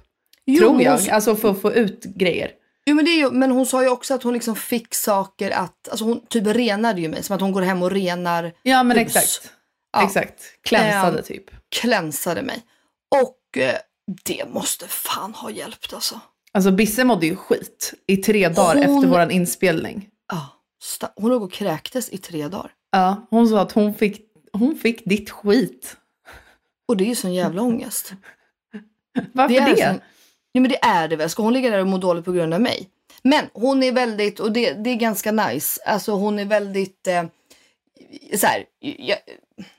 Jo, 0.47 0.59
tror 0.59 0.83
jag, 0.83 0.99
hon- 0.99 1.11
alltså 1.11 1.37
för 1.37 1.51
att 1.51 1.61
få 1.63 1.73
ut 1.73 2.05
grejer. 2.05 2.51
Jo 2.87 2.95
men 2.97 3.05
det 3.05 3.11
är 3.11 3.17
ju, 3.19 3.31
men 3.31 3.51
hon 3.51 3.67
sa 3.67 3.83
ju 3.83 3.89
också 3.89 4.15
att 4.15 4.23
hon 4.23 4.35
liksom 4.35 4.57
fick 4.57 4.95
saker 4.95 5.51
att, 5.51 5.89
alltså 5.89 6.05
hon 6.05 6.27
typ 6.29 6.47
renade 6.47 7.01
ju 7.01 7.09
mig, 7.09 7.23
som 7.23 7.35
att 7.35 7.41
hon 7.41 7.53
går 7.53 7.63
hem 7.63 7.83
och 7.83 7.91
renar 7.91 8.53
Ja 8.63 8.83
men 8.83 8.99
hus. 8.99 9.07
exakt. 9.07 9.53
Ja. 9.93 10.05
Exakt. 10.07 10.43
Klänsade 10.65 11.19
Ehm, 11.19 11.25
typ. 11.25 11.45
Klänsade 11.69 12.43
mig. 12.43 12.63
Och 13.23 13.59
eh, 13.63 13.75
det 14.25 14.45
måste 14.53 14.89
fan 14.89 15.35
ha 15.35 15.51
hjälpt 15.51 15.95
alltså. 15.95 16.21
Alltså 16.53 16.71
Bisse 16.71 17.05
mådde 17.05 17.27
ju 17.27 17.37
skit 17.37 17.95
i 18.07 18.17
tre 18.17 18.49
dagar 18.49 18.75
Hon- 18.87 18.97
efter 18.97 19.09
våran 19.09 19.31
inspelning. 19.31 20.09
Ja, 20.33 20.47
hon 21.17 21.31
låg 21.31 21.43
och 21.43 21.53
kräktes 21.53 22.09
i 22.09 22.19
tre 22.19 22.49
dagar. 22.49 22.71
Ja, 22.91 23.27
hon 23.31 23.49
sa 23.49 23.61
att 23.61 23.73
hon 23.73 23.95
fick, 23.95 24.21
hon 24.53 24.77
fick 24.77 25.05
ditt 25.05 25.31
skit. 25.31 25.97
Och 26.89 26.97
det 26.97 27.05
är 27.05 27.09
ju 27.09 27.15
sån 27.15 27.35
jävla 27.35 27.63
ångest. 27.63 28.13
Varför 29.33 29.55
Det 29.55 29.61
det? 29.61 29.83
är 29.83 29.93
sån- 29.93 30.01
Ja 30.53 30.61
men 30.61 30.71
det 30.71 30.85
är 30.85 31.09
det 31.09 31.17
väl. 31.17 31.31
Ska 31.31 31.43
hon 31.43 31.53
ligga 31.53 31.71
där 31.71 31.79
och 31.79 31.87
må 31.87 31.99
dåligt 31.99 32.25
på 32.25 32.33
grund 32.33 32.55
av 32.55 32.61
mig? 32.61 32.89
Men 33.23 33.45
hon 33.53 33.83
är 33.83 33.93
väldigt, 33.93 34.41
och 34.41 34.53
det, 34.53 34.73
det 34.73 34.91
är 34.91 34.95
ganska 34.95 35.33
nice, 35.33 35.81
alltså 35.87 36.13
hon 36.13 36.39
är 36.39 36.45
väldigt, 36.45 37.07
eh, 37.07 37.25
så 38.37 38.47
här, 38.47 38.65
jag, 38.81 39.19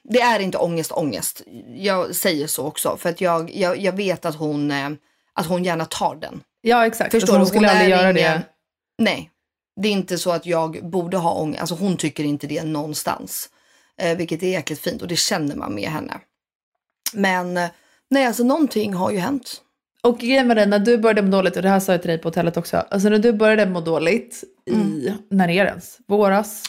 det 0.03 0.21
är 0.21 0.39
inte 0.39 0.57
ångest 0.57 0.91
ångest. 0.91 1.41
Jag 1.75 2.15
säger 2.15 2.47
så 2.47 2.65
också 2.65 2.97
för 2.97 3.09
att 3.09 3.21
jag, 3.21 3.51
jag, 3.55 3.77
jag 3.77 3.93
vet 3.93 4.25
att 4.25 4.35
hon, 4.35 4.71
eh, 4.71 4.89
att 5.33 5.45
hon 5.45 5.63
gärna 5.63 5.85
tar 5.85 6.15
den. 6.15 6.43
Ja 6.61 6.85
exakt, 6.85 7.11
Förstår 7.11 7.37
hon 7.37 7.47
skulle 7.47 7.67
Hon 7.67 7.75
aldrig 7.77 7.89
göra 7.89 8.01
ingen- 8.11 8.15
det. 8.15 8.41
Nej, 8.97 9.30
det 9.75 9.87
är 9.87 9.91
inte 9.91 10.17
så 10.17 10.31
att 10.31 10.45
jag 10.45 10.89
borde 10.89 11.17
ha 11.17 11.33
ångest. 11.33 11.61
Alltså 11.61 11.75
hon 11.75 11.97
tycker 11.97 12.23
inte 12.23 12.47
det 12.47 12.63
någonstans. 12.63 13.49
Eh, 13.97 14.17
vilket 14.17 14.43
är 14.43 14.47
jäkligt 14.47 14.79
fint 14.79 15.01
och 15.01 15.07
det 15.07 15.15
känner 15.15 15.55
man 15.55 15.75
med 15.75 15.89
henne. 15.89 16.19
Men 17.13 17.59
nej, 18.09 18.25
alltså 18.25 18.43
någonting 18.43 18.93
har 18.93 19.11
ju 19.11 19.17
hänt. 19.17 19.61
Och 20.03 20.19
grejen 20.19 20.47
med 20.47 20.57
det, 20.57 20.65
när 20.65 20.79
du 20.79 20.97
började 20.97 21.21
må 21.21 21.31
dåligt, 21.31 21.55
och 21.55 21.61
det 21.61 21.69
här 21.69 21.79
sa 21.79 21.91
jag 21.91 22.01
till 22.01 22.09
dig 22.09 22.17
på 22.17 22.27
hotellet 22.27 22.57
också, 22.57 22.77
alltså 22.77 23.09
när 23.09 23.19
du 23.19 23.33
började 23.33 23.65
må 23.65 23.81
dåligt 23.81 24.43
i, 24.65 25.13
när 25.29 25.49
är 25.49 25.63
det 25.63 25.69
ens? 25.69 25.97
Våras? 26.07 26.63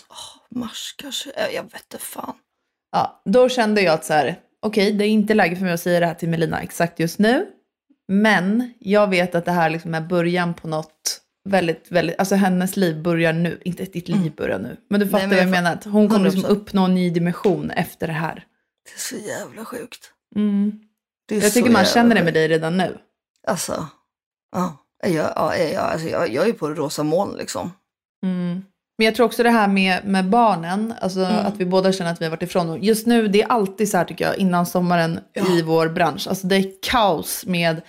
Mars 0.50 0.94
kanske, 0.98 1.30
jag 1.55 1.62
vet 1.62 1.74
inte 1.92 2.05
fan. 2.05 2.34
Ja, 2.92 3.22
då 3.24 3.48
kände 3.48 3.82
jag 3.82 3.94
att 3.94 4.05
så 4.05 4.12
här, 4.12 4.36
okej, 4.61 4.92
det 4.92 5.05
är 5.05 5.09
inte 5.09 5.34
läge 5.34 5.57
för 5.57 5.64
mig 5.64 5.72
att 5.72 5.80
säga 5.80 6.00
det 6.00 6.07
här 6.07 6.14
till 6.14 6.28
Melina 6.28 6.61
exakt 6.61 7.00
just 7.00 7.18
nu. 7.18 7.46
Men 8.09 8.72
jag 8.78 9.11
vet 9.11 9.34
att 9.34 9.44
det 9.44 9.53
här 9.53 9.70
liksom 9.70 9.94
är 9.94 10.00
början 10.00 10.55
på 10.55 10.68
något 10.68 11.22
väldigt, 11.49 11.86
väldigt, 11.88 12.18
alltså 12.18 12.34
hennes 12.34 12.76
liv 12.76 13.03
börjar 13.03 13.32
nu, 13.32 13.61
inte 13.64 13.84
ditt 13.84 14.09
liv 14.09 14.32
börjar 14.36 14.59
nu. 14.59 14.76
Men 14.90 15.01
du 15.01 15.09
fattar 15.09 15.20
men 15.26 15.30
vad 15.30 15.38
jag 15.38 15.45
jag 15.45 15.51
menar, 15.51 15.72
att 15.72 15.84
hon 15.84 16.09
kommer 16.09 16.24
liksom 16.30 16.45
100%. 16.45 16.49
uppnå 16.49 16.84
en 16.84 16.95
ny 16.95 17.11
dimension 17.11 17.70
efter 17.70 18.07
det 18.07 18.12
här. 18.12 18.34
Det 18.84 18.95
är 18.95 18.99
så 19.20 19.28
jävla 19.28 19.64
sjukt. 19.64 20.11
Mm. 20.36 20.72
Det 21.28 21.34
är 21.36 21.40
Jag 21.43 21.53
så 21.53 21.55
tycker 21.55 21.70
man 21.70 21.82
jävla 21.82 21.95
känner 21.95 22.14
det 22.14 22.24
med 22.24 22.34
dig 22.34 22.49
redan 22.49 22.76
nu. 22.76 22.99
Alltså, 23.47 23.86
ja. 24.53 24.76
Jag, 25.07 25.32
ja, 25.36 25.57
jag, 25.57 25.74
alltså, 25.84 26.09
jag, 26.09 26.32
jag 26.32 26.49
är 26.49 26.53
på 26.53 26.68
det 26.68 26.74
rosa 26.74 27.03
moln 27.03 27.36
liksom. 27.38 27.72
Mm. 28.26 28.64
Men 28.99 29.05
jag 29.05 29.14
tror 29.14 29.26
också 29.26 29.43
det 29.43 29.51
här 29.51 29.68
med, 29.68 30.05
med 30.05 30.28
barnen, 30.28 30.95
alltså 31.01 31.20
Mm. 31.20 31.47
att 31.47 31.57
vi 31.57 31.64
båda 31.66 31.93
känner 31.93 32.12
att 32.12 32.20
vi 32.20 32.24
har 32.24 32.30
varit 32.30 32.43
ifrån. 32.43 32.66
dem. 32.66 32.78
Just 32.82 33.07
nu, 33.07 33.28
det 33.28 33.43
är 33.43 33.47
alltid 33.49 33.88
så 33.90 33.97
här 33.97 34.05
tycker 34.05 34.24
jag, 34.24 34.36
innan 34.36 34.66
sommaren 34.66 35.20
i 35.51 35.62
vår 35.62 35.88
bransch. 35.88 36.28
Alltså 36.28 36.47
det 36.47 36.57
är 36.57 36.72
kaos 36.82 37.47
med 37.47 37.82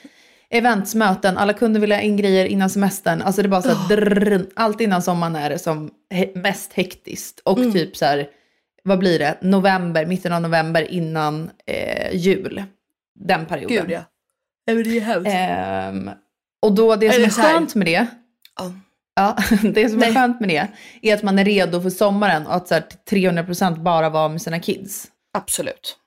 eventsmöten, 0.58 1.38
alla 1.38 1.54
kunder 1.54 1.80
vill 1.82 1.91
ha 1.91 1.99
in 1.99 2.18
grejer 2.18 2.45
innan 2.45 2.70
semestern. 2.70 3.22
Alltså 3.22 3.41
det 3.41 3.45
är 3.47 3.49
bara 3.49 3.62
så 3.62 3.70
här, 3.74 3.88
drrrr, 3.95 4.45
allt 4.56 4.82
innan 4.82 5.01
sommaren 5.01 5.36
är 5.36 5.49
det 5.49 5.60
som 5.60 5.91
he- 6.14 6.38
mest 6.41 6.74
hektiskt. 6.74 7.39
Och 7.39 7.58
Mm. 7.58 7.72
typ 7.74 7.97
så 7.97 8.06
här, 8.06 8.28
vad 8.84 8.99
blir 8.99 9.20
det, 9.20 9.38
november, 9.41 10.06
mitten 10.06 10.34
av 10.34 10.41
november 10.41 10.91
innan 10.91 11.49
eh, 11.66 12.16
jul. 12.16 12.64
Den 13.20 13.45
perioden. 13.45 13.78
Gud 13.78 13.91
ja. 13.91 14.01
Nej, 14.68 14.84
det 14.84 14.97
är 14.97 15.01
hemskt. 15.01 15.30
Ehm, 15.34 16.10
och 16.62 16.76
då 16.76 16.95
det 16.95 17.10
som 17.12 17.16
Eller 17.16 17.26
är 17.28 17.54
skönt 17.54 17.76
med 17.76 17.88
det, 17.88 18.08
Ja. 18.60 18.72
Ja, 19.16 19.38
det 19.74 19.89
som 19.89 20.04
är 20.04 20.14
skönt 20.14 20.39
med 20.39 20.49
det 20.49 20.68
är 21.10 21.14
att 21.14 21.24
man 21.24 21.39
är 21.39 21.45
redo 21.45 21.82
för 21.82 21.89
sommaren 21.89 22.47
och 22.47 22.56
att 22.56 22.68
så 22.68 22.74
här, 22.74 22.84
till 23.06 23.18
300% 23.30 23.80
bara 23.84 24.10
vara 24.10 24.28
med 24.30 24.41
sina 24.41 24.60
kids. 24.60 25.08
Absolut. 25.34 25.97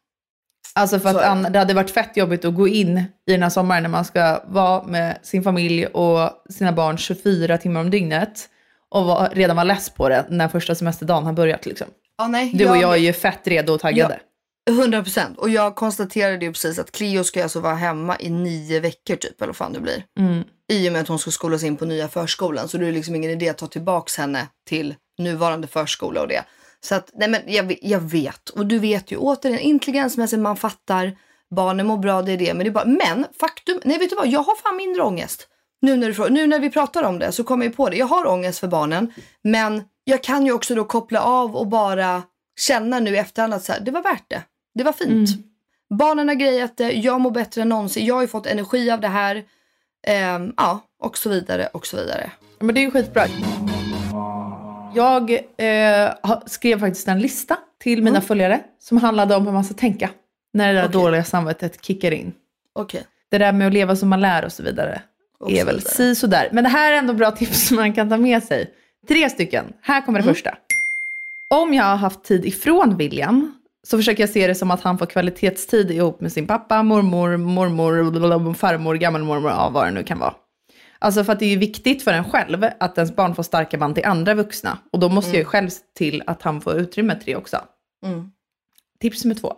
Alltså 0.77 1.01
för 1.01 1.09
att 1.09 1.53
det. 1.53 1.59
hade 1.59 1.74
varit 1.74 1.91
fett 1.91 2.16
jobbigt 2.16 2.45
att 2.45 2.55
gå 2.55 2.68
in 2.68 2.99
i 3.27 3.33
den 3.33 3.43
här 3.43 3.51
sommaren 3.51 3.83
när 3.83 3.91
man 3.91 4.05
ska 4.05 4.43
vara 4.47 4.83
med 4.83 5.18
sin 5.22 5.43
familj 5.43 5.87
och 5.87 6.31
sina 6.51 6.72
barn 6.72 6.99
24 6.99 7.59
timmar 7.59 7.81
om 7.81 7.91
dygnet 7.91 8.49
och 8.91 9.05
vara, 9.05 9.29
redan 9.29 9.57
vara 9.57 9.64
less 9.64 9.91
på 9.91 10.09
det 10.09 10.27
när 10.29 10.49
första 10.49 10.74
semesterdagen 10.74 11.24
har 11.24 11.33
börjat. 11.33 11.66
Liksom. 11.66 11.87
Ja, 12.18 12.29
nej, 12.29 12.53
Du 12.55 12.68
och 12.68 12.77
jag 12.77 12.93
är 12.93 12.97
ju 12.97 13.12
fett 13.12 13.41
redo 13.45 13.72
och 13.72 13.81
taggade. 13.81 14.18
100 14.70 15.03
procent. 15.03 15.39
Och 15.39 15.51
jag 15.51 15.74
konstaterade 15.74 16.45
ju 16.45 16.53
precis 16.53 16.79
att 16.79 16.93
Cleo 16.93 17.24
ska 17.24 17.43
alltså 17.43 17.61
vara 17.61 17.74
hemma 17.74 18.16
i 18.20 18.31
nio 18.31 18.81
veckor 18.81 19.16
typ, 19.16 19.41
eller 19.41 19.47
vad 19.47 19.57
fan 19.57 19.72
det 19.72 19.81
blir. 19.81 20.05
Mm. 20.18 20.45
I 20.72 20.89
och 20.89 20.93
med 20.93 21.03
att 21.03 21.09
hon 21.09 21.18
ska 21.18 21.31
skolas 21.31 21.62
in 21.62 21.77
på 21.77 21.85
nya 21.85 22.09
förskolan. 22.09 22.68
Så 22.68 22.79
det 22.79 22.87
är 22.87 22.93
liksom 22.93 23.14
ingen 23.14 23.31
idé 23.31 23.49
att 23.49 23.59
ta 23.59 23.66
tillbaks 23.66 24.16
henne 24.16 24.47
till 24.68 24.95
nuvarande 25.18 25.66
förskola 25.66 26.20
och 26.20 26.29
det. 26.29 26.45
Så 26.81 26.95
att, 26.95 27.11
nej 27.14 27.29
men 27.29 27.41
jag, 27.47 27.79
jag 27.83 28.01
vet. 28.01 28.49
Och 28.49 28.66
du 28.66 28.79
vet 28.79 29.12
ju 29.12 29.16
återigen, 29.16 29.61
intelligensmässigt, 29.61 30.43
man 30.43 30.57
fattar. 30.57 31.16
Barnen 31.51 31.87
mår 31.87 31.99
bra, 31.99 32.22
det 32.22 32.33
är 32.33 32.37
det. 32.37 32.55
Men 32.55 32.64
det 32.64 32.70
är 32.70 32.72
bara, 32.72 32.85
men 32.85 33.27
faktum, 33.41 33.81
nej 33.85 33.99
vet 33.99 34.11
du 34.11 34.16
vad, 34.16 34.27
jag 34.27 34.43
har 34.43 34.57
fan 34.57 34.77
mindre 34.77 35.03
ångest. 35.03 35.49
Nu 35.81 35.97
när, 35.97 36.12
du, 36.12 36.31
nu 36.31 36.47
när 36.47 36.61
vi 36.61 36.70
pratar 36.70 37.03
om 37.03 37.18
det 37.18 37.33
så 37.33 37.45
kommer 37.45 37.66
jag 37.66 37.77
på 37.77 37.89
det. 37.89 37.97
Jag 37.97 38.07
har 38.07 38.27
ångest 38.27 38.59
för 38.59 38.68
barnen. 38.68 39.12
Men 39.45 39.83
jag 40.05 40.22
kan 40.22 40.47
ju 40.47 40.53
också 40.53 40.74
då 40.74 40.85
koppla 40.85 41.20
av 41.20 41.57
och 41.57 41.66
bara 41.66 42.22
känna 42.61 43.01
nu 43.01 43.14
i 43.14 43.18
efterhand 43.18 43.55
att 43.55 43.64
så 43.64 43.72
här, 43.72 43.81
det 43.81 43.91
var 43.91 44.03
värt 44.03 44.24
det. 44.29 44.43
Det 44.74 44.85
var 44.85 44.93
fint. 44.93 45.29
Barnen 45.99 46.29
har 46.29 46.35
grejat 46.35 46.77
det, 46.77 46.93
jag 46.93 47.20
mår 47.20 47.31
bättre 47.31 47.62
än 47.62 47.68
någonsin. 47.68 48.07
Jag 48.07 48.14
har 48.14 48.22
ju 48.22 48.29
fått 48.29 48.47
energi 48.47 48.91
av 48.91 49.01
det 49.01 49.09
här. 49.09 49.45
Ehm, 50.07 50.53
ja, 50.57 50.81
och 51.03 51.18
så 51.18 51.29
vidare 51.31 51.66
och 51.72 51.87
så 51.87 51.97
vidare. 51.97 52.31
Men 52.59 52.74
det 52.74 52.81
är 52.81 52.83
ju 52.83 52.91
skitbra. 52.91 53.22
Jag 54.97 55.30
eh, 55.57 56.38
skrev 56.47 56.80
faktiskt 56.80 57.09
en 57.09 57.18
lista 57.20 57.57
till 57.82 58.03
mina 58.03 58.20
följare 58.20 58.61
som 58.78 58.99
handlade 58.99 59.36
om 59.36 59.47
hur 59.47 59.53
man 59.53 59.64
ska 59.64 59.74
tänka 59.74 60.11
när 60.53 60.68
det 60.68 60.80
där 60.80 60.88
Okej. 60.88 60.92
dåliga 60.92 61.24
samvetet 61.24 61.84
kickar 61.84 62.11
in. 62.11 62.32
Okej. 62.72 63.03
Det 63.30 63.38
där 63.38 63.53
med 63.53 63.66
att 63.66 63.72
leva 63.72 63.97
som 63.97 64.09
man 64.09 64.20
lär 64.20 64.44
och 64.44 64.53
så 64.53 64.62
vidare 64.62 65.03
Och 65.40 65.51
är 65.51 65.61
så 65.61 65.66
väl 65.66 65.80
si 65.82 66.14
sådär. 66.14 66.49
Men 66.53 66.64
det 66.64 66.70
här 66.70 66.92
är 66.92 66.97
ändå 66.97 67.12
bra 67.12 67.30
tips 67.30 67.68
som 67.68 67.76
man 67.76 67.92
kan 67.92 68.11
ta 68.11 68.16
med 68.16 68.42
sig. 68.42 68.70
Tre 69.09 69.30
stycken. 69.30 69.64
Här 69.82 70.01
kommer 70.01 70.18
Mm. 70.18 70.28
det 70.28 70.34
första. 70.34 70.55
Om 71.55 71.74
jag 71.74 71.84
har 71.84 71.97
haft 71.97 72.24
tid 72.24 72.44
ifrån 72.44 72.97
William 72.97 73.55
så 73.82 73.97
försöker 73.99 74.22
jag 74.22 74.30
se 74.30 74.47
det 74.47 74.55
som 74.55 74.70
att 74.70 74.80
han 74.80 74.99
får 74.99 75.07
kvalitetstid 75.07 75.90
ihop 75.90 76.20
med 76.20 76.32
sin 76.32 76.47
pappa, 76.47 76.82
mormor, 76.82 77.36
mormor, 77.36 78.55
farmor, 78.55 78.94
gammelmormor, 78.94 79.51
ja 79.51 79.70
vad 79.70 79.86
det 79.86 79.90
nu 79.90 80.03
kan 80.03 80.18
vara. 80.18 80.34
Alltså 81.07 81.24
för 81.24 81.32
att 81.32 81.38
det 81.38 81.44
är 81.44 81.50
ju 81.50 81.57
viktigt 81.57 82.02
för 82.02 82.12
en 82.12 82.24
själv 82.24 82.66
att 82.80 82.98
ens 82.98 83.16
barn 83.16 83.34
får 83.34 83.42
starka 83.42 83.78
band 83.78 83.94
till 83.94 84.04
andra 84.04 84.34
vuxna. 84.34 84.78
Och 84.92 85.00
då 85.00 85.09
måste 85.09 85.30
jag 85.30 85.38
ju 85.38 85.44
själv 85.44 85.68
se 85.68 85.82
till 85.94 86.22
att 86.26 86.42
han 86.42 86.61
får 86.61 86.76
utrymme 86.76 87.14
till 87.16 87.26
det 87.26 87.36
också. 87.36 87.61
Mm. 88.07 88.30
Tips 89.00 89.24
nummer 89.24 89.34
två. 89.34 89.54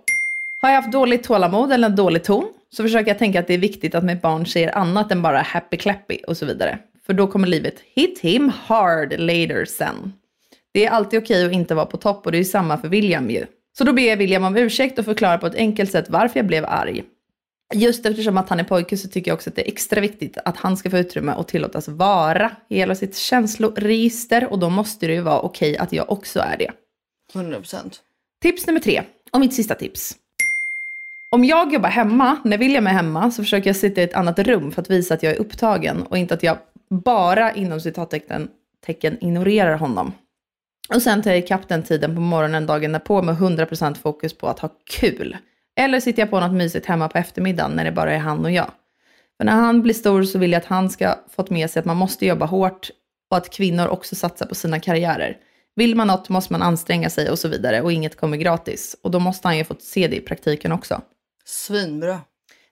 Har 0.62 0.68
jag 0.68 0.76
haft 0.76 0.92
dåligt 0.92 1.22
tålamod 1.22 1.72
eller 1.72 1.88
en 1.88 1.96
dålig 1.96 2.24
ton 2.24 2.44
så 2.70 2.82
försöker 2.82 3.11
jag 3.11 3.18
tänka 3.18 3.40
att 3.40 3.46
det 3.46 3.55
är 3.55 3.59
viktigt 3.59 3.94
att 3.94 4.05
mitt 4.05 4.22
barn 4.22 4.46
ser 4.46 4.78
annat 4.78 5.12
än 5.12 5.22
bara 5.22 5.42
happy 5.42 5.76
clappy 5.76 6.18
och 6.26 6.36
så 6.36 6.46
vidare. 6.46 6.78
För 7.07 7.12
då 7.12 7.26
kommer 7.26 7.46
livet 7.46 7.74
hit 7.94 8.18
him 8.18 8.53
hard 8.64 9.12
later 9.18 9.64
sen. 9.64 10.12
Det 10.72 10.86
är 10.86 10.90
alltid 10.90 11.22
okej 11.22 11.46
att 11.46 11.53
inte 11.53 11.74
vara 11.74 11.86
på 11.86 11.96
topp 11.96 12.26
och 12.26 12.32
det 12.32 12.38
är 12.38 12.44
samma 12.44 12.78
för 12.78 12.88
William 12.88 13.30
ju. 13.30 13.46
Så 13.78 13.84
då 13.84 13.92
ber 13.92 14.03
jag 14.03 14.16
William 14.16 14.44
om 14.44 14.57
ursäkt 14.57 14.99
och 14.99 15.05
förklarar 15.05 15.38
på 15.38 15.46
ett 15.46 15.55
enkelt 15.55 15.92
sätt 15.92 16.07
varför 16.09 16.38
jag 16.38 16.46
blev 16.46 16.64
arg. 16.64 17.05
Just 17.75 18.07
eftersom 18.07 18.39
att 18.39 18.49
han 18.49 18.61
är 18.61 18.64
pojke 18.64 18.97
så 18.97 19.09
tycker 19.09 19.31
jag 19.31 19.37
också 19.37 19.51
att 19.51 19.57
det 19.57 19.69
är 19.69 19.73
extra 19.73 20.01
viktigt 20.01 20.39
att 20.45 20.57
han 20.57 20.77
ska 20.77 20.91
få 20.91 20.99
utrymme 20.99 21.35
och 21.35 21.49
tillåtas 21.49 21.89
vara 21.89 22.51
i 22.69 22.77
hela 22.77 22.95
sitt 22.95 23.16
känsloregister 23.16 24.53
och 24.53 24.59
då 24.59 24.71
måste 24.71 25.07
det 25.07 25.12
ju 25.12 25.21
vara 25.21 25.41
okej 25.41 25.77
att 25.77 25.93
jag 25.93 26.11
också 26.11 26.41
är 26.41 26.57
det. 26.57 26.71
100 27.35 27.59
procent. 27.59 28.01
Tips 28.43 28.66
nummer 28.66 28.81
tre, 28.81 29.03
och 29.33 29.41
mitt 29.41 29.55
sista 29.55 29.75
tips. 29.75 30.16
Om 31.31 31.45
jag 31.45 31.73
jobbar 31.73 31.89
hemma, 31.89 32.37
när 32.45 32.59
William 32.59 32.87
är 32.87 32.91
hemma, 32.91 33.31
så 33.31 33.43
försöker 33.43 33.69
jag 33.69 33.77
sitta 33.77 34.01
i 34.01 34.05
ett 34.05 34.14
annat 34.14 34.39
rum 34.39 34.73
för 34.73 34.83
att 34.83 34.91
visa 34.91 35.14
att 35.14 35.23
jag 35.23 35.33
är 35.33 35.41
upptagen 35.41 36.03
och 36.03 36.19
inte 36.19 36.35
att 36.35 36.43
jag 36.43 36.59
bara 36.91 37.55
inom 37.55 37.81
citattecken 37.81 38.49
tecken 38.87 39.25
ignorerar 39.25 39.77
honom. 39.77 40.12
Och 40.95 41.03
sen 41.03 41.23
tar 41.23 41.31
jag 41.31 41.39
ikapp 41.39 41.69
den 41.69 41.83
tiden 41.83 42.14
på 42.14 42.21
morgonen 42.21 42.66
dagen 42.66 42.93
därpå 42.93 43.23
med 43.23 43.35
100% 43.35 43.95
fokus 43.95 44.39
på 44.39 44.49
att 44.49 44.59
ha 44.59 44.71
kul. 44.91 45.37
Eller 45.79 46.01
sitter 46.01 46.22
jag 46.22 46.31
på 46.31 46.41
något 46.41 46.53
mysigt 46.53 46.87
hemma 46.87 47.09
på 47.09 47.18
eftermiddagen 47.18 47.70
när 47.72 47.85
det 47.85 47.93
bara 47.93 48.12
är 48.12 48.18
han 48.18 48.45
och 48.45 48.51
jag. 48.51 48.70
För 49.37 49.45
när 49.45 49.53
han 49.53 49.83
blir 49.83 49.95
stor 49.95 50.22
så 50.22 50.39
vill 50.39 50.53
jag 50.53 50.61
att 50.61 50.66
han 50.66 50.91
ska 50.91 51.14
fått 51.37 51.51
med 51.51 51.70
sig 51.70 51.81
att 51.81 51.87
man 51.87 51.97
måste 51.97 52.26
jobba 52.26 52.47
hårt 52.47 52.91
och 53.31 53.37
att 53.37 53.51
kvinnor 53.51 53.87
också 53.87 54.14
satsar 54.16 54.47
på 54.47 54.55
sina 54.55 54.81
karriärer. 54.81 55.37
Vill 55.76 55.95
man 55.97 56.07
något 56.07 56.29
måste 56.29 56.53
man 56.53 56.62
anstränga 56.62 57.11
sig 57.11 57.31
och 57.31 57.39
så 57.39 57.49
vidare 57.49 57.83
och 57.83 57.93
inget 57.93 58.16
kommer 58.16 58.37
gratis. 58.37 58.97
Och 59.03 59.11
då 59.11 59.18
måste 59.18 59.49
han 59.49 59.59
ju 59.59 59.64
fått 59.64 59.83
se 59.83 60.09
det 60.09 60.16
i 60.16 60.20
praktiken 60.20 60.72
också. 60.72 61.01
Svinbra. 61.45 62.20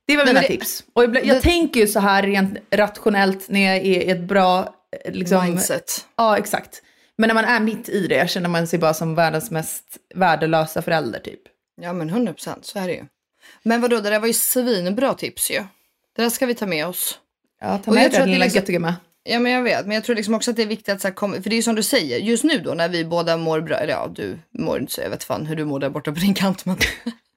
Det 0.06 0.16
var 0.16 0.26
mina 0.26 0.40
det- 0.40 0.46
tips. 0.46 0.84
Och 0.92 1.02
jag, 1.04 1.08
jag 1.16 1.22
det- 1.24 1.28
tänker 1.28 1.40
tänker 1.40 1.80
ju 1.80 1.86
så 1.86 2.00
här 2.00 2.22
rent 2.22 2.58
rationellt 2.70 3.48
när 3.48 3.60
jag 3.60 3.76
är 3.76 3.80
i 3.84 4.10
ett 4.10 4.20
bra 4.20 4.74
eh, 5.04 5.12
liksom, 5.12 5.44
Mindset. 5.44 6.06
Ja, 6.16 6.38
exakt. 6.38 6.82
Men 7.18 7.28
när 7.28 7.34
man 7.34 7.44
är 7.44 7.60
mitt 7.60 7.88
i 7.88 8.06
det 8.06 8.30
känner 8.30 8.48
man 8.48 8.66
sig 8.66 8.78
bara 8.78 8.94
som 8.94 9.14
världens 9.14 9.50
mest 9.50 9.84
värdelösa 10.14 10.82
förälder 10.82 11.18
typ. 11.20 11.40
Ja 11.80 11.92
men 11.92 12.08
100 12.08 12.32
procent, 12.32 12.64
så 12.64 12.78
är 12.78 12.86
det 12.86 12.92
ju. 12.92 13.04
Men 13.62 13.80
vadå, 13.80 14.00
det 14.00 14.10
där 14.10 14.20
var 14.20 14.26
ju 14.26 14.32
svinbra 14.32 15.14
tips 15.14 15.50
ju. 15.50 15.64
Det 16.16 16.22
där 16.22 16.30
ska 16.30 16.46
vi 16.46 16.54
ta 16.54 16.66
med 16.66 16.86
oss. 16.86 17.18
Ja, 17.60 17.78
ta 17.78 17.92
med 17.92 18.04
jag 18.04 18.10
dig 18.10 18.20
den 18.20 18.30
lilla 18.30 18.44
liksom- 18.44 18.58
göttegumma. 18.58 18.94
Ja 19.28 19.38
men 19.38 19.52
jag 19.52 19.62
vet, 19.62 19.86
men 19.86 19.94
jag 19.94 20.04
tror 20.04 20.16
liksom 20.16 20.34
också 20.34 20.50
att 20.50 20.56
det 20.56 20.62
är 20.62 20.66
viktigt 20.66 20.88
att 20.88 21.00
så 21.00 21.08
här, 21.08 21.14
kom, 21.14 21.32
för 21.32 21.50
det 21.50 21.54
är 21.54 21.56
ju 21.56 21.62
som 21.62 21.74
du 21.74 21.82
säger, 21.82 22.18
just 22.18 22.44
nu 22.44 22.58
då 22.58 22.74
när 22.74 22.88
vi 22.88 23.04
båda 23.04 23.36
mår 23.36 23.60
bra, 23.60 23.76
eller 23.76 23.92
ja 23.92 24.10
du 24.14 24.38
mår 24.58 24.80
inte 24.80 24.92
så, 24.92 25.00
jag 25.00 25.10
vet 25.10 25.24
fan 25.24 25.46
hur 25.46 25.56
du 25.56 25.64
mår 25.64 25.80
där 25.80 25.90
borta 25.90 26.12
på 26.12 26.20
din 26.20 26.34
kant 26.34 26.64
men 26.64 26.76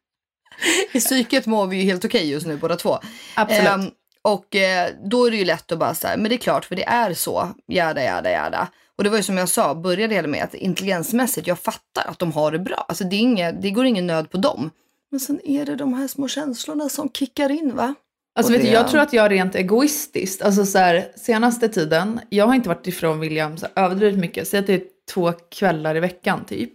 i 0.93 0.99
psyket 0.99 1.45
mår 1.45 1.67
vi 1.67 1.77
ju 1.77 1.83
helt 1.83 2.05
okej 2.05 2.29
just 2.29 2.47
nu 2.47 2.57
båda 2.57 2.75
två. 2.75 2.99
Absolut. 3.35 3.67
Ehm, 3.67 3.91
och 4.21 4.55
eh, 4.55 4.89
då 5.03 5.25
är 5.25 5.31
det 5.31 5.37
ju 5.37 5.45
lätt 5.45 5.71
att 5.71 5.79
bara 5.79 5.95
säga, 5.95 6.17
men 6.17 6.29
det 6.29 6.35
är 6.35 6.37
klart 6.37 6.65
för 6.65 6.75
det 6.75 6.87
är 6.87 7.13
så, 7.13 7.49
jada 7.67 8.03
jada 8.03 8.31
jada. 8.31 8.67
Och 8.99 9.03
det 9.03 9.09
var 9.09 9.17
ju 9.17 9.23
som 9.23 9.37
jag 9.37 9.49
sa, 9.49 9.75
började 9.75 10.15
hela 10.15 10.27
med 10.27 10.43
att 10.43 10.53
intelligensmässigt, 10.53 11.47
jag 11.47 11.59
fattar 11.59 12.05
att 12.11 12.19
de 12.19 12.31
har 12.31 12.51
det 12.51 12.59
bra. 12.59 12.85
Alltså 12.87 13.03
det, 13.03 13.15
inga, 13.15 13.51
det 13.51 13.71
går 13.71 13.85
ingen 13.85 14.07
nöd 14.07 14.29
på 14.31 14.37
dem. 14.37 14.69
Men 15.11 15.19
sen 15.19 15.39
är 15.43 15.65
det 15.65 15.75
de 15.75 15.93
här 15.93 16.07
små 16.07 16.27
känslorna 16.27 16.89
som 16.89 17.09
kickar 17.11 17.49
in 17.51 17.75
va? 17.75 17.95
Alltså 18.35 18.51
vet 18.53 18.61
du, 18.61 18.67
det- 18.67 18.73
jag 18.73 18.87
tror 18.87 19.01
att 19.01 19.13
jag 19.13 19.31
rent 19.31 19.55
egoistiskt, 19.55 20.41
alltså 20.41 20.65
så 20.65 20.77
här, 20.77 21.07
senaste 21.15 21.69
tiden, 21.69 22.19
jag 22.29 22.47
har 22.47 22.55
inte 22.55 22.69
varit 22.69 22.87
ifrån 22.87 23.19
William 23.19 23.57
så 23.57 23.67
överdrivet 23.75 24.19
mycket, 24.19 24.47
säg 24.47 24.59
att 24.59 24.67
det 24.67 24.73
är 24.73 24.83
två 25.13 25.31
kvällar 25.51 25.95
i 25.95 25.99
veckan 25.99 26.45
typ. 26.45 26.73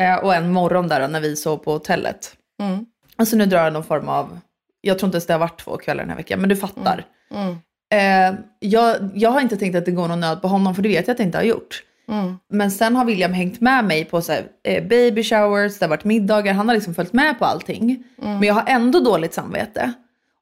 Eh, 0.00 0.14
och 0.16 0.34
en 0.34 0.52
morgon 0.52 0.88
där 0.88 1.08
när 1.08 1.20
vi 1.20 1.36
sov 1.36 1.56
på 1.56 1.72
hotellet. 1.72 2.36
Mm. 2.62 2.86
Alltså 3.16 3.36
nu 3.36 3.46
drar 3.46 3.64
jag 3.64 3.72
någon 3.72 3.84
form 3.84 4.08
av, 4.08 4.38
jag 4.80 4.98
tror 4.98 5.08
inte 5.08 5.16
ens 5.16 5.26
det 5.26 5.32
har 5.34 5.38
varit 5.40 5.60
två 5.60 5.76
kvällar 5.76 6.02
den 6.02 6.10
här 6.10 6.16
veckan, 6.16 6.40
men 6.40 6.48
du 6.48 6.56
fattar. 6.56 7.06
Mm. 7.30 7.56
Eh, 7.94 8.34
jag, 8.58 8.96
jag 9.14 9.30
har 9.30 9.40
inte 9.40 9.56
tänkt 9.56 9.76
att 9.76 9.84
det 9.84 9.90
går 9.90 10.08
någon 10.08 10.20
nöd 10.20 10.42
på 10.42 10.48
honom, 10.48 10.74
för 10.74 10.82
det 10.82 10.88
vet 10.88 11.06
jag 11.06 11.12
att 11.12 11.18
det 11.18 11.24
inte 11.24 11.38
har 11.38 11.44
gjort. 11.44 11.82
Mm. 12.08 12.38
Men 12.50 12.70
sen 12.70 12.96
har 12.96 13.04
William 13.04 13.32
hängt 13.32 13.60
med 13.60 13.84
mig 13.84 14.04
på 14.04 14.22
så 14.22 14.32
här, 14.32 14.42
eh, 14.64 14.84
baby 14.84 15.22
showers, 15.22 15.78
det 15.78 15.84
har 15.84 15.90
varit 15.90 16.04
middagar, 16.04 16.52
han 16.52 16.68
har 16.68 16.74
liksom 16.74 16.94
följt 16.94 17.12
med 17.12 17.38
på 17.38 17.44
allting. 17.44 18.04
Men 18.16 18.42
jag 18.42 18.54
har 18.54 18.64
ändå 18.66 19.00
dåligt 19.00 19.34
samvete. 19.34 19.92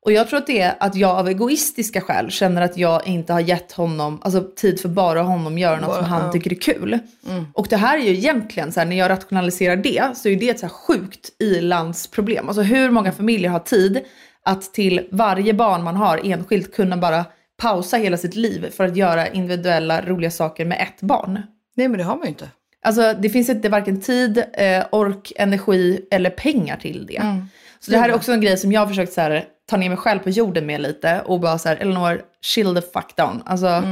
Och 0.05 0.13
jag 0.13 0.29
tror 0.29 0.39
att 0.39 0.47
det 0.47 0.61
är 0.61 0.75
att 0.81 0.95
jag 0.95 1.19
av 1.19 1.29
egoistiska 1.29 2.01
skäl 2.01 2.31
känner 2.31 2.63
att 2.63 2.77
jag 2.77 3.07
inte 3.07 3.33
har 3.33 3.41
gett 3.41 3.73
honom 3.73 4.21
alltså, 4.23 4.45
tid 4.57 4.81
för 4.81 4.89
bara 4.89 5.23
honom 5.23 5.59
göra 5.59 5.81
något 5.81 5.97
som 5.97 6.05
han 6.05 6.33
tycker 6.33 6.51
är 6.51 6.55
kul. 6.61 6.99
Och 7.53 7.67
det 7.71 7.77
här 7.77 7.99
är 7.99 8.03
ju 8.03 8.13
egentligen, 8.13 8.73
så 8.73 8.81
här, 8.81 8.87
när 8.87 8.97
jag 8.97 9.11
rationaliserar 9.11 9.77
det, 9.77 10.17
så 10.17 10.29
är 10.29 10.37
det 10.37 10.49
ett 10.49 10.59
så 10.61 10.67
här 10.67 10.73
sjukt 10.73 11.31
ilandsproblem. 11.39 12.49
Alltså 12.49 12.63
hur 12.63 12.91
många 12.91 13.13
familjer 13.13 13.51
har 13.51 13.59
tid 13.59 14.01
att 14.45 14.75
till 14.75 15.09
varje 15.11 15.55
barn 15.55 15.83
man 15.83 15.97
har 15.97 16.21
enskilt 16.25 16.75
kunna 16.75 16.97
bara 16.97 17.25
pausa 17.63 17.97
hela 17.97 18.17
sitt 18.17 18.37
liv 18.37 18.71
för 18.71 18.85
att 18.85 18.97
göra 18.97 19.29
individuella 19.29 20.03
roliga 20.03 20.31
saker 20.31 20.65
med 20.65 20.81
ett 20.81 21.01
barn. 21.01 21.43
Nej 21.77 21.89
men 21.89 21.99
det 21.99 22.05
har 22.05 22.17
man 22.17 22.25
ju 22.25 22.29
inte. 22.29 22.49
Alltså 22.85 23.15
det 23.19 23.31
finns 23.31 23.49
inte 23.49 23.69
varken 23.69 24.01
tid, 24.01 24.45
eh, 24.53 24.85
ork, 24.93 25.33
energi 25.37 26.01
eller 26.11 26.31
pengar 26.31 26.77
till 26.77 27.07
det. 27.07 27.23
Så 27.81 27.91
det 27.91 27.99
här 27.99 28.09
är 28.09 28.15
också 28.15 28.33
en 28.33 28.41
grej 28.41 28.57
som 28.57 28.73
jag 28.73 28.81
har 28.81 28.87
försökt 28.87 29.13
så 29.13 29.21
här, 29.21 29.45
ta 29.71 29.77
ner 29.77 29.89
mig 29.89 29.99
själv 29.99 30.19
på 30.19 30.31
jorden 30.31 30.67
med 30.67 30.81
lite 30.81 31.23
och 31.25 31.41
bara 31.41 31.59
så 31.59 31.69
här, 31.69 31.77
Elinor, 31.77 32.23
chill 32.43 32.75
the 32.75 32.81
fuck 32.81 33.17
down. 33.17 33.43
Alltså 33.47 33.83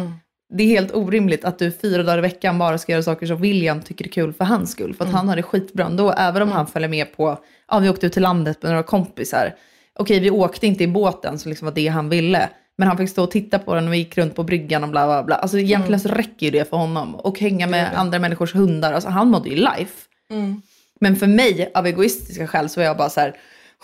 det 0.53 0.63
är 0.63 0.69
helt 0.69 0.95
orimligt 0.95 1.45
att 1.45 1.59
du 1.59 1.73
fyra 1.73 2.03
dagar 2.03 2.19
i 2.19 2.21
veckan 2.21 2.59
bara 2.59 2.79
ska 2.79 2.93
göra 2.93 3.03
saker 3.03 3.27
som 3.27 3.41
William 3.41 3.83
tycker 3.83 4.05
är 4.05 4.09
kul 4.09 4.33
för 4.33 4.45
hans 4.45 4.71
skull. 4.71 4.95
För 4.95 5.05
att 5.05 5.13
han 5.13 5.29
har 5.29 5.37
det 5.37 5.43
skitbra 5.43 5.87
ändå, 5.87 6.13
även 6.13 6.43
om 6.43 6.53
han 6.53 6.67
följer 6.67 6.89
med 6.89 7.17
på, 7.17 7.39
ja 7.69 7.79
vi 7.79 7.89
åkte 7.89 8.07
ut 8.07 8.13
till 8.13 8.23
landet 8.23 8.63
med 8.63 8.71
några 8.73 8.83
kompisar. 8.83 9.55
Okej, 9.99 10.21
vi 10.21 10.31
åkte 10.31 10.67
inte 10.67 10.85
i 10.85 10.89
båten 10.89 11.39
så 11.39 11.49
liksom 11.49 11.67
var 11.67 11.75
det 11.75 11.89
han 11.89 12.09
ville. 12.09 12.49
Men 12.81 12.89
han 12.89 12.97
fick 12.97 13.11
stå 13.11 13.23
och 13.23 13.31
titta 13.31 13.59
på 13.59 13.75
den 13.75 13.87
och 13.87 13.93
vi 13.93 13.97
gick 13.99 14.19
runt 14.19 14.35
på 14.35 14.43
bryggan 14.43 14.85
och 14.85 14.91
bla 14.91 15.07
bla 15.07 15.23
bla. 15.23 15.37
Alltså 15.37 15.59
egentligen 15.59 16.01
så 16.01 16.09
räcker 16.09 16.47
ju 16.47 16.51
det 16.51 16.71
för 16.71 16.77
honom. 16.77 17.15
Och 17.15 17.41
hänga 17.41 17.67
med 17.67 17.95
andra 17.95 18.19
människors 18.19 18.55
hundar. 18.55 18.93
Alltså 18.93 19.09
han 19.11 19.29
mådde 19.29 19.49
ju 19.49 19.57
life. 19.57 19.95
Men 21.01 21.17
för 21.17 21.27
mig, 21.27 21.71
av 21.75 21.87
egoistiska 21.87 22.47
skäl, 22.47 22.69
så 22.69 22.81
är 22.81 22.85
jag 22.85 22.97
bara 22.97 23.11
så 23.11 23.21
här. 23.21 23.37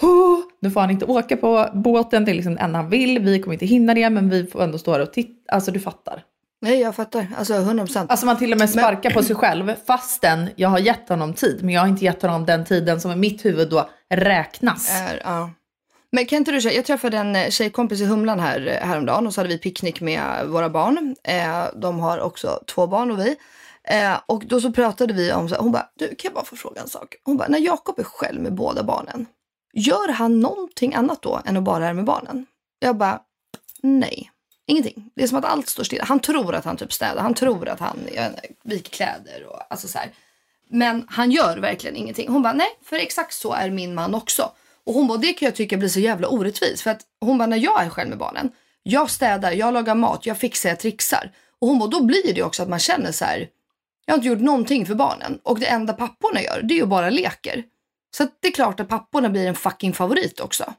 "Åh, 0.02 0.38
nu 0.60 0.70
får 0.70 0.80
han 0.80 0.90
inte 0.90 1.04
åka 1.04 1.36
på 1.36 1.68
båten, 1.74 2.24
det 2.24 2.30
är 2.30 2.34
liksom 2.34 2.54
det 2.54 2.60
enda 2.60 2.78
han 2.78 2.90
vill. 2.90 3.18
Vi 3.18 3.40
kommer 3.42 3.54
inte 3.54 3.66
hinna 3.66 3.94
det, 3.94 4.10
men 4.10 4.30
vi 4.30 4.46
får 4.46 4.62
ändå 4.62 4.78
stå 4.78 4.92
här 4.92 5.00
och 5.00 5.12
titta. 5.12 5.52
Alltså 5.54 5.70
du 5.70 5.80
fattar. 5.80 6.22
Nej 6.62 6.80
jag 6.80 6.94
fattar, 6.94 7.26
alltså 7.38 7.54
100%. 7.54 8.10
Alltså 8.10 8.26
man 8.26 8.38
till 8.38 8.52
och 8.52 8.58
med 8.58 8.70
sparkar 8.70 9.10
på 9.10 9.22
sig 9.22 9.36
själv 9.36 9.72
fastän 9.86 10.48
jag 10.56 10.68
har 10.68 10.78
gett 10.78 11.08
honom 11.08 11.32
tid. 11.32 11.58
Men 11.62 11.74
jag 11.74 11.80
har 11.80 11.88
inte 11.88 12.04
gett 12.04 12.22
honom 12.22 12.46
den 12.46 12.64
tiden 12.64 13.00
som 13.00 13.12
i 13.12 13.16
mitt 13.16 13.44
huvud 13.44 13.70
då 13.70 13.88
räknas. 14.10 14.90
Är, 14.90 15.20
ja. 15.24 15.50
Men 16.16 16.26
kan 16.26 16.36
inte 16.36 16.52
du 16.52 16.60
säga, 16.60 16.74
jag 16.74 16.84
träffade 16.84 17.16
en 17.16 17.36
eh, 17.36 17.50
tjejkompis 17.50 18.00
i 18.00 18.04
Humlan 18.04 18.40
här 18.40 18.66
eh, 18.66 18.88
häromdagen 18.88 19.26
och 19.26 19.34
så 19.34 19.40
hade 19.40 19.48
vi 19.48 19.58
picknick 19.58 20.00
med 20.00 20.48
våra 20.48 20.70
barn. 20.70 21.16
Eh, 21.24 21.64
de 21.74 21.98
har 21.98 22.18
också 22.18 22.62
två 22.66 22.86
barn 22.86 23.10
och 23.10 23.18
vi. 23.18 23.36
Eh, 23.84 24.20
och 24.26 24.46
då 24.46 24.60
så 24.60 24.72
pratade 24.72 25.14
vi 25.14 25.32
om, 25.32 25.48
så 25.48 25.54
här, 25.54 25.62
hon 25.62 25.72
bara, 25.72 25.88
du 25.94 26.06
kan 26.08 26.16
jag 26.22 26.32
bara 26.32 26.44
få 26.44 26.56
fråga 26.56 26.80
en 26.80 26.88
sak? 26.88 27.14
Hon 27.24 27.36
bara, 27.36 27.48
när 27.48 27.58
Jakob 27.58 27.98
är 27.98 28.04
själv 28.04 28.40
med 28.40 28.54
båda 28.54 28.82
barnen, 28.82 29.26
gör 29.72 30.12
han 30.12 30.40
någonting 30.40 30.94
annat 30.94 31.22
då 31.22 31.40
än 31.44 31.56
att 31.56 31.62
bara 31.62 31.86
är 31.86 31.92
med 31.92 32.04
barnen? 32.04 32.46
Jag 32.78 32.96
bara, 32.96 33.20
nej. 33.82 34.30
Ingenting. 34.66 35.10
Det 35.14 35.22
är 35.22 35.26
som 35.26 35.38
att 35.38 35.44
allt 35.44 35.68
står 35.68 35.84
stilla. 35.84 36.04
Han 36.04 36.20
tror 36.20 36.54
att 36.54 36.64
han 36.64 36.76
typ 36.76 36.92
städar. 36.92 37.22
Han 37.22 37.34
tror 37.34 37.68
att 37.68 37.80
han 37.80 37.98
inte, 38.08 38.40
viker 38.64 38.90
kläder 38.90 39.46
och 39.46 39.60
alltså 39.70 39.88
så 39.88 39.98
här. 39.98 40.10
Men 40.70 41.06
han 41.08 41.30
gör 41.30 41.58
verkligen 41.58 41.96
ingenting. 41.96 42.28
Hon 42.28 42.42
bara, 42.42 42.52
nej, 42.52 42.78
för 42.84 42.96
exakt 42.96 43.34
så 43.34 43.52
är 43.52 43.70
min 43.70 43.94
man 43.94 44.14
också. 44.14 44.52
Och 44.86 44.94
hon 44.94 45.06
bara, 45.06 45.18
det 45.18 45.32
kan 45.32 45.46
jag 45.46 45.54
tycka 45.54 45.76
blir 45.76 45.88
så 45.88 46.00
jävla 46.00 46.28
orättvist. 46.28 46.82
För 46.82 46.90
att 46.90 47.00
hon 47.20 47.38
bara, 47.38 47.46
när 47.46 47.56
jag 47.56 47.84
är 47.84 47.88
själv 47.88 48.08
med 48.08 48.18
barnen, 48.18 48.50
jag 48.82 49.10
städar, 49.10 49.52
jag 49.52 49.74
lagar 49.74 49.94
mat, 49.94 50.26
jag 50.26 50.38
fixar, 50.38 50.68
jag 50.68 50.80
trixar. 50.80 51.32
Och 51.58 51.68
hon 51.68 51.78
bara, 51.78 51.90
då 51.90 52.04
blir 52.04 52.34
det 52.34 52.42
också 52.42 52.62
att 52.62 52.68
man 52.68 52.78
känner 52.78 53.12
så 53.12 53.24
här, 53.24 53.48
jag 54.06 54.12
har 54.12 54.18
inte 54.18 54.28
gjort 54.28 54.40
någonting 54.40 54.86
för 54.86 54.94
barnen. 54.94 55.38
Och 55.42 55.60
det 55.60 55.66
enda 55.66 55.92
papporna 55.92 56.42
gör, 56.42 56.60
det 56.62 56.74
är 56.74 56.78
ju 56.78 56.86
bara 56.86 57.10
leker. 57.10 57.64
Så 58.16 58.22
att 58.22 58.38
det 58.40 58.48
är 58.48 58.52
klart 58.52 58.80
att 58.80 58.88
papporna 58.88 59.28
blir 59.28 59.46
en 59.46 59.54
fucking 59.54 59.92
favorit 59.92 60.40
också. 60.40 60.74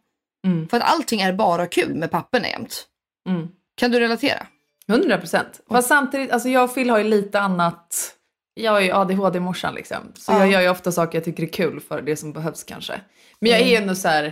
Mm. 0.45 0.67
För 0.67 0.77
att 0.77 0.83
allting 0.83 1.21
är 1.21 1.33
bara 1.33 1.67
kul 1.67 1.95
med 1.95 2.11
papporna 2.11 2.47
jämt. 2.47 2.87
Mm. 3.29 3.47
Kan 3.75 3.91
du 3.91 3.99
relatera? 3.99 4.47
100 4.87 5.17
procent. 5.17 5.61
Fast 5.69 5.87
samtidigt, 5.87 6.31
alltså 6.31 6.49
jag 6.49 6.63
och 6.63 6.75
Phil 6.75 6.89
har 6.89 6.97
ju 6.97 7.03
lite 7.03 7.39
annat. 7.39 8.16
Jag 8.57 8.77
är 8.77 8.81
ju 8.81 8.91
ADHD-morsan 8.91 9.73
liksom. 9.75 9.97
Så 10.15 10.31
Ja. 10.31 10.39
jag 10.39 10.51
gör 10.51 10.61
ju 10.61 10.69
ofta 10.69 10.91
saker 10.91 11.17
jag 11.17 11.25
tycker 11.25 11.43
är 11.43 11.47
kul 11.47 11.79
för 11.79 12.01
det 12.01 12.15
som 12.15 12.33
behövs 12.33 12.63
kanske. 12.63 13.01
Men 13.39 13.51
jag 13.51 13.59
är 13.61 13.67
Mm. 13.67 13.81
ändå 13.81 13.95
så 13.95 14.07
här. 14.07 14.23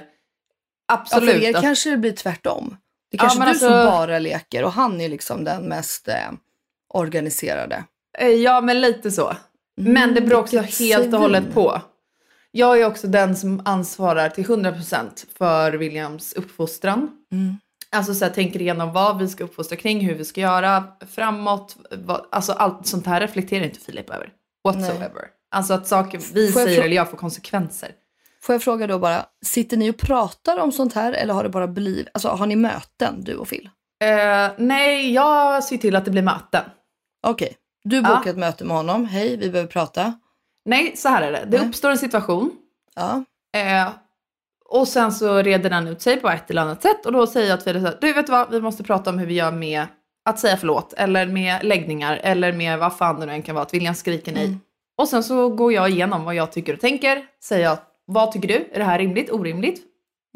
Ja, 0.88 0.94
Absolut. 0.94 1.30
för 1.36 1.44
er 1.44 1.56
att- 1.56 1.62
kanske 1.62 1.90
det 1.90 1.98
blir 1.98 2.12
tvärtom. 2.12 2.78
Det 3.12 3.18
är 3.18 3.20
Ja, 3.20 3.22
kanske 3.24 3.40
men 3.40 3.54
du 3.54 3.60
som 3.60 3.74
alltså- 3.74 3.92
bara 3.92 4.20
leker 4.20 4.64
och 4.64 4.72
han 4.72 5.02
är 5.02 5.10
liksom 5.10 5.44
den 5.44 5.64
mest 5.64 6.08
eh, 6.08 6.16
organiserade. 6.94 7.84
Eh, 8.18 8.28
Ja, 8.28 8.62
men 8.62 8.82
lite 8.82 9.12
så. 9.12 9.34
Men 9.78 10.14
det 10.14 10.22
beror 10.22 10.40
också 10.40 10.58
Mm, 10.58 10.70
helt 10.80 11.14
och 11.14 11.20
hållet 11.20 11.54
på. 11.54 11.82
Jag 12.52 12.82
är 12.82 12.86
också 12.86 13.08
den 13.08 13.36
som 13.36 13.62
ansvarar 13.66 14.30
till 14.30 14.44
100% 14.46 15.26
för 15.38 15.72
Williams 15.74 16.34
uppfostran. 16.34 17.12
Mm. 17.32 17.58
Alltså 17.96 18.14
så 18.14 18.26
här, 18.26 18.32
tänker 18.32 18.62
igenom 18.62 18.93
vad 18.93 19.18
vi 19.20 19.28
ska 19.28 19.43
uppfostra 19.43 19.76
kring, 19.76 20.06
hur 20.08 20.16
vi 20.16 20.26
ska 20.26 20.41
göra 20.41 20.84
framåt. 21.10 21.76
Vad, 21.91 22.26
alltså 22.32 22.52
allt 22.54 22.88
sånt 22.88 23.06
här 23.06 23.22
reflekterar 23.22 23.64
inte 23.66 23.80
Filip 23.80 24.10
över. 24.10 24.30
Whatsoever. 24.64 25.22
Alltså 25.52 25.74
att 25.74 25.88
saker 25.88 26.22
vi 26.34 26.52
Får 26.52 26.60
säger 26.60 26.84
eller 26.84 26.96
jag 26.96 27.10
får 27.10 27.18
konsekvenser. 27.18 27.91
Får 28.41 28.56
jag 28.56 28.62
fråga 28.64 28.88
då 28.88 29.00
bara, 29.00 29.26
sitter 29.46 29.78
ni 29.78 29.91
och 29.91 29.98
pratar 29.98 30.58
om 30.60 30.72
sånt 30.72 30.93
här 30.93 31.14
eller 31.14 31.34
har 31.34 31.43
det 31.43 31.50
bara 31.50 31.68
blivit, 31.68 32.08
alltså 32.14 32.28
har 32.30 32.46
ni 32.46 32.56
möten 32.56 33.24
du 33.24 33.36
och 33.36 33.48
Phil? 33.48 33.70
Eh, 34.04 34.52
nej, 34.58 35.14
jag 35.14 35.64
ser 35.64 35.78
till 35.78 35.96
att 35.96 36.06
det 36.06 36.12
blir 36.12 36.22
möten. 36.22 36.64
Okej, 37.28 37.56
du 37.84 37.96
Ja. 37.96 38.02
bokar 38.16 38.30
ett 38.32 38.38
möte 38.38 38.64
med 38.64 38.78
honom, 38.78 39.06
hej 39.06 39.38
vi 39.38 39.50
behöver 39.50 39.72
prata. 39.72 40.14
Nej, 40.66 40.93
så 40.98 41.10
här 41.10 41.22
är 41.22 41.32
det. 41.32 41.46
Det 41.48 41.58
Nej. 41.60 41.68
uppstår 41.68 41.89
en 41.91 41.98
situation. 41.98 42.52
Ja. 42.96 43.24
Eh, 43.58 43.89
och 44.70 44.88
sen 44.88 45.11
så 45.11 45.38
reder 45.38 45.70
den 45.70 45.88
ut 45.88 46.01
sig 46.01 46.18
på 46.18 46.30
ett 46.30 46.49
eller 46.49 46.61
annat 46.61 46.82
sätt. 46.82 47.05
Och 47.05 47.11
då 47.11 47.28
säger 47.28 47.49
jag 47.49 47.63
till 47.63 47.74
Filip 47.74 48.01
du 48.01 48.13
vet 48.13 48.30
vad, 48.30 48.51
vi 48.51 48.61
måste 48.61 48.84
prata 48.84 49.09
om 49.09 49.20
hur 49.20 49.28
vi 49.28 49.34
gör 49.34 49.51
med 49.51 49.86
att 50.26 50.39
säga 50.39 50.57
förlåt. 50.57 50.93
Eller 50.97 51.26
med 51.26 51.63
läggningar. 51.63 52.20
Eller 52.24 52.53
med 52.53 52.80
vad 52.80 52.97
fan 52.97 53.20
det 53.20 53.26
nu 53.26 53.32
än 53.32 53.41
kan 53.41 53.55
vara. 53.55 53.66
Att 53.66 53.74
William 53.74 53.95
skriker 53.95 54.32
nej. 54.32 54.45
Mm. 54.45 54.59
Och 54.97 55.07
sen 55.07 55.24
så 55.24 55.49
går 55.49 55.74
jag 55.74 55.89
igenom 55.89 56.24
vad 56.24 56.36
jag 56.36 56.51
tycker 56.51 56.74
och 56.74 56.80
tänker. 56.80 57.26
Säger 57.43 57.63
jag, 57.63 57.78
vad 58.05 58.32
tycker 58.32 58.47
du? 58.47 58.70
Är 58.72 58.80
det 58.80 58.86
här 58.86 58.99
rimligt? 58.99 59.32
Orimligt? 59.32 59.82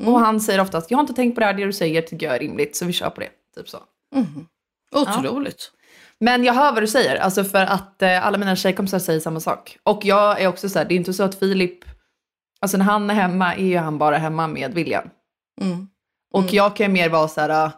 Mm. 0.02 0.14
Och 0.14 0.20
han 0.20 0.42
säger 0.42 0.62
oftast, 0.62 0.92
jag 0.92 0.98
har 0.98 1.04
inte 1.04 1.14
tänkt 1.14 1.36
på 1.36 1.40
det 1.40 1.46
här, 1.46 1.54
det 1.54 1.66
du 1.66 1.74
säger 1.74 2.02
tycker 2.02 2.26
jag 2.26 2.36
är 2.36 2.40
rimligt. 2.40 2.76
Så 2.76 2.86
vi 2.86 2.94
kör 2.94 3.10
på 3.10 3.22
det. 3.22 3.30
Typ 3.56 3.70
så. 3.70 3.78
Mhm. 4.16 4.48
Otroligt. 4.92 5.72
Men 6.20 6.44
jag 6.44 6.54
hör 6.54 6.72
vad 6.72 6.84
du 6.84 6.88
säger, 6.88 7.16
alltså 7.16 7.44
för 7.44 7.64
att 7.64 8.02
eh, 8.02 8.28
alla 8.28 8.38
mina 8.38 8.56
tjejkompisar 8.56 9.00
säger 9.00 9.20
samma 9.20 9.40
sak. 9.40 9.78
Och 9.84 10.06
jag 10.06 10.42
är 10.42 10.48
också 10.48 10.70
så 10.70 10.80
här, 10.80 10.86
det 10.86 10.94
är 10.94 10.98
inte 10.98 11.14
så 11.14 11.24
att 11.24 11.40
Filip, 11.40 11.80
alltså 12.62 12.78
när 12.78 12.86
han 12.86 13.10
är 13.10 13.14
hemma 13.14 13.56
är 13.56 13.66
ju 13.66 13.78
han 13.78 13.98
bara 13.98 14.18
hemma 14.18 14.48
med 14.48 14.74
William. 14.74 15.10
Mm. 15.62 15.88
Och 16.34 16.40
Mm. 16.42 16.56
jag 16.56 16.76
kan 16.76 16.92
mer 16.94 17.10
vara 17.10 17.28
så 17.28 17.42
här, 17.42 17.50
ah, 17.66 17.72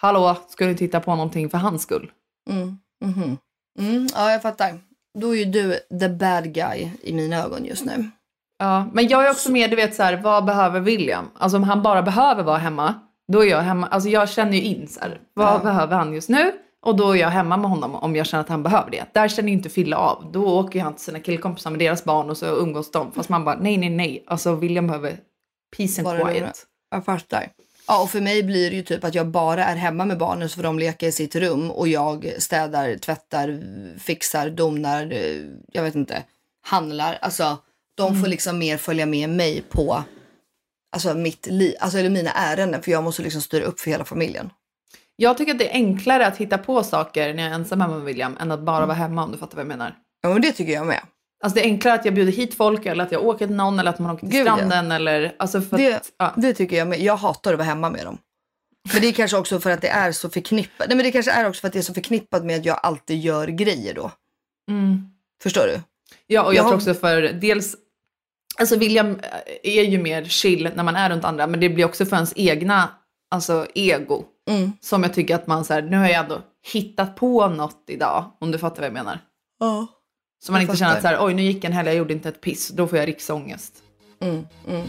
hallå, 0.00 0.36
ska 0.48 0.66
du 0.66 0.74
titta 0.74 1.00
på 1.00 1.10
någonting 1.14 1.50
för 1.50 1.58
hans 1.58 1.82
skull? 1.82 2.10
Mm. 2.50 2.78
Mhm. 3.04 3.38
Mm. 3.78 4.06
Ja, 4.14 4.30
jag 4.32 4.42
fattar. 4.42 4.78
Då 5.18 5.34
är 5.34 5.38
ju 5.38 5.44
du 5.44 5.74
the 6.00 6.08
bad 6.08 6.52
guy 6.54 6.90
i 7.02 7.12
mina 7.14 7.36
ögon 7.44 7.64
just 7.64 7.84
nu. 7.84 8.10
Ja, 8.58 8.86
men 8.92 9.08
jag 9.08 9.26
är 9.26 9.30
också 9.30 9.50
mer, 9.52 9.68
du 9.68 9.76
vet 9.76 9.94
så 9.94 10.02
här, 10.02 10.16
vad 10.16 10.44
behöver 10.44 10.80
William? 10.80 11.30
Alltså 11.38 11.56
om 11.56 11.62
han 11.62 11.82
bara 11.82 12.02
behöver 12.02 12.42
vara 12.42 12.58
hemma, 12.58 12.94
då 13.32 13.44
är 13.44 13.48
jag 13.50 13.60
hemma. 13.60 13.86
Alltså 13.86 14.08
jag 14.08 14.28
känner 14.28 14.52
ju 14.52 14.62
in 14.62 14.88
så 14.88 15.00
här, 15.00 15.20
vad 15.34 15.54
Ja. 15.54 15.58
behöver 15.58 15.96
han 15.96 16.12
just 16.14 16.28
nu? 16.28 16.52
Och 16.86 16.96
då 16.96 17.10
är 17.12 17.16
jag 17.16 17.28
hemma 17.28 17.56
med 17.56 17.70
honom 17.70 17.94
om 17.94 18.16
jag 18.16 18.26
känner 18.26 18.44
att 18.44 18.48
han 18.48 18.62
behöver 18.62 18.90
det. 18.90 19.04
Där 19.12 19.28
känner 19.28 19.52
inte 19.52 19.68
Fille 19.68 19.96
av. 19.96 20.30
Då 20.32 20.58
åker 20.58 20.80
han 20.80 20.94
till 20.94 21.04
sina 21.04 21.20
killkompisar 21.20 21.70
med 21.70 21.78
deras 21.78 22.04
barn 22.04 22.30
och 22.30 22.36
så 22.36 22.46
umgås 22.46 22.90
de. 22.90 23.12
Fast 23.12 23.28
man 23.28 23.44
bara, 23.44 23.58
nej, 23.58 23.76
nej, 23.76 23.90
nej. 23.90 24.24
Alltså 24.26 24.54
William 24.54 24.86
behöver 24.86 25.20
peace 25.76 26.00
and 26.00 26.04
Bara 26.04 26.32
quiet. 26.32 26.66
Jag 26.90 27.04
fattar. 27.04 27.52
Ja, 27.86 28.02
och 28.02 28.10
för 28.10 28.20
mig 28.20 28.42
blir 28.42 28.70
det 28.70 28.76
ju 28.76 28.82
typ 28.82 29.04
att 29.04 29.14
jag 29.14 29.26
bara 29.26 29.64
är 29.64 29.76
hemma 29.76 30.04
med 30.04 30.18
barnen 30.18 30.48
så 30.48 30.56
får 30.56 30.62
de 30.62 30.78
leka 30.78 31.06
i 31.06 31.12
sitt 31.12 31.36
rum 31.36 31.70
och 31.70 31.88
jag 31.88 32.32
städar, 32.38 32.96
tvättar, 32.96 33.62
fixar, 33.98 34.50
donar, 34.50 35.12
eh, 35.12 35.40
jag 35.72 35.82
vet 35.82 35.94
inte, 35.94 36.22
handlar. 36.62 37.18
Alltså, 37.20 37.56
de 37.94 38.20
får 38.20 38.28
liksom 38.28 38.58
mer 38.58 38.76
följa 38.76 39.06
med 39.06 39.30
mig 39.30 39.64
på 39.70 40.04
alltså 40.92 41.14
mitt 41.14 41.46
liv, 41.46 41.74
alltså 41.80 41.98
eller 41.98 42.10
mina 42.10 42.30
ärenden 42.30 42.82
för 42.82 42.90
jag 42.90 43.04
måste 43.04 43.22
liksom 43.22 43.42
styra 43.42 43.64
upp 43.64 43.80
för 43.80 43.90
hela 43.90 44.04
familjen. 44.04 44.50
Jag 45.20 45.36
tycker 45.38 45.52
att 45.52 45.58
det 45.58 45.68
är 45.70 45.74
enklare 45.74 46.26
att 46.26 46.36
hitta 46.36 46.58
på 46.58 46.82
saker 46.82 47.34
när 47.34 47.42
jag 47.42 47.50
är 47.52 47.54
ensam 47.54 47.80
hemma 47.80 47.94
med 47.94 48.04
William 48.04 48.36
än 48.40 48.50
att 48.50 48.60
bara 48.60 48.86
vara 48.86 48.96
hemma 48.96 49.24
om 49.24 49.32
du 49.32 49.38
fattar 49.38 49.56
vad 49.56 49.60
jag 49.62 49.68
menar. 49.68 49.94
Ja, 50.22 50.28
men 50.28 50.42
det 50.42 50.52
tycker 50.52 50.72
jag 50.72 50.86
med. 50.86 51.00
Alltså 51.44 51.54
det 51.54 51.60
är 51.60 51.64
enklare 51.64 51.94
att 51.94 52.04
jag 52.04 52.14
bjuder 52.14 52.32
hit 52.32 52.54
folk 52.54 52.86
eller 52.86 53.04
att 53.04 53.12
jag 53.12 53.24
åker 53.26 53.46
till 53.46 53.56
någon 53.56 53.78
eller 53.78 53.90
att 53.90 53.98
man 53.98 54.10
åker 54.10 54.20
till 54.20 54.28
Gud, 54.38 54.46
ja. 54.46 54.56
stranden 54.56 54.92
eller 54.92 55.34
alltså 55.38 55.60
för 55.60 55.76
Det, 55.76 55.94
att, 55.94 56.10
ja. 56.18 56.32
det 56.36 56.54
tycker 56.54 56.76
jag 56.76 56.88
med. 56.88 57.00
Jag 57.00 57.16
hatar 57.16 57.52
att 57.52 57.58
vara 57.58 57.66
hemma 57.68 57.90
med 57.90 58.04
dem. 58.04 58.18
Men 58.92 59.02
det 59.02 59.08
är 59.08 59.12
kanske 59.12 59.36
också 59.36 59.60
för 59.60 59.70
att 59.70 59.80
det 59.80 59.88
är 59.88 60.12
så 60.12 60.30
förknippat. 60.30 60.88
Nej 60.88 60.96
men 60.96 61.04
det 61.04 61.12
kanske 61.12 61.30
är 61.32 61.48
också 61.48 61.60
för 61.60 61.66
att 61.68 61.72
det 61.72 61.78
är 61.78 61.82
så 61.82 61.94
förknippat 61.94 62.44
med 62.44 62.56
att 62.58 62.64
jag 62.64 62.80
alltid 62.82 63.18
gör 63.20 63.46
grejer 63.48 63.94
då. 63.94 64.10
Mm. 64.70 65.02
Förstår 65.42 65.66
du? 65.66 65.80
Ja, 66.26 66.42
och 66.42 66.54
jag 66.54 66.58
Jag 66.58 66.62
tror 66.62 66.70
har- 66.70 66.76
också 66.76 66.94
för 66.94 67.22
dels, 67.22 67.76
alltså 68.58 68.76
William 68.76 69.18
är 69.62 69.82
ju 69.82 69.98
mer 69.98 70.24
chill 70.24 70.70
när 70.76 70.84
man 70.84 70.96
är 70.96 71.10
runt 71.10 71.24
andra, 71.24 71.46
men 71.46 71.60
det 71.60 71.68
blir 71.68 71.84
också 71.84 72.06
för 72.06 72.16
ens 72.16 72.32
egna, 72.36 72.88
alltså 73.30 73.66
ego. 73.74 74.24
Mm. 74.48 74.72
Som 74.80 75.02
jag 75.02 75.14
tycker 75.14 75.34
att 75.34 75.46
man 75.46 75.64
så 75.64 75.74
här, 75.74 75.82
nu 75.82 75.96
har 75.96 76.04
jag 76.04 76.24
ändå 76.24 76.42
hittat 76.72 77.16
på 77.16 77.48
något 77.48 77.84
idag, 77.86 78.32
om 78.40 78.50
du 78.50 78.58
fattar 78.58 78.76
vad 78.76 78.86
jag 78.86 78.92
menar. 78.92 79.18
Ja. 79.60 79.86
Så 80.44 80.52
man 80.52 80.60
inte 80.60 80.76
känner 80.76 80.92
att 80.92 80.98
så 80.98 81.02
fattar. 81.02 81.16
här, 81.18 81.26
oj 81.26 81.34
nu 81.34 81.42
gick 81.42 81.64
en 81.64 81.72
helg, 81.72 81.88
jag 81.88 81.96
gjorde 81.96 82.12
inte 82.12 82.28
ett 82.28 82.40
piss, 82.40 82.68
då 82.68 82.86
får 82.86 82.98
jag 82.98 83.08
riksångest. 83.08 83.82
Mm, 84.20 84.46
mm. 84.68 84.86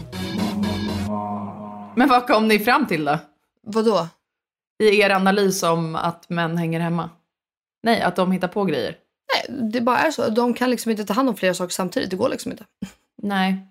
Men 1.96 2.08
vad 2.08 2.26
kom 2.26 2.48
ni 2.48 2.58
fram 2.58 2.86
till 2.86 3.04
då? 3.04 3.18
Vadå? 3.62 4.08
I 4.82 5.00
er 5.00 5.10
analys 5.10 5.62
om 5.62 5.96
att 5.96 6.30
män 6.30 6.56
hänger 6.56 6.80
hemma? 6.80 7.10
Nej, 7.82 8.02
att 8.02 8.16
de 8.16 8.32
hittar 8.32 8.48
på 8.48 8.64
grejer? 8.64 8.96
Nej, 9.34 9.70
det 9.72 9.80
bara 9.80 9.98
är 9.98 10.10
så. 10.10 10.28
De 10.28 10.54
kan 10.54 10.70
liksom 10.70 10.90
inte 10.90 11.04
ta 11.04 11.12
hand 11.12 11.28
om 11.28 11.36
flera 11.36 11.54
saker 11.54 11.72
samtidigt. 11.72 12.10
Det 12.10 12.16
går 12.16 12.28
liksom 12.28 12.52
inte. 12.52 12.64
Nej. 13.22 13.66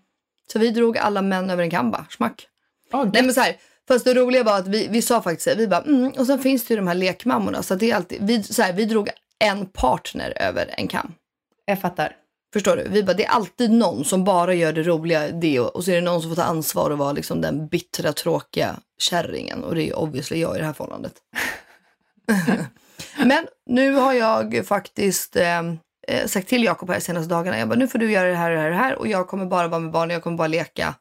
Så 0.51 0.59
vi 0.59 0.71
drog 0.71 0.97
alla 0.97 1.21
män 1.21 1.49
över 1.49 1.63
en 1.63 1.69
kam 1.69 1.91
bara. 1.91 2.05
Smack. 2.09 2.47
Oh, 2.91 3.09
Nej 3.13 3.23
men 3.23 3.33
så 3.33 3.41
här. 3.41 3.55
Fast 3.89 4.05
det 4.05 4.13
roliga 4.13 4.43
var 4.43 4.57
att 4.57 4.67
vi, 4.67 4.87
vi 4.87 5.01
sa 5.01 5.21
faktiskt. 5.21 5.57
Vi 5.57 5.67
bara, 5.67 5.81
mm. 5.81 6.11
Och 6.11 6.25
sen 6.25 6.39
finns 6.39 6.65
det 6.65 6.73
ju 6.73 6.75
de 6.75 6.87
här 6.87 6.95
lekmammorna. 6.95 7.63
Så 7.63 7.75
det 7.75 7.91
är 7.91 7.95
alltid, 7.95 8.17
vi, 8.21 8.43
så 8.43 8.61
här, 8.61 8.73
vi 8.73 8.85
drog 8.85 9.09
en 9.39 9.65
partner 9.65 10.33
över 10.41 10.73
en 10.77 10.87
kam. 10.87 11.13
Jag 11.65 11.81
fattar. 11.81 12.15
Förstår 12.53 12.75
du? 12.75 12.87
Vi 12.89 13.03
bara, 13.03 13.13
det 13.13 13.25
är 13.25 13.29
alltid 13.29 13.71
någon 13.71 14.05
som 14.05 14.23
bara 14.23 14.53
gör 14.53 14.73
det 14.73 14.83
roliga 14.83 15.31
det 15.31 15.59
och, 15.59 15.75
och 15.75 15.83
så 15.83 15.91
är 15.91 15.95
det 15.95 16.01
någon 16.01 16.21
som 16.21 16.31
får 16.31 16.35
ta 16.35 16.43
ansvar 16.43 16.89
och 16.89 16.97
vara 16.97 17.11
liksom 17.11 17.41
den 17.41 17.67
bittra, 17.67 18.13
tråkiga 18.13 18.75
kärringen. 18.99 19.63
Och 19.63 19.75
det 19.75 19.89
är 19.89 19.99
obviously 19.99 20.39
jag 20.39 20.55
i 20.55 20.59
det 20.59 20.65
här 20.65 20.73
förhållandet. 20.73 21.13
Men 23.25 23.47
nu 23.65 23.93
har 23.93 24.13
jag 24.13 24.65
faktiskt 24.67 25.35
eh, 25.35 25.59
eh, 26.07 26.25
sagt 26.27 26.47
till 26.47 26.63
Jakob 26.63 26.89
här 26.89 26.95
de 26.95 27.01
senaste 27.01 27.33
dagarna. 27.33 27.59
Jag 27.59 27.69
bara, 27.69 27.79
nu 27.79 27.87
får 27.87 27.99
du 27.99 28.11
göra 28.11 28.29
det 28.29 28.35
här 28.35 28.51
och 28.51 28.57
det 28.57 28.61
här 28.61 28.69
och 28.69 28.71
det 28.71 28.83
här. 28.83 28.95
Och 28.95 29.07
jag 29.07 29.27
kommer 29.27 29.45
bara 29.45 29.67
vara 29.67 29.79
med 29.79 29.91
barnen. 29.91 30.13
Jag 30.13 30.23
kommer 30.23 30.37
bara 30.37 30.47
leka. 30.47 30.95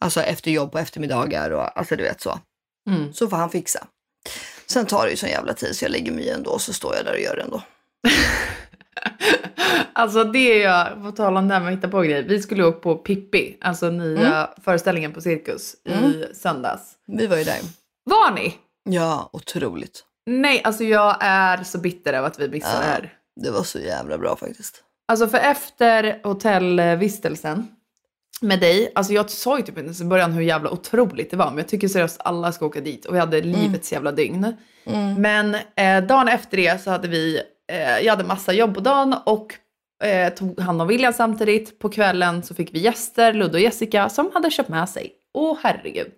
Alltså 0.00 0.20
efter 0.20 0.50
jobb 0.50 0.72
på 0.72 0.78
eftermiddagar 0.78 1.50
och 1.50 1.78
alltså 1.78 1.96
du 1.96 2.02
vet 2.02 2.20
så. 2.20 2.38
Mm. 2.90 3.12
Så 3.12 3.28
får 3.28 3.36
han 3.36 3.50
fixa. 3.50 3.86
Sen 4.66 4.86
tar 4.86 5.04
det 5.04 5.10
ju 5.10 5.16
sån 5.16 5.28
jävla 5.28 5.54
tid 5.54 5.76
så 5.76 5.84
jag 5.84 5.92
lägger 5.92 6.12
mig 6.12 6.24
i 6.24 6.30
ändå 6.30 6.58
så 6.58 6.72
står 6.72 6.96
jag 6.96 7.04
där 7.04 7.12
och 7.12 7.20
gör 7.20 7.36
det 7.36 7.42
ändå. 7.42 7.62
Alltså 9.92 10.24
det 10.24 10.38
är 10.38 10.64
jag, 10.64 11.02
på 11.02 11.12
tal 11.12 11.36
om 11.36 11.48
det 11.48 11.54
här 11.54 11.60
med 11.60 11.72
att 11.72 11.78
hitta 11.78 11.88
på 11.88 12.00
grejer. 12.00 12.22
Vi 12.22 12.42
skulle 12.42 12.64
åka 12.64 12.78
på 12.78 12.96
Pippi, 12.96 13.56
alltså 13.60 13.90
nya 13.90 14.50
föreställningen 14.64 15.12
på 15.12 15.20
Cirkus 15.20 15.74
i 15.74 16.34
söndags. 16.34 16.82
Vi 17.06 17.26
var 17.26 17.36
ju 17.36 17.44
där. 17.44 17.58
Var 18.04 18.30
ni? 18.30 18.54
Ja, 18.84 19.30
otroligt. 19.32 20.04
Nej, 20.26 20.62
alltså 20.64 20.84
jag 20.84 21.16
är 21.20 21.64
så 21.64 21.78
bitter 21.78 22.12
över 22.12 22.28
att 22.28 22.38
vi 22.38 22.48
missade 22.48 22.78
det 22.78 22.84
här. 22.84 23.14
Det 23.40 23.50
var 23.50 23.62
så 23.62 23.78
jävla 23.78 24.18
bra 24.18 24.36
faktiskt. 24.36 24.82
Alltså 25.08 25.28
för 25.28 25.38
efter 25.38 26.20
hotellvistelsen 26.24 27.68
med 28.40 28.60
dig, 28.60 28.92
alltså 28.94 29.12
jag 29.12 29.30
sa 29.30 29.58
ju 29.58 29.62
typ 29.62 29.68
inte 29.68 29.80
ens 29.80 30.00
i 30.00 30.04
början 30.04 30.32
hur 30.32 30.42
jävla 30.42 30.70
otroligt 30.70 31.30
det 31.30 31.36
var, 31.36 31.46
men 31.46 31.58
jag 31.58 31.68
tycker 31.68 31.88
seriöst 31.88 32.20
alla 32.24 32.52
ska 32.52 32.66
åka 32.66 32.80
dit 32.80 33.04
och 33.04 33.14
vi 33.14 33.18
hade 33.18 33.40
livets 33.40 33.92
jävla 33.92 34.12
dygn. 34.12 34.56
Men 35.18 35.54
eh, 35.54 36.04
dagen 36.04 36.28
efter 36.28 36.56
det 36.56 36.82
så 36.82 36.90
hade 36.90 37.08
vi, 37.08 37.40
eh, 37.72 37.98
jag 37.98 38.12
hade 38.12 38.24
massa 38.24 38.52
jobb 38.52 38.74
på 38.74 38.80
dagen 38.80 39.14
och 39.26 39.54
eh, 40.04 40.34
tog 40.34 40.60
hand 40.60 40.82
om 40.82 40.88
William 40.88 41.12
samtidigt. 41.12 41.78
På 41.78 41.88
kvällen 41.88 42.42
så 42.42 42.54
fick 42.54 42.74
vi 42.74 42.78
gäster, 42.78 43.32
Ludde 43.32 43.54
och 43.54 43.60
Jessica, 43.60 44.08
som 44.08 44.30
hade 44.34 44.50
köpt 44.50 44.68
med 44.68 44.88
sig, 44.88 45.12
åh 45.34 45.58
herregud, 45.62 46.12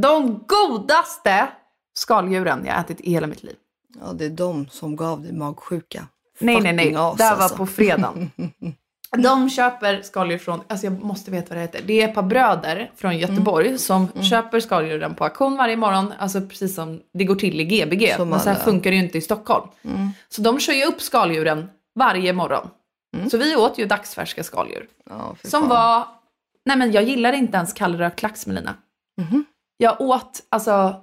de 0.00 0.44
godaste 0.46 1.48
skaldjuren 1.94 2.64
jag 2.66 2.80
ätit 2.80 3.00
i 3.00 3.10
hela 3.10 3.26
mitt 3.26 3.42
liv. 3.42 3.56
Ja, 4.00 4.12
det 4.12 4.24
är 4.24 4.30
de 4.30 4.68
som 4.68 4.96
gav 4.96 5.22
dig 5.22 5.32
magsjuka. 5.32 6.06
Nej, 6.40 6.60
nej, 6.60 6.72
nej. 6.72 6.84
Fucking 6.84 6.96
as, 6.96 7.16
det 7.16 7.24
här 7.24 7.36
var 7.36 7.42
alltså. 7.42 7.56
på 7.56 7.66
fredagen. 7.66 8.30
De 9.16 9.50
köper 9.50 10.02
skaldjur 10.02 10.38
från, 10.38 10.60
alltså 10.68 10.86
jag 10.86 11.02
måste 11.04 11.30
veta 11.30 11.48
vad 11.48 11.56
det 11.58 11.62
heter. 11.62 11.82
Det 11.86 12.02
är 12.02 12.08
ett 12.08 12.14
par 12.14 12.22
bröder 12.22 12.90
från 12.96 13.18
Göteborg 13.18 13.78
som 13.78 14.08
köper 14.22 14.60
skaldjuren 14.60 15.14
på 15.14 15.24
auktion 15.24 15.56
varje 15.56 15.76
morgon. 15.76 16.12
Alltså 16.18 16.40
precis 16.40 16.74
som 16.74 17.00
det 17.14 17.24
går 17.24 17.34
till 17.34 17.60
i 17.60 17.64
Gbg. 17.64 18.14
Som 18.16 18.28
men 18.28 18.40
så 18.40 18.48
här 18.48 18.56
funkar 18.56 18.90
det 18.90 18.96
ju 18.96 19.02
inte 19.02 19.18
i 19.18 19.20
Stockholm. 19.20 19.68
Så 20.28 20.42
de 20.42 20.60
kör 20.60 20.72
ju 20.72 20.84
upp 20.84 21.00
skaldjuren 21.02 21.70
varje 21.94 22.32
morgon. 22.32 22.68
Så 23.30 23.38
vi 23.38 23.56
åt 23.56 23.78
ju 23.78 23.86
dagsfärska 23.86 24.44
skaldjur. 24.44 24.86
Fy 25.42 25.48
Som 25.48 25.60
fan. 25.60 25.68
var, 25.68 26.06
nej 26.66 26.76
men 26.76 26.92
jag 26.92 27.02
gillar 27.04 27.32
inte 27.32 27.56
ens 27.56 27.72
kallrökt 27.72 28.22
lax 28.22 28.46
Melina. 28.46 28.74
Jag 29.76 30.00
åt 30.00 30.40
alltså 30.48 30.94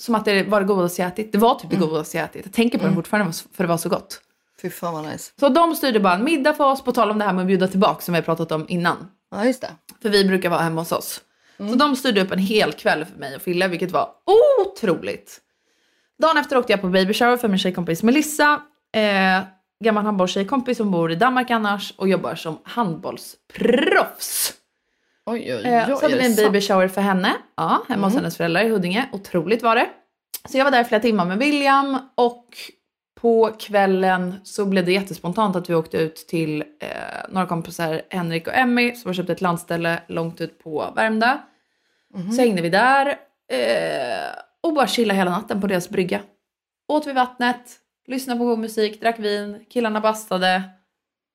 som 0.00 0.14
att 0.14 0.24
det 0.24 0.42
var 0.42 0.60
det 0.60 0.66
godaste 0.66 1.02
jag 1.02 1.08
ätit. 1.08 1.32
Det 1.32 1.38
var 1.38 1.54
typ 1.54 1.70
det 1.70 1.76
godaste 1.76 2.16
jag 2.16 2.24
ätit. 2.24 2.44
Jag 2.44 2.52
tänker 2.52 2.78
på 2.78 2.86
det 2.86 2.94
fortfarande 2.94 3.32
för 3.32 3.64
det 3.64 3.68
var 3.68 3.76
så 3.76 3.88
gott. 3.88 4.20
Fy 4.62 4.70
fan 4.70 4.94
vad 4.94 5.04
nice. 5.12 5.32
Så 5.40 5.48
de 5.48 5.74
styrde 5.76 6.00
bara 6.00 6.14
en 6.14 6.24
middag 6.24 6.54
för 6.54 6.64
oss, 6.64 6.84
på 6.84 6.92
tal 6.92 7.10
om 7.10 7.18
det 7.18 7.24
här 7.24 7.32
med 7.32 7.40
att 7.42 7.46
bjuda 7.46 7.68
tillbaka 7.68 8.00
som 8.00 8.12
vi 8.14 8.18
har 8.18 8.24
pratat 8.24 8.52
om 8.52 8.66
innan. 8.68 8.96
Ja, 9.30 9.44
just 9.44 9.60
det. 9.60 9.70
För 10.02 10.08
vi 10.08 10.24
brukar 10.24 10.50
vara 10.50 10.60
hemma 10.60 10.80
hos 10.80 10.92
oss. 10.92 11.20
Så 11.56 11.64
de 11.74 11.96
styrde 11.96 12.20
upp 12.22 12.32
en 12.32 12.38
hel 12.38 12.72
kväll 12.72 13.04
för 13.04 13.18
mig 13.18 13.36
och 13.36 13.42
Fille, 13.42 13.68
vilket 13.68 13.90
var 13.90 14.08
otroligt. 14.66 15.40
Dagen 16.22 16.36
efter 16.36 16.56
åkte 16.58 16.72
jag 16.72 16.80
på 16.80 16.88
baby 16.88 17.14
shower 17.14 17.36
för 17.36 17.48
min 17.48 17.58
tjejkompis 17.58 18.02
Melissa. 18.02 18.62
Eh, 18.94 19.42
gammal 19.84 20.04
handbollstjejkompis 20.04 20.76
som 20.78 20.90
bor 20.90 21.12
i 21.12 21.14
Danmark 21.14 21.50
annars 21.50 21.94
och 21.96 22.08
jobbar 22.08 22.34
som 22.34 22.58
handbollsproffs. 22.64 24.52
Oj, 25.26 25.54
oj, 25.54 25.62
Eh, 25.64 25.88
oj. 25.88 25.96
så 25.96 26.02
hade 26.04 26.16
vi 26.18 26.26
en 26.26 26.34
baby 26.36 26.60
shower 26.60 26.88
för 26.88 27.00
henne. 27.00 27.32
Ja, 27.56 27.82
hemma 27.88 28.06
hos 28.06 28.14
hennes 28.14 28.36
föräldrar 28.36 28.62
i 28.64 28.68
Huddinge. 28.68 29.08
Otroligt 29.12 29.62
var 29.62 29.76
det. 29.76 29.88
Så 30.48 30.58
jag 30.58 30.64
var 30.64 30.70
där 30.70 30.80
i 30.80 30.84
flera 30.84 31.00
timmar 31.02 31.24
med 31.24 31.38
William 31.38 31.98
och 32.14 32.46
på 33.22 33.50
kvällen 33.58 34.34
så 34.44 34.64
blev 34.64 34.84
det 34.84 34.92
jättespontant 34.92 35.56
att 35.56 35.70
vi 35.70 35.74
åkte 35.74 35.96
ut 35.98 36.16
till 36.16 36.64
eh, 36.80 36.88
några 37.28 37.46
kompisar, 37.46 38.02
Henrik 38.10 38.46
och 38.46 38.54
Emmy, 38.54 38.94
som 38.94 39.08
har 39.08 39.14
köpt 39.14 39.30
ett 39.30 39.40
landställe 39.40 40.02
långt 40.08 40.40
ut 40.40 40.58
på 40.64 40.92
Värmdö. 40.96 41.38
Så 42.36 42.40
hängde 42.42 42.62
vi 42.62 42.68
där 42.68 43.06
eh, 43.52 44.30
och 44.62 44.74
bara 44.74 44.86
chillade 44.86 45.18
hela 45.18 45.30
natten 45.30 45.60
på 45.60 45.66
deras 45.66 45.88
brygga. 45.88 46.20
Åt 46.88 47.06
vid 47.06 47.14
vattnet, 47.14 47.60
lyssnade 48.06 48.38
på 48.38 48.44
god 48.44 48.58
musik, 48.58 49.00
drack 49.00 49.18
vin, 49.18 49.64
killarna 49.70 50.00
bastade. 50.00 50.62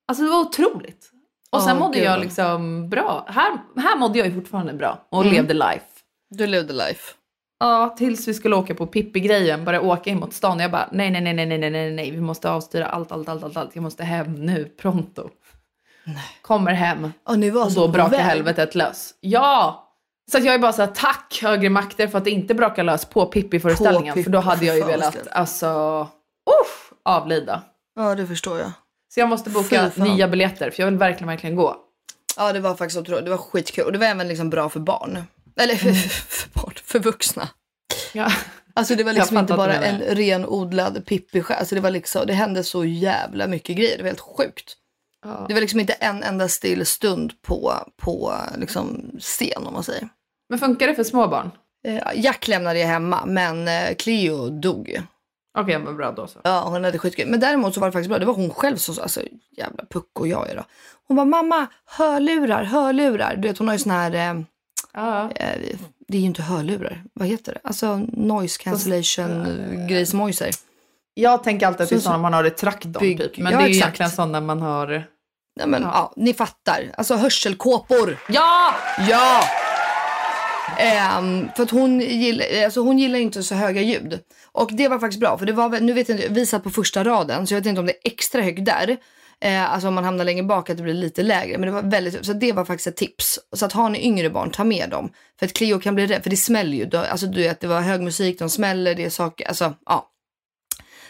Alltså 0.08 0.24
det 0.24 0.30
var 0.30 0.40
otroligt. 0.40 1.12
Och 1.50 1.62
sen 1.62 1.74
Åh, 1.78 1.80
mådde 1.80 1.98
gud. 1.98 2.08
jag 2.08 2.20
liksom 2.20 2.90
bra. 2.90 3.26
Här, 3.30 3.58
här 3.76 3.98
mådde 3.98 4.18
jag 4.20 4.28
ju 4.28 4.34
fortfarande 4.34 4.74
bra 4.74 5.08
och 5.10 5.22
Mm. 5.22 5.34
levde 5.34 5.54
life. 5.54 5.86
Du 6.30 6.48
levde 6.48 6.74
life. 6.74 7.14
Ja, 7.60 7.96
tills 7.98 8.28
vi 8.28 8.34
skulle 8.34 8.56
åka 8.56 8.76
på 8.76 8.88
Pippi-grejen, 8.88 9.66
börja 9.66 9.82
åka 9.82 10.10
in 10.10 10.20
mot 10.20 10.34
stan. 10.34 10.60
Jag 10.60 10.72
bara, 10.72 10.90
nej, 10.92 11.12
nej, 11.12 11.22
nej, 11.22 11.34
nej, 11.34 11.46
nej, 11.46 11.70
nej, 11.70 11.92
nej, 11.92 12.12
vi 12.12 12.22
måste 12.22 12.50
avstyra 12.50 12.86
allt, 12.86 13.12
allt, 13.12 13.30
allt, 13.30 13.44
allt, 13.44 13.58
allt. 13.58 13.76
Jag 13.76 13.82
måste 13.82 14.04
hem 14.04 14.34
nu, 14.34 14.66
pronto. 14.66 15.30
Nej. 16.04 16.24
Kommer 16.42 16.74
hem. 16.74 17.12
Och, 17.24 17.40
nu 17.40 17.50
var 17.50 17.62
och 17.62 17.66
alltså 17.66 17.80
då 17.80 17.88
brakar 17.88 18.18
helvetet 18.18 18.76
lös. 18.76 19.14
Ja! 19.20 19.84
Så 20.32 20.38
jag 20.38 20.54
är 20.54 20.60
bara 20.60 20.74
så 20.74 20.82
här, 20.82 20.92
tack 20.96 21.40
högre 21.42 21.70
makter 21.70 22.08
för 22.08 22.18
att 22.18 22.24
det 22.24 22.32
inte 22.32 22.54
brakar 22.54 22.84
lös 22.84 23.06
på 23.06 23.26
Pippi-föreställningen. 23.26 24.14
Pippi 24.14 24.24
för 24.24 24.32
då 24.32 24.40
hade 24.40 24.66
jag 24.66 24.76
ju 24.76 24.84
velat, 24.84 25.28
alltså, 25.32 26.02
uff, 26.62 26.94
avlida. 27.04 27.62
Ja, 27.96 28.16
det 28.16 28.28
förstår 28.28 28.60
jag. 28.60 28.72
Så 29.14 29.20
jag 29.20 29.30
måste 29.30 29.50
boka 29.50 29.92
nya 29.96 30.28
biljetter 30.28 30.72
för 30.72 30.84
jag 30.84 30.88
vill 30.88 31.00
verkligen, 31.00 31.28
verkligen 31.28 31.56
gå. 31.56 31.76
Ja, 32.38 32.54
det 32.54 32.60
var 32.60 32.76
faktiskt 32.76 33.00
otroligt. 33.00 33.26
Det 33.26 33.32
var 33.32 33.38
skitkul. 33.38 33.86
Och 33.86 33.92
det 33.92 33.98
var 33.98 34.06
även 34.06 34.28
liksom 34.28 34.50
bra 34.50 34.70
för 34.70 34.80
barn. 34.80 35.24
Eller 35.60 35.76
för, 35.76 35.94
för 35.94 36.50
barn, 36.54 36.74
för 36.84 37.00
vuxna. 37.00 37.50
Ja. 38.14 38.32
Alltså 38.74 38.96
det 38.96 39.04
var 39.04 39.14
liksom 39.14 39.38
inte 39.38 39.54
bara 39.54 39.74
en 39.74 40.00
renodlad 40.00 41.06
pippi 41.06 41.44
alltså 41.50 41.76
det 41.76 41.82
var 41.82 41.92
liksom, 41.92 42.28
det 42.28 42.34
hände 42.34 42.64
så 42.64 42.86
jävla 42.86 43.48
mycket 43.48 43.78
grejer. 43.78 43.98
Det 43.98 44.04
var 44.04 44.10
helt 44.10 44.20
sjukt. 44.20 44.78
Det 45.48 45.54
var 45.54 45.62
liksom 45.62 45.80
inte 45.80 45.94
en 45.94 46.24
enda 46.24 46.48
still 46.48 46.86
stund 46.86 47.42
på, 47.42 47.74
på 47.98 48.34
liksom 48.58 49.12
scen 49.20 49.68
om 49.68 49.74
man 49.74 49.84
säger. 49.84 50.10
Men 50.50 50.60
funkar 50.60 50.88
det 50.88 50.96
för 50.96 51.04
små 51.04 51.28
barn? 51.28 51.52
Eh, 51.88 52.02
Jack 52.16 52.48
lämnade 52.48 52.80
jag 52.80 52.88
hemma, 52.88 53.26
men 53.26 53.68
eh, 53.68 53.96
Cleo 53.96 54.50
dog 54.50 54.90
ju. 54.90 55.02
Okej, 55.60 55.80
men 55.80 55.98
bra 55.98 56.12
då 56.12 56.28
så. 56.28 56.40
Ja, 56.44 56.64
hon 56.70 56.84
hade 56.84 56.98
skitkul. 56.98 57.28
Men 57.28 57.40
däremot 57.40 57.74
så 57.74 57.80
var 57.80 57.88
det 57.88 57.92
faktiskt 57.92 58.10
bra. 58.10 58.20
Det 58.20 58.26
var 58.26 58.34
hon 58.34 58.50
själv 58.50 58.78
som, 58.78 58.96
alltså 59.02 59.22
jävla 59.58 59.86
pucko 59.90 60.26
jag 60.26 60.50
är 60.50 60.56
då. 60.56 60.64
Hon 61.08 61.18
bara, 61.18 61.26
mamma, 61.26 61.68
hörlurar, 61.86 62.64
hörlurar. 62.64 63.36
Du 63.36 63.48
vet 63.48 63.58
hon 63.58 63.68
har 63.68 63.76
ju 63.76 63.80
sån 63.80 63.92
här, 63.92 64.14
eh, 64.14 64.42
Ja. 64.98 65.32
eh, 65.36 65.60
det 66.08 66.18
är 66.18 66.22
ju 66.22 66.26
inte 66.28 66.42
hörlurar, 66.42 67.04
vad 67.14 67.28
heter 67.28 67.54
det? 67.54 67.60
Alltså 67.64 67.98
noise 68.14 68.62
cancellation 68.64 69.88
grej 69.90 70.06
som 70.06 70.20
Moj 70.20 70.34
säger. 70.34 70.56
Jag 71.14 71.44
tänker 71.44 71.68
alltid 71.68 71.82
att 71.82 71.90
det 71.90 71.96
är 71.96 71.98
Så- 72.00 72.04
sådana 72.04 72.22
man 72.22 72.34
har 72.34 72.44
i 72.46 72.50
traktorn 72.50 72.92
Bygg- 72.94 73.18
typ. 73.18 73.38
Men 73.38 73.54
ja, 73.54 73.58
det 73.60 73.64
är 73.64 73.68
ju 73.68 73.74
exakt. 73.78 73.86
egentligen 73.88 74.12
sådana 74.12 74.42
man 74.42 74.62
har... 74.62 74.88
Nej 75.56 75.68
men 75.68 75.82
ja. 75.82 76.14
ni 76.16 76.34
fattar. 76.34 76.92
Alltså 76.98 77.16
hörselkåpor. 77.16 78.18
Ja! 78.30 78.74
Ja! 79.10 79.44
Ehm, 80.78 81.48
för 81.56 81.64
att 81.64 81.72
hon 81.72 82.00
gillar, 82.02 82.46
alltså 82.66 82.82
hon 82.82 83.00
gillar 83.00 83.20
inte 83.20 83.44
så 83.44 83.56
höga 83.56 83.82
ljud. 83.82 84.20
Och 84.52 84.70
det 84.74 84.88
var 84.88 85.00
faktiskt 85.00 85.20
bra, 85.20 85.38
för 85.38 85.46
det 85.46 85.54
var 85.54 85.80
nu 85.80 85.94
vet 85.94 86.10
jag 86.10 86.18
inte, 86.18 86.34
vi 86.34 86.46
satt 86.46 86.64
på 86.64 86.70
första 86.70 87.04
raden 87.04 87.48
så 87.48 87.54
jag 87.54 87.60
vet 87.60 87.66
inte 87.68 87.80
om 87.80 87.86
det 87.86 87.94
är 87.94 88.12
extra 88.12 88.42
högt 88.42 88.66
där. 88.66 88.98
Eh, 89.46 89.72
alltså 89.74 89.88
om 89.88 89.94
man 89.94 90.04
hamnar 90.04 90.26
längre 90.26 90.44
bak 90.44 90.70
att 90.70 90.78
det 90.78 90.84
blir 90.84 90.94
lite 90.94 91.24
lägre. 91.24 91.58
Men 91.58 91.68
det 91.68 91.82
var 91.82 91.82
väldigt, 91.90 92.26
så 92.26 92.34
det 92.34 92.52
var 92.54 92.66
faktiskt 92.66 92.88
ett 92.88 92.96
tips. 92.98 93.40
Så 93.56 93.66
att 93.66 93.74
har 93.74 93.90
ni 93.90 94.06
yngre 94.06 94.30
barn, 94.30 94.52
ta 94.52 94.64
med 94.64 94.90
dem. 94.90 95.12
För 95.40 95.46
att 95.46 95.54
Cleo 95.54 95.80
kan 95.80 95.96
bli 95.96 96.08
rädd, 96.08 96.24
för 96.24 96.30
det 96.30 96.38
smäller 96.38 96.78
ju. 96.78 96.86
Då- 96.86 96.98
Alltså 96.98 97.28
du 97.28 97.42
vet, 97.44 97.60
det 97.60 97.68
var 97.68 97.82
hög 97.82 98.02
musik, 98.02 98.40
de 98.40 98.50
smäller, 98.50 98.96
det 98.96 99.06
är 99.06 99.10
saker, 99.10 99.48
alltså 99.48 99.74
ja. 99.86 100.10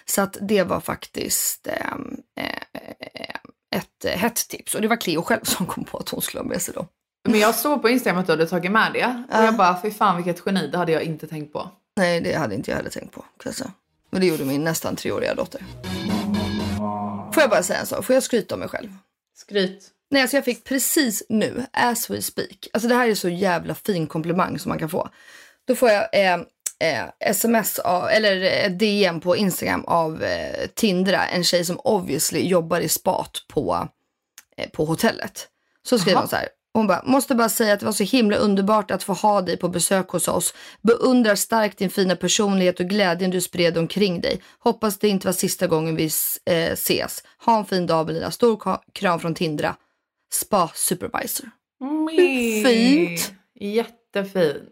Så 0.05 0.21
att 0.21 0.37
det 0.41 0.63
var 0.63 0.79
faktiskt 0.79 1.67
ehm, 1.67 2.17
eh, 2.39 3.75
ett 3.75 4.05
eh, 4.05 4.11
hett 4.11 4.35
tips. 4.49 4.75
Och 4.75 4.81
det 4.81 4.87
var 4.87 4.95
Cleo 4.95 5.21
själv 5.21 5.43
som 5.43 5.65
kom 5.65 5.83
på 5.83 5.97
att 5.97 6.09
hon 6.09 6.21
skulle 6.21 6.43
ha 6.43 6.47
med 6.49 6.61
sig 6.61 6.73
dem. 6.73 6.87
Men 7.29 7.39
jag 7.39 7.55
såg 7.55 7.81
på 7.81 7.89
Instagram 7.89 8.19
att 8.19 8.25
du 8.25 8.31
hade 8.31 8.47
tagit 8.47 8.71
med 8.71 8.93
det. 8.93 9.23
Och 9.37 9.43
jag 9.43 9.55
bara, 9.57 9.81
fy 9.81 9.91
fan 9.91 10.15
vilket 10.23 10.43
geni, 10.45 10.67
det 10.67 10.77
hade 10.77 10.91
jag 10.91 11.03
inte 11.03 11.27
tänkt 11.27 11.53
på. 11.53 11.71
Nej, 11.97 12.21
det 12.21 12.33
hade 12.37 12.55
inte 12.55 12.71
jag 12.71 12.77
heller 12.77 12.89
tänkt 12.89 13.11
på. 13.13 13.25
Men 14.09 14.21
det 14.21 14.27
gjorde 14.27 14.45
min 14.45 14.63
nästan 14.63 14.95
treåriga 14.95 15.35
dotter. 15.35 15.61
Får 17.37 17.41
jag 17.41 17.49
bara 17.49 17.63
säga 17.63 17.79
en 17.79 17.85
sak? 17.85 18.05
Får 18.05 18.13
jag 18.13 18.23
skryta 18.23 18.55
om 18.55 18.59
mig 18.59 18.69
själv? 18.69 18.89
Skryt. 19.35 19.89
Nej, 20.11 20.21
alltså 20.21 20.37
jag 20.37 20.45
fick 20.45 20.63
precis 20.63 21.23
nu, 21.29 21.65
as 21.73 22.09
we 22.09 22.21
speak. 22.21 22.67
Alltså 22.73 22.89
det 22.89 22.95
här 22.95 23.09
är 23.09 23.15
så 23.15 23.29
jävla 23.29 23.75
fin 23.75 24.07
komplimang 24.07 24.59
som 24.59 24.69
man 24.69 24.79
kan 24.79 24.89
få. 24.89 25.09
Då 25.67 25.75
får 25.75 25.89
jag 25.89 26.09
eh, 26.13 26.33
eh, 26.79 27.05
sms 27.19 27.79
av, 27.79 28.09
eller 28.09 28.65
eh, 28.65 28.71
DM 28.71 29.19
på 29.19 29.35
Instagram 29.35 29.85
av 29.85 30.23
eh, 30.23 30.67
Tindra, 30.67 31.27
en 31.27 31.43
tjej 31.43 31.65
som 31.65 31.79
obviously 31.79 32.47
jobbar 32.47 32.79
i 32.79 32.89
spat 32.89 33.45
på, 33.47 33.87
eh, 34.57 34.69
på 34.69 34.85
hotellet. 34.85 35.47
Så 35.83 35.99
skriver 35.99 36.19
hon 36.19 36.29
så 36.29 36.35
här. 36.35 36.49
Hon 36.77 36.87
bara, 36.87 37.01
måste 37.05 37.35
bara 37.35 37.49
säga 37.49 37.73
att 37.73 37.79
det 37.79 37.85
var 37.85 37.93
så 37.93 38.03
himla 38.03 38.35
underbart 38.35 38.91
att 38.91 39.03
få 39.03 39.13
ha 39.13 39.41
dig 39.41 39.57
på 39.57 39.69
besök 39.69 40.09
hos 40.09 40.27
oss. 40.27 40.53
Beundrar 40.81 41.35
starkt 41.35 41.77
din 41.77 41.89
fina 41.89 42.15
personlighet 42.15 42.79
och 42.79 42.85
glädjen 42.85 43.31
du 43.31 43.41
spred 43.41 43.77
omkring 43.77 44.21
dig. 44.21 44.41
Hoppas 44.59 44.97
det 44.97 45.07
inte 45.07 45.27
var 45.27 45.33
sista 45.33 45.67
gången 45.67 45.95
vi 45.95 46.09
eh, 46.45 46.71
ses. 46.71 47.23
Ha 47.45 47.57
en 47.57 47.65
fin 47.65 47.87
dag 47.87 48.07
Melina. 48.07 48.31
Stor 48.31 48.79
kram 48.93 49.19
från 49.19 49.35
Tindra. 49.35 49.75
Spa 50.33 50.71
supervisor. 50.75 51.49
fint. 52.65 53.33
Jättefint. 53.59 54.63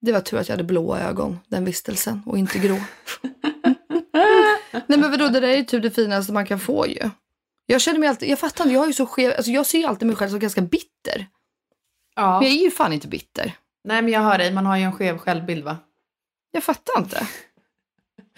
Det 0.00 0.12
var 0.12 0.20
tur 0.20 0.38
att 0.38 0.48
jag 0.48 0.52
hade 0.52 0.64
blåa 0.64 1.00
ögon 1.00 1.38
den 1.48 1.64
vistelsen 1.64 2.22
och 2.26 2.38
inte 2.38 2.58
grå. 2.58 2.76
Nej 4.86 4.98
men 4.98 5.10
vadå, 5.10 5.28
det 5.28 5.40
där 5.40 5.48
är 5.48 5.56
ju 5.56 5.64
typ 5.64 5.82
det 5.82 5.90
finaste 5.90 6.32
man 6.32 6.46
kan 6.46 6.60
få 6.60 6.86
ju. 6.86 7.10
Jag 7.66 7.80
känner 7.80 7.98
mig 7.98 8.08
alltid, 8.08 8.28
jag 8.28 8.38
fattar 8.38 8.64
inte, 8.64 8.74
jag 8.74 8.80
har 8.80 8.86
ju 8.86 8.92
så 8.92 9.06
skev, 9.06 9.32
alltså 9.36 9.50
jag 9.50 9.66
ser 9.66 9.78
ju 9.78 9.84
alltid 9.84 10.06
mig 10.06 10.16
själv 10.16 10.30
som 10.30 10.38
ganska 10.38 10.60
bitter. 10.60 11.26
Ja. 12.18 12.40
Men 12.40 12.48
jag 12.48 12.58
är 12.58 12.62
ju 12.64 12.70
fan 12.70 12.92
inte 12.92 13.08
bitter. 13.08 13.52
Nej 13.84 14.02
men 14.02 14.12
jag 14.12 14.20
hör 14.20 14.38
dig, 14.38 14.52
man 14.52 14.66
har 14.66 14.76
ju 14.76 14.82
en 14.82 14.92
skev 14.92 15.18
självbild 15.18 15.64
va? 15.64 15.76
Jag 16.50 16.64
fattar 16.64 16.98
inte. 16.98 17.26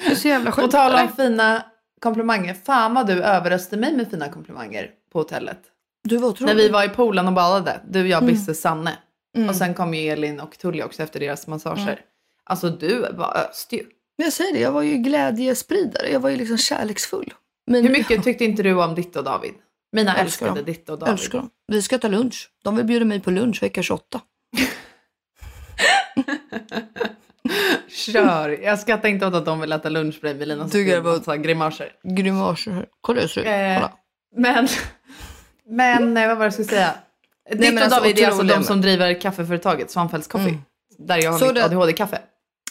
Jag 0.03 0.11
är 0.13 0.15
så 0.15 0.29
jävla 0.29 0.51
På 0.51 0.61
sjuk. 0.63 0.71
tal 0.71 0.95
om 1.03 1.09
fina 1.17 1.63
komplimanger, 2.01 2.55
fan 2.55 2.95
vad 2.95 3.07
du 3.07 3.23
överröstade 3.23 3.81
mig 3.81 3.97
med 3.97 4.11
fina 4.11 4.29
komplimanger 4.29 4.91
på 5.13 5.19
hotellet. 5.19 5.61
Du 6.05 6.17
var 6.17 6.23
När 6.23 6.29
otrolig. 6.33 6.57
vi 6.57 6.69
var 6.69 6.85
i 6.85 6.89
poolen 6.89 7.27
och 7.27 7.33
badade, 7.33 7.81
du, 7.89 8.09
jag, 8.09 8.23
Mm. 8.23 8.35
Bisse, 8.35 8.55
Sanne. 8.55 8.99
Och 9.49 9.57
sen 9.57 9.75
kom 9.75 9.95
ju 9.95 10.09
Elin 10.09 10.41
och 10.41 10.59
Tullia 10.59 10.85
också 10.87 11.03
efter 11.03 11.21
deras 11.21 11.47
massager. 11.47 11.83
Mm. 11.83 11.99
Alltså 12.45 12.69
du 12.71 13.07
bara 13.13 13.33
öste 13.51 13.77
ju. 13.77 13.85
Jag 14.17 14.33
säger 14.33 14.53
det, 14.55 14.61
jag 14.61 14.73
var 14.73 14.83
ju 14.83 14.97
glädjespridare. 14.97 16.09
Jag 16.13 16.21
var 16.21 16.31
ju 16.31 16.37
liksom 16.37 16.59
kärleksfull. 16.59 17.35
Men, 17.67 17.83
Hur 17.83 17.91
mycket 17.91 18.25
tyckte 18.25 18.45
inte 18.45 18.63
du 18.63 18.83
om 18.85 18.95
ditt 18.95 19.17
och 19.17 19.25
David? 19.25 19.53
Mina 19.93 20.11
Älskar 20.11 20.25
älskade 20.25 20.51
dem. 20.61 20.65
ditt 20.65 20.89
och 20.89 20.99
David. 20.99 21.13
Älskar 21.13 21.39
dem. 21.39 21.51
Vi 21.67 21.83
ska 21.83 21.99
ta 21.99 22.09
lunch. 22.09 22.51
De 22.65 22.77
vill 22.77 22.85
bjuda 22.87 23.05
mig 23.05 23.21
på 23.21 23.31
lunch 23.31 23.63
vecka 23.63 23.83
28. 23.83 24.21
Kör! 27.89 28.49
Jag 28.49 28.79
skrattar 28.79 29.09
inte 29.09 29.27
åt 29.27 29.35
att 29.35 29.45
de 29.45 29.61
vill 29.61 29.73
äta 29.73 29.89
lunch 29.89 30.21
bredvid 30.21 30.49
Lina 30.49 30.65
Du 30.67 31.01
åt- 31.09 31.25
så 31.25 31.37
grimaser. 31.37 31.93
Grimaser 32.03 32.71
här. 32.71 32.87
Kolla 33.01 33.17
hur 33.17 33.23
jag 33.23 33.31
ser 33.31 33.41
ut. 33.41 33.47
Eh. 33.47 33.91
Men, 34.37 34.69
men 35.67 36.15
vad 36.15 36.29
var 36.29 36.37
det 36.37 36.45
jag 36.45 36.53
skulle 36.53 36.69
säga? 36.69 36.95
Ditt 37.51 37.61
men 37.61 37.77
och 37.77 37.83
alltså, 37.83 38.01
David 38.01 38.19
är 38.19 38.27
alltså 38.27 38.43
de 38.43 38.65
som 38.65 38.81
driver 38.81 39.21
kaffeföretaget 39.21 39.91
Svanfeldts 39.91 40.29
Coffee. 40.29 40.49
Mm. 40.49 40.61
Där 40.99 41.23
jag 41.23 41.33
har 41.33 41.39
Så 41.39 41.47
mitt 41.47 41.55
det- 41.55 41.65
ADHD-kaffe. 41.65 42.19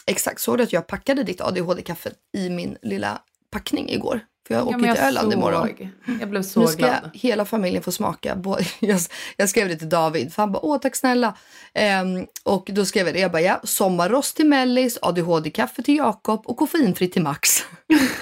Exakt, 0.06 0.40
såg 0.40 0.58
du 0.58 0.62
att 0.64 0.72
jag 0.72 0.86
packade 0.86 1.22
ditt 1.22 1.40
ADHD-kaffe 1.40 2.10
i 2.36 2.50
min 2.50 2.76
lilla 2.82 3.20
packning 3.50 3.88
igår? 3.90 4.20
För 4.50 4.54
jag 4.56 4.62
Ja, 4.62 4.68
åker 4.68 4.78
till 4.78 4.86
jag 4.88 4.98
Öland 4.98 5.32
imorgon. 5.32 5.66
såg. 5.68 5.88
Jag 6.20 6.28
blev 6.30 6.42
så 6.42 6.60
nu 6.60 6.66
ska 6.66 6.76
glad. 6.76 7.10
hela 7.14 7.44
familjen 7.44 7.82
få 7.82 7.92
smaka. 7.92 8.38
Jag, 9.36 9.48
skrev 9.48 9.68
det 9.68 9.76
till 9.76 9.88
David, 9.88 10.32
för 10.32 10.42
han 10.42 10.52
bara 10.52 10.64
åh 10.64 10.78
tack 10.78 10.96
snälla. 10.96 11.34
Ehm, 11.74 12.26
och 12.44 12.70
då 12.72 12.84
skrev 12.84 13.06
jag 13.06 13.14
det, 13.14 13.20
jag 13.20 13.32
bara 13.32 13.42
ja, 13.42 13.60
sommarrost 13.64 14.36
till 14.36 14.46
Mellis, 14.46 14.98
ADHD-kaffe 15.02 15.82
till 15.82 15.96
Jakob 15.96 16.42
och 16.46 16.56
koffeinfritt 16.56 17.12
till 17.12 17.22
Max. 17.22 17.64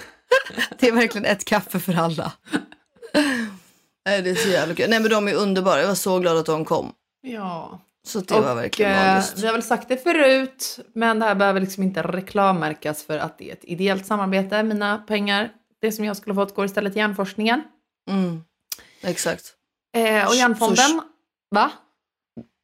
det 0.79 0.89
är 0.89 0.93
verkligen 0.93 1.25
ett 1.25 1.45
kaffe 1.45 1.79
för 1.81 1.99
alla. 1.99 2.33
Det 4.05 4.31
är 4.31 4.35
så 4.35 4.49
jävla 4.49 4.75
kul. 4.75 4.91
Nej 4.91 5.01
men 5.01 5.11
de 5.11 5.29
är 5.29 5.35
underbara, 5.35 5.81
jag 5.81 5.89
var 5.89 5.95
så 5.95 6.19
glad 6.19 6.37
att 6.37 6.47
de 6.47 6.65
kom. 6.65 6.93
Ja. 7.23 7.81
Så 8.07 8.21
det 8.21 8.41
var 8.41 8.55
verkligen 8.55 8.93
eh, 8.93 9.07
magiskt. 9.07 9.39
vi 9.39 9.47
har 9.47 9.53
väl 9.53 9.63
sagt 9.63 9.89
det 9.89 9.97
förut, 10.03 10.79
men 10.95 11.19
det 11.19 11.25
här 11.25 11.35
behöver 11.35 11.61
liksom 11.61 11.83
inte 11.83 12.03
reklammärkas 12.03 13.03
för 13.03 13.19
att 13.19 13.39
det 13.39 13.49
är 13.49 13.53
ett 13.53 13.65
ideellt 13.65 14.07
samarbete. 14.07 14.63
Mina 14.63 14.99
pengar, 14.99 15.51
det 15.81 15.93
som 15.93 16.05
jag 16.05 16.17
skulle 16.17 16.35
fått, 16.35 16.55
går 16.55 16.65
istället 16.65 16.93
till 16.93 17.01
hjärnforskningen. 17.01 17.63
Mm. 18.11 18.45
Exakt. 19.01 19.55
Eh, 19.97 20.25
och 20.25 20.31
Så- 20.33 20.37
hjärnfonden, 20.39 21.01
va? 21.51 21.73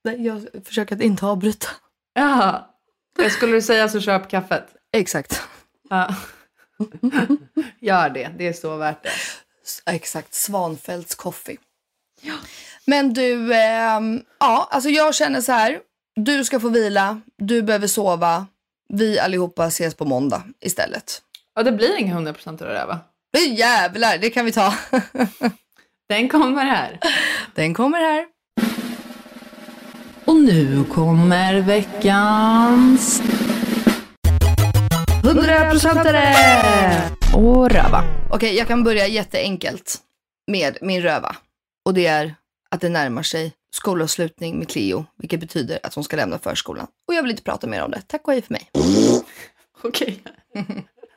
Nej, 0.04 0.26
jag 0.26 0.46
försöker 0.64 0.96
att 0.96 1.02
inte 1.02 1.26
avbryta. 1.26 1.68
Ja, 2.14 2.74
jag 3.18 3.32
skulle 3.32 3.52
du 3.52 3.62
säga 3.62 3.88
så 3.88 4.00
köp 4.00 4.30
kaffet. 4.30 4.66
Exakt. 4.92 5.42
Ja. 5.90 6.14
Gör 7.80 8.10
det, 8.10 8.30
det 8.38 8.46
är 8.46 8.52
så 8.52 8.76
värt 8.76 9.02
det. 9.02 9.10
Exakt, 9.92 10.34
Svanfeldts 10.34 11.14
Coffee. 11.14 11.56
Men 12.84 13.12
du, 13.14 13.54
ehm, 13.54 14.22
ja, 14.40 14.68
alltså 14.70 14.90
jag 14.90 15.14
känner 15.14 15.40
så 15.40 15.52
här. 15.52 15.80
Du 16.16 16.44
ska 16.44 16.60
få 16.60 16.68
vila, 16.68 17.20
du 17.38 17.62
behöver 17.62 17.86
sova. 17.86 18.46
Vi 18.88 19.18
allihopa 19.18 19.66
ses 19.66 19.94
på 19.94 20.04
måndag 20.04 20.42
istället. 20.60 21.22
Ja, 21.56 21.62
det 21.62 21.72
blir 21.72 21.98
inga 21.98 22.18
100% 22.18 22.48
av 22.48 22.56
det 22.56 22.74
där 22.74 22.86
va? 22.86 23.00
Men 23.32 23.54
jävlar, 23.54 24.18
det 24.18 24.30
kan 24.30 24.44
vi 24.44 24.52
ta. 24.52 24.74
Den 26.08 26.28
kommer 26.28 26.64
här. 26.64 27.00
Den 27.54 27.74
kommer 27.74 27.98
här. 27.98 28.26
Och 30.24 30.36
nu 30.36 30.84
kommer 30.84 31.60
veckans... 31.60 33.22
100%are! 35.22 37.10
Och 37.34 37.70
röva. 37.70 38.04
Okej, 38.30 38.56
jag 38.56 38.68
kan 38.68 38.84
börja 38.84 39.06
jätteenkelt 39.06 39.98
med 40.50 40.78
min 40.80 41.02
röva. 41.02 41.36
Och 41.84 41.94
det 41.94 42.06
är 42.06 42.34
att 42.70 42.80
det 42.80 42.88
närmar 42.88 43.22
sig 43.22 43.52
skolavslutning 43.74 44.58
med 44.58 44.68
Cleo, 44.68 45.06
vilket 45.16 45.40
betyder 45.40 45.78
att 45.82 45.94
hon 45.94 46.04
ska 46.04 46.16
lämna 46.16 46.38
förskolan. 46.38 46.86
Och 47.08 47.14
jag 47.14 47.22
vill 47.22 47.30
inte 47.30 47.42
prata 47.42 47.66
mer 47.66 47.82
om 47.82 47.90
det. 47.90 48.02
Tack 48.06 48.26
och 48.28 48.32
hej 48.32 48.42
för 48.42 48.52
mig. 48.52 48.70
Okej. 49.82 50.22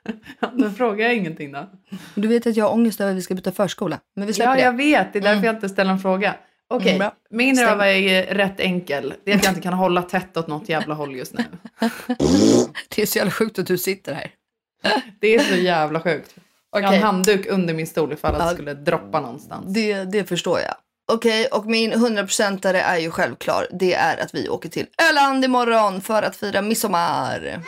Ja, 0.40 0.52
Då 0.56 0.70
frågar 0.72 1.06
jag 1.06 1.16
ingenting 1.16 1.52
då. 1.52 1.70
Du 2.16 2.28
vet 2.28 2.48
att 2.48 2.56
jag 2.58 2.66
har 2.66 2.72
ångest 2.74 3.02
över 3.02 3.12
att 3.12 3.18
vi 3.18 3.22
ska 3.22 3.36
byta 3.36 3.52
förskola. 3.52 4.00
Men 4.16 4.28
vi 4.28 4.34
släpper 4.34 4.52
Ja, 4.52 4.56
det. 4.56 4.62
jag 4.62 4.78
vet. 4.78 5.14
Det 5.14 5.20
är 5.20 5.24
därför 5.24 5.46
jag 5.46 5.56
inte 5.56 5.70
ställer 5.70 5.92
en 5.92 6.00
fråga. 6.00 6.36
Okej, 6.70 6.88
Mm, 6.90 7.00
bra. 7.00 7.14
min 7.30 7.60
röva 7.60 7.88
är 7.92 8.24
rätt 8.36 8.60
enkel. 8.60 9.14
Det 9.24 9.32
är 9.32 9.36
att 9.36 9.44
jag 9.44 9.52
inte 9.52 9.62
kan 9.62 9.74
hålla 9.74 10.02
tätt 10.02 10.38
åt 10.38 10.48
något 10.48 10.70
jävla 10.70 10.94
håll 10.96 11.16
just 11.16 11.34
nu. 11.34 11.44
Det 12.96 13.02
är 13.02 13.06
så 13.06 13.18
jävla 13.18 13.32
sjukt 13.32 13.60
att 13.60 13.68
du 13.68 13.78
sitter 13.78 14.14
här. 14.14 14.32
Det 15.20 15.36
är 15.36 15.40
så 15.40 15.56
jävla 15.56 16.00
sjukt. 16.00 16.36
Jag 16.72 16.84
har 16.88 16.94
en 16.94 17.04
handduk 17.04 17.46
under 17.50 17.74
min 17.74 17.88
stol 17.88 18.14
ifall 18.14 18.36
Ja. 18.40 18.46
det 18.46 18.54
skulle 18.54 18.74
droppa 18.74 19.20
någonstans. 19.22 19.66
Det, 19.74 20.04
det 20.04 20.24
förstår 20.24 20.60
jag. 20.60 20.76
Okej, 21.12 21.46
och 21.46 21.66
min 21.66 21.94
100%are 21.94 22.74
är 22.82 22.98
ju 22.98 23.12
självklar. 23.12 23.68
Det 23.72 23.94
är 23.94 24.18
att 24.24 24.36
vi 24.36 24.50
åker 24.50 24.70
till 24.70 24.86
Öland 25.12 25.46
imorgon 25.46 26.02
för 26.02 26.24
att 26.24 26.36
fira 26.36 26.62
midsommar. 26.62 27.60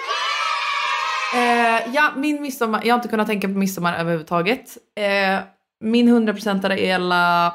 Eh, 1.35 1.93
ja, 1.95 2.11
min 2.15 2.41
midsommar. 2.41 2.81
Jag 2.85 2.93
har 2.93 2.99
inte 2.99 3.07
kunnat 3.07 3.27
tänka 3.27 3.47
på 3.47 3.53
midsommar 3.53 3.97
överhuvudtaget. 3.99 4.77
Eh, 4.95 5.39
min 5.83 6.09
100% 6.09 6.69
är 6.71 6.95
alla 6.95 7.45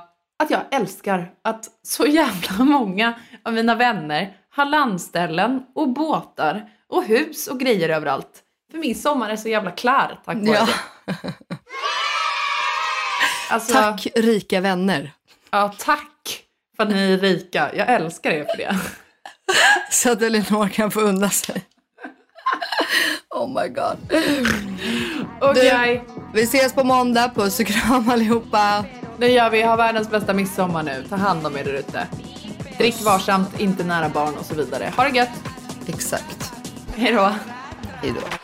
att 0.43 0.51
jag 0.51 0.61
älskar 0.71 1.31
att 1.45 1.65
så 1.83 2.07
jävla 2.07 2.65
många 2.65 3.15
av 3.45 3.53
mina 3.53 3.75
vänner 3.75 4.37
har 4.51 4.65
landställen 4.65 5.63
och 5.75 5.89
båtar 5.89 6.69
och 6.89 7.05
hus 7.05 7.47
och 7.47 7.61
grejer 7.61 7.89
överallt. 7.89 8.41
För 8.71 8.79
min 8.79 8.95
sommar 8.95 9.31
är 9.31 9.37
så 9.37 9.49
jävla 9.49 9.71
klar 9.71 10.21
tack 10.25 10.37
vare 10.37 10.47
Ja. 10.59 10.69
det. 11.07 11.15
Alltså, 13.51 13.73
Tack 13.73 14.07
rika 14.15 14.61
vänner. 14.61 15.11
Ja, 15.51 15.75
tack 15.79 16.41
för 16.77 16.83
att 16.83 16.89
ni 16.89 17.13
är 17.13 17.19
rika. 17.19 17.71
Jag 17.77 17.89
älskar 17.93 18.31
er 18.31 18.45
för 18.45 18.57
det. 18.57 18.79
Så 19.91 20.13
att 20.13 20.23
Elinor 20.23 20.69
kan 20.69 20.91
få 20.91 21.01
unna 21.01 21.31
sig. 21.31 21.65
Oh 23.31 23.49
my 23.49 23.69
god. 23.69 23.97
Okej, 25.41 26.05
Vi 26.35 26.43
ses 26.43 26.73
på 26.73 26.85
måndag. 26.85 27.31
Puss 27.35 27.61
och 27.61 27.67
kram 27.67 28.09
allihopa. 28.11 28.85
nu 29.19 29.27
gör 29.27 29.51
vi. 29.51 29.63
Ha 29.63 29.77
världens 29.77 30.11
bästa 30.11 30.33
midsommar 30.33 30.83
nu. 30.83 31.05
Ta 31.09 31.17
hand 31.17 31.47
om 31.47 31.57
er 31.57 31.65
där 31.65 31.73
ute. 31.75 32.07
Drick 32.79 33.03
varsamt, 33.05 33.61
inte 33.61 33.85
nära 33.85 34.09
barn 34.09 34.35
och 34.41 34.45
så 34.47 34.55
vidare. 34.55 34.93
Ha 34.97 35.05
det 35.05 35.17
gött. 35.17 35.29
Exakt. 35.87 36.53
Hej 36.97 37.13
då. 37.13 37.31
Hej 38.03 38.13
då. 38.21 38.44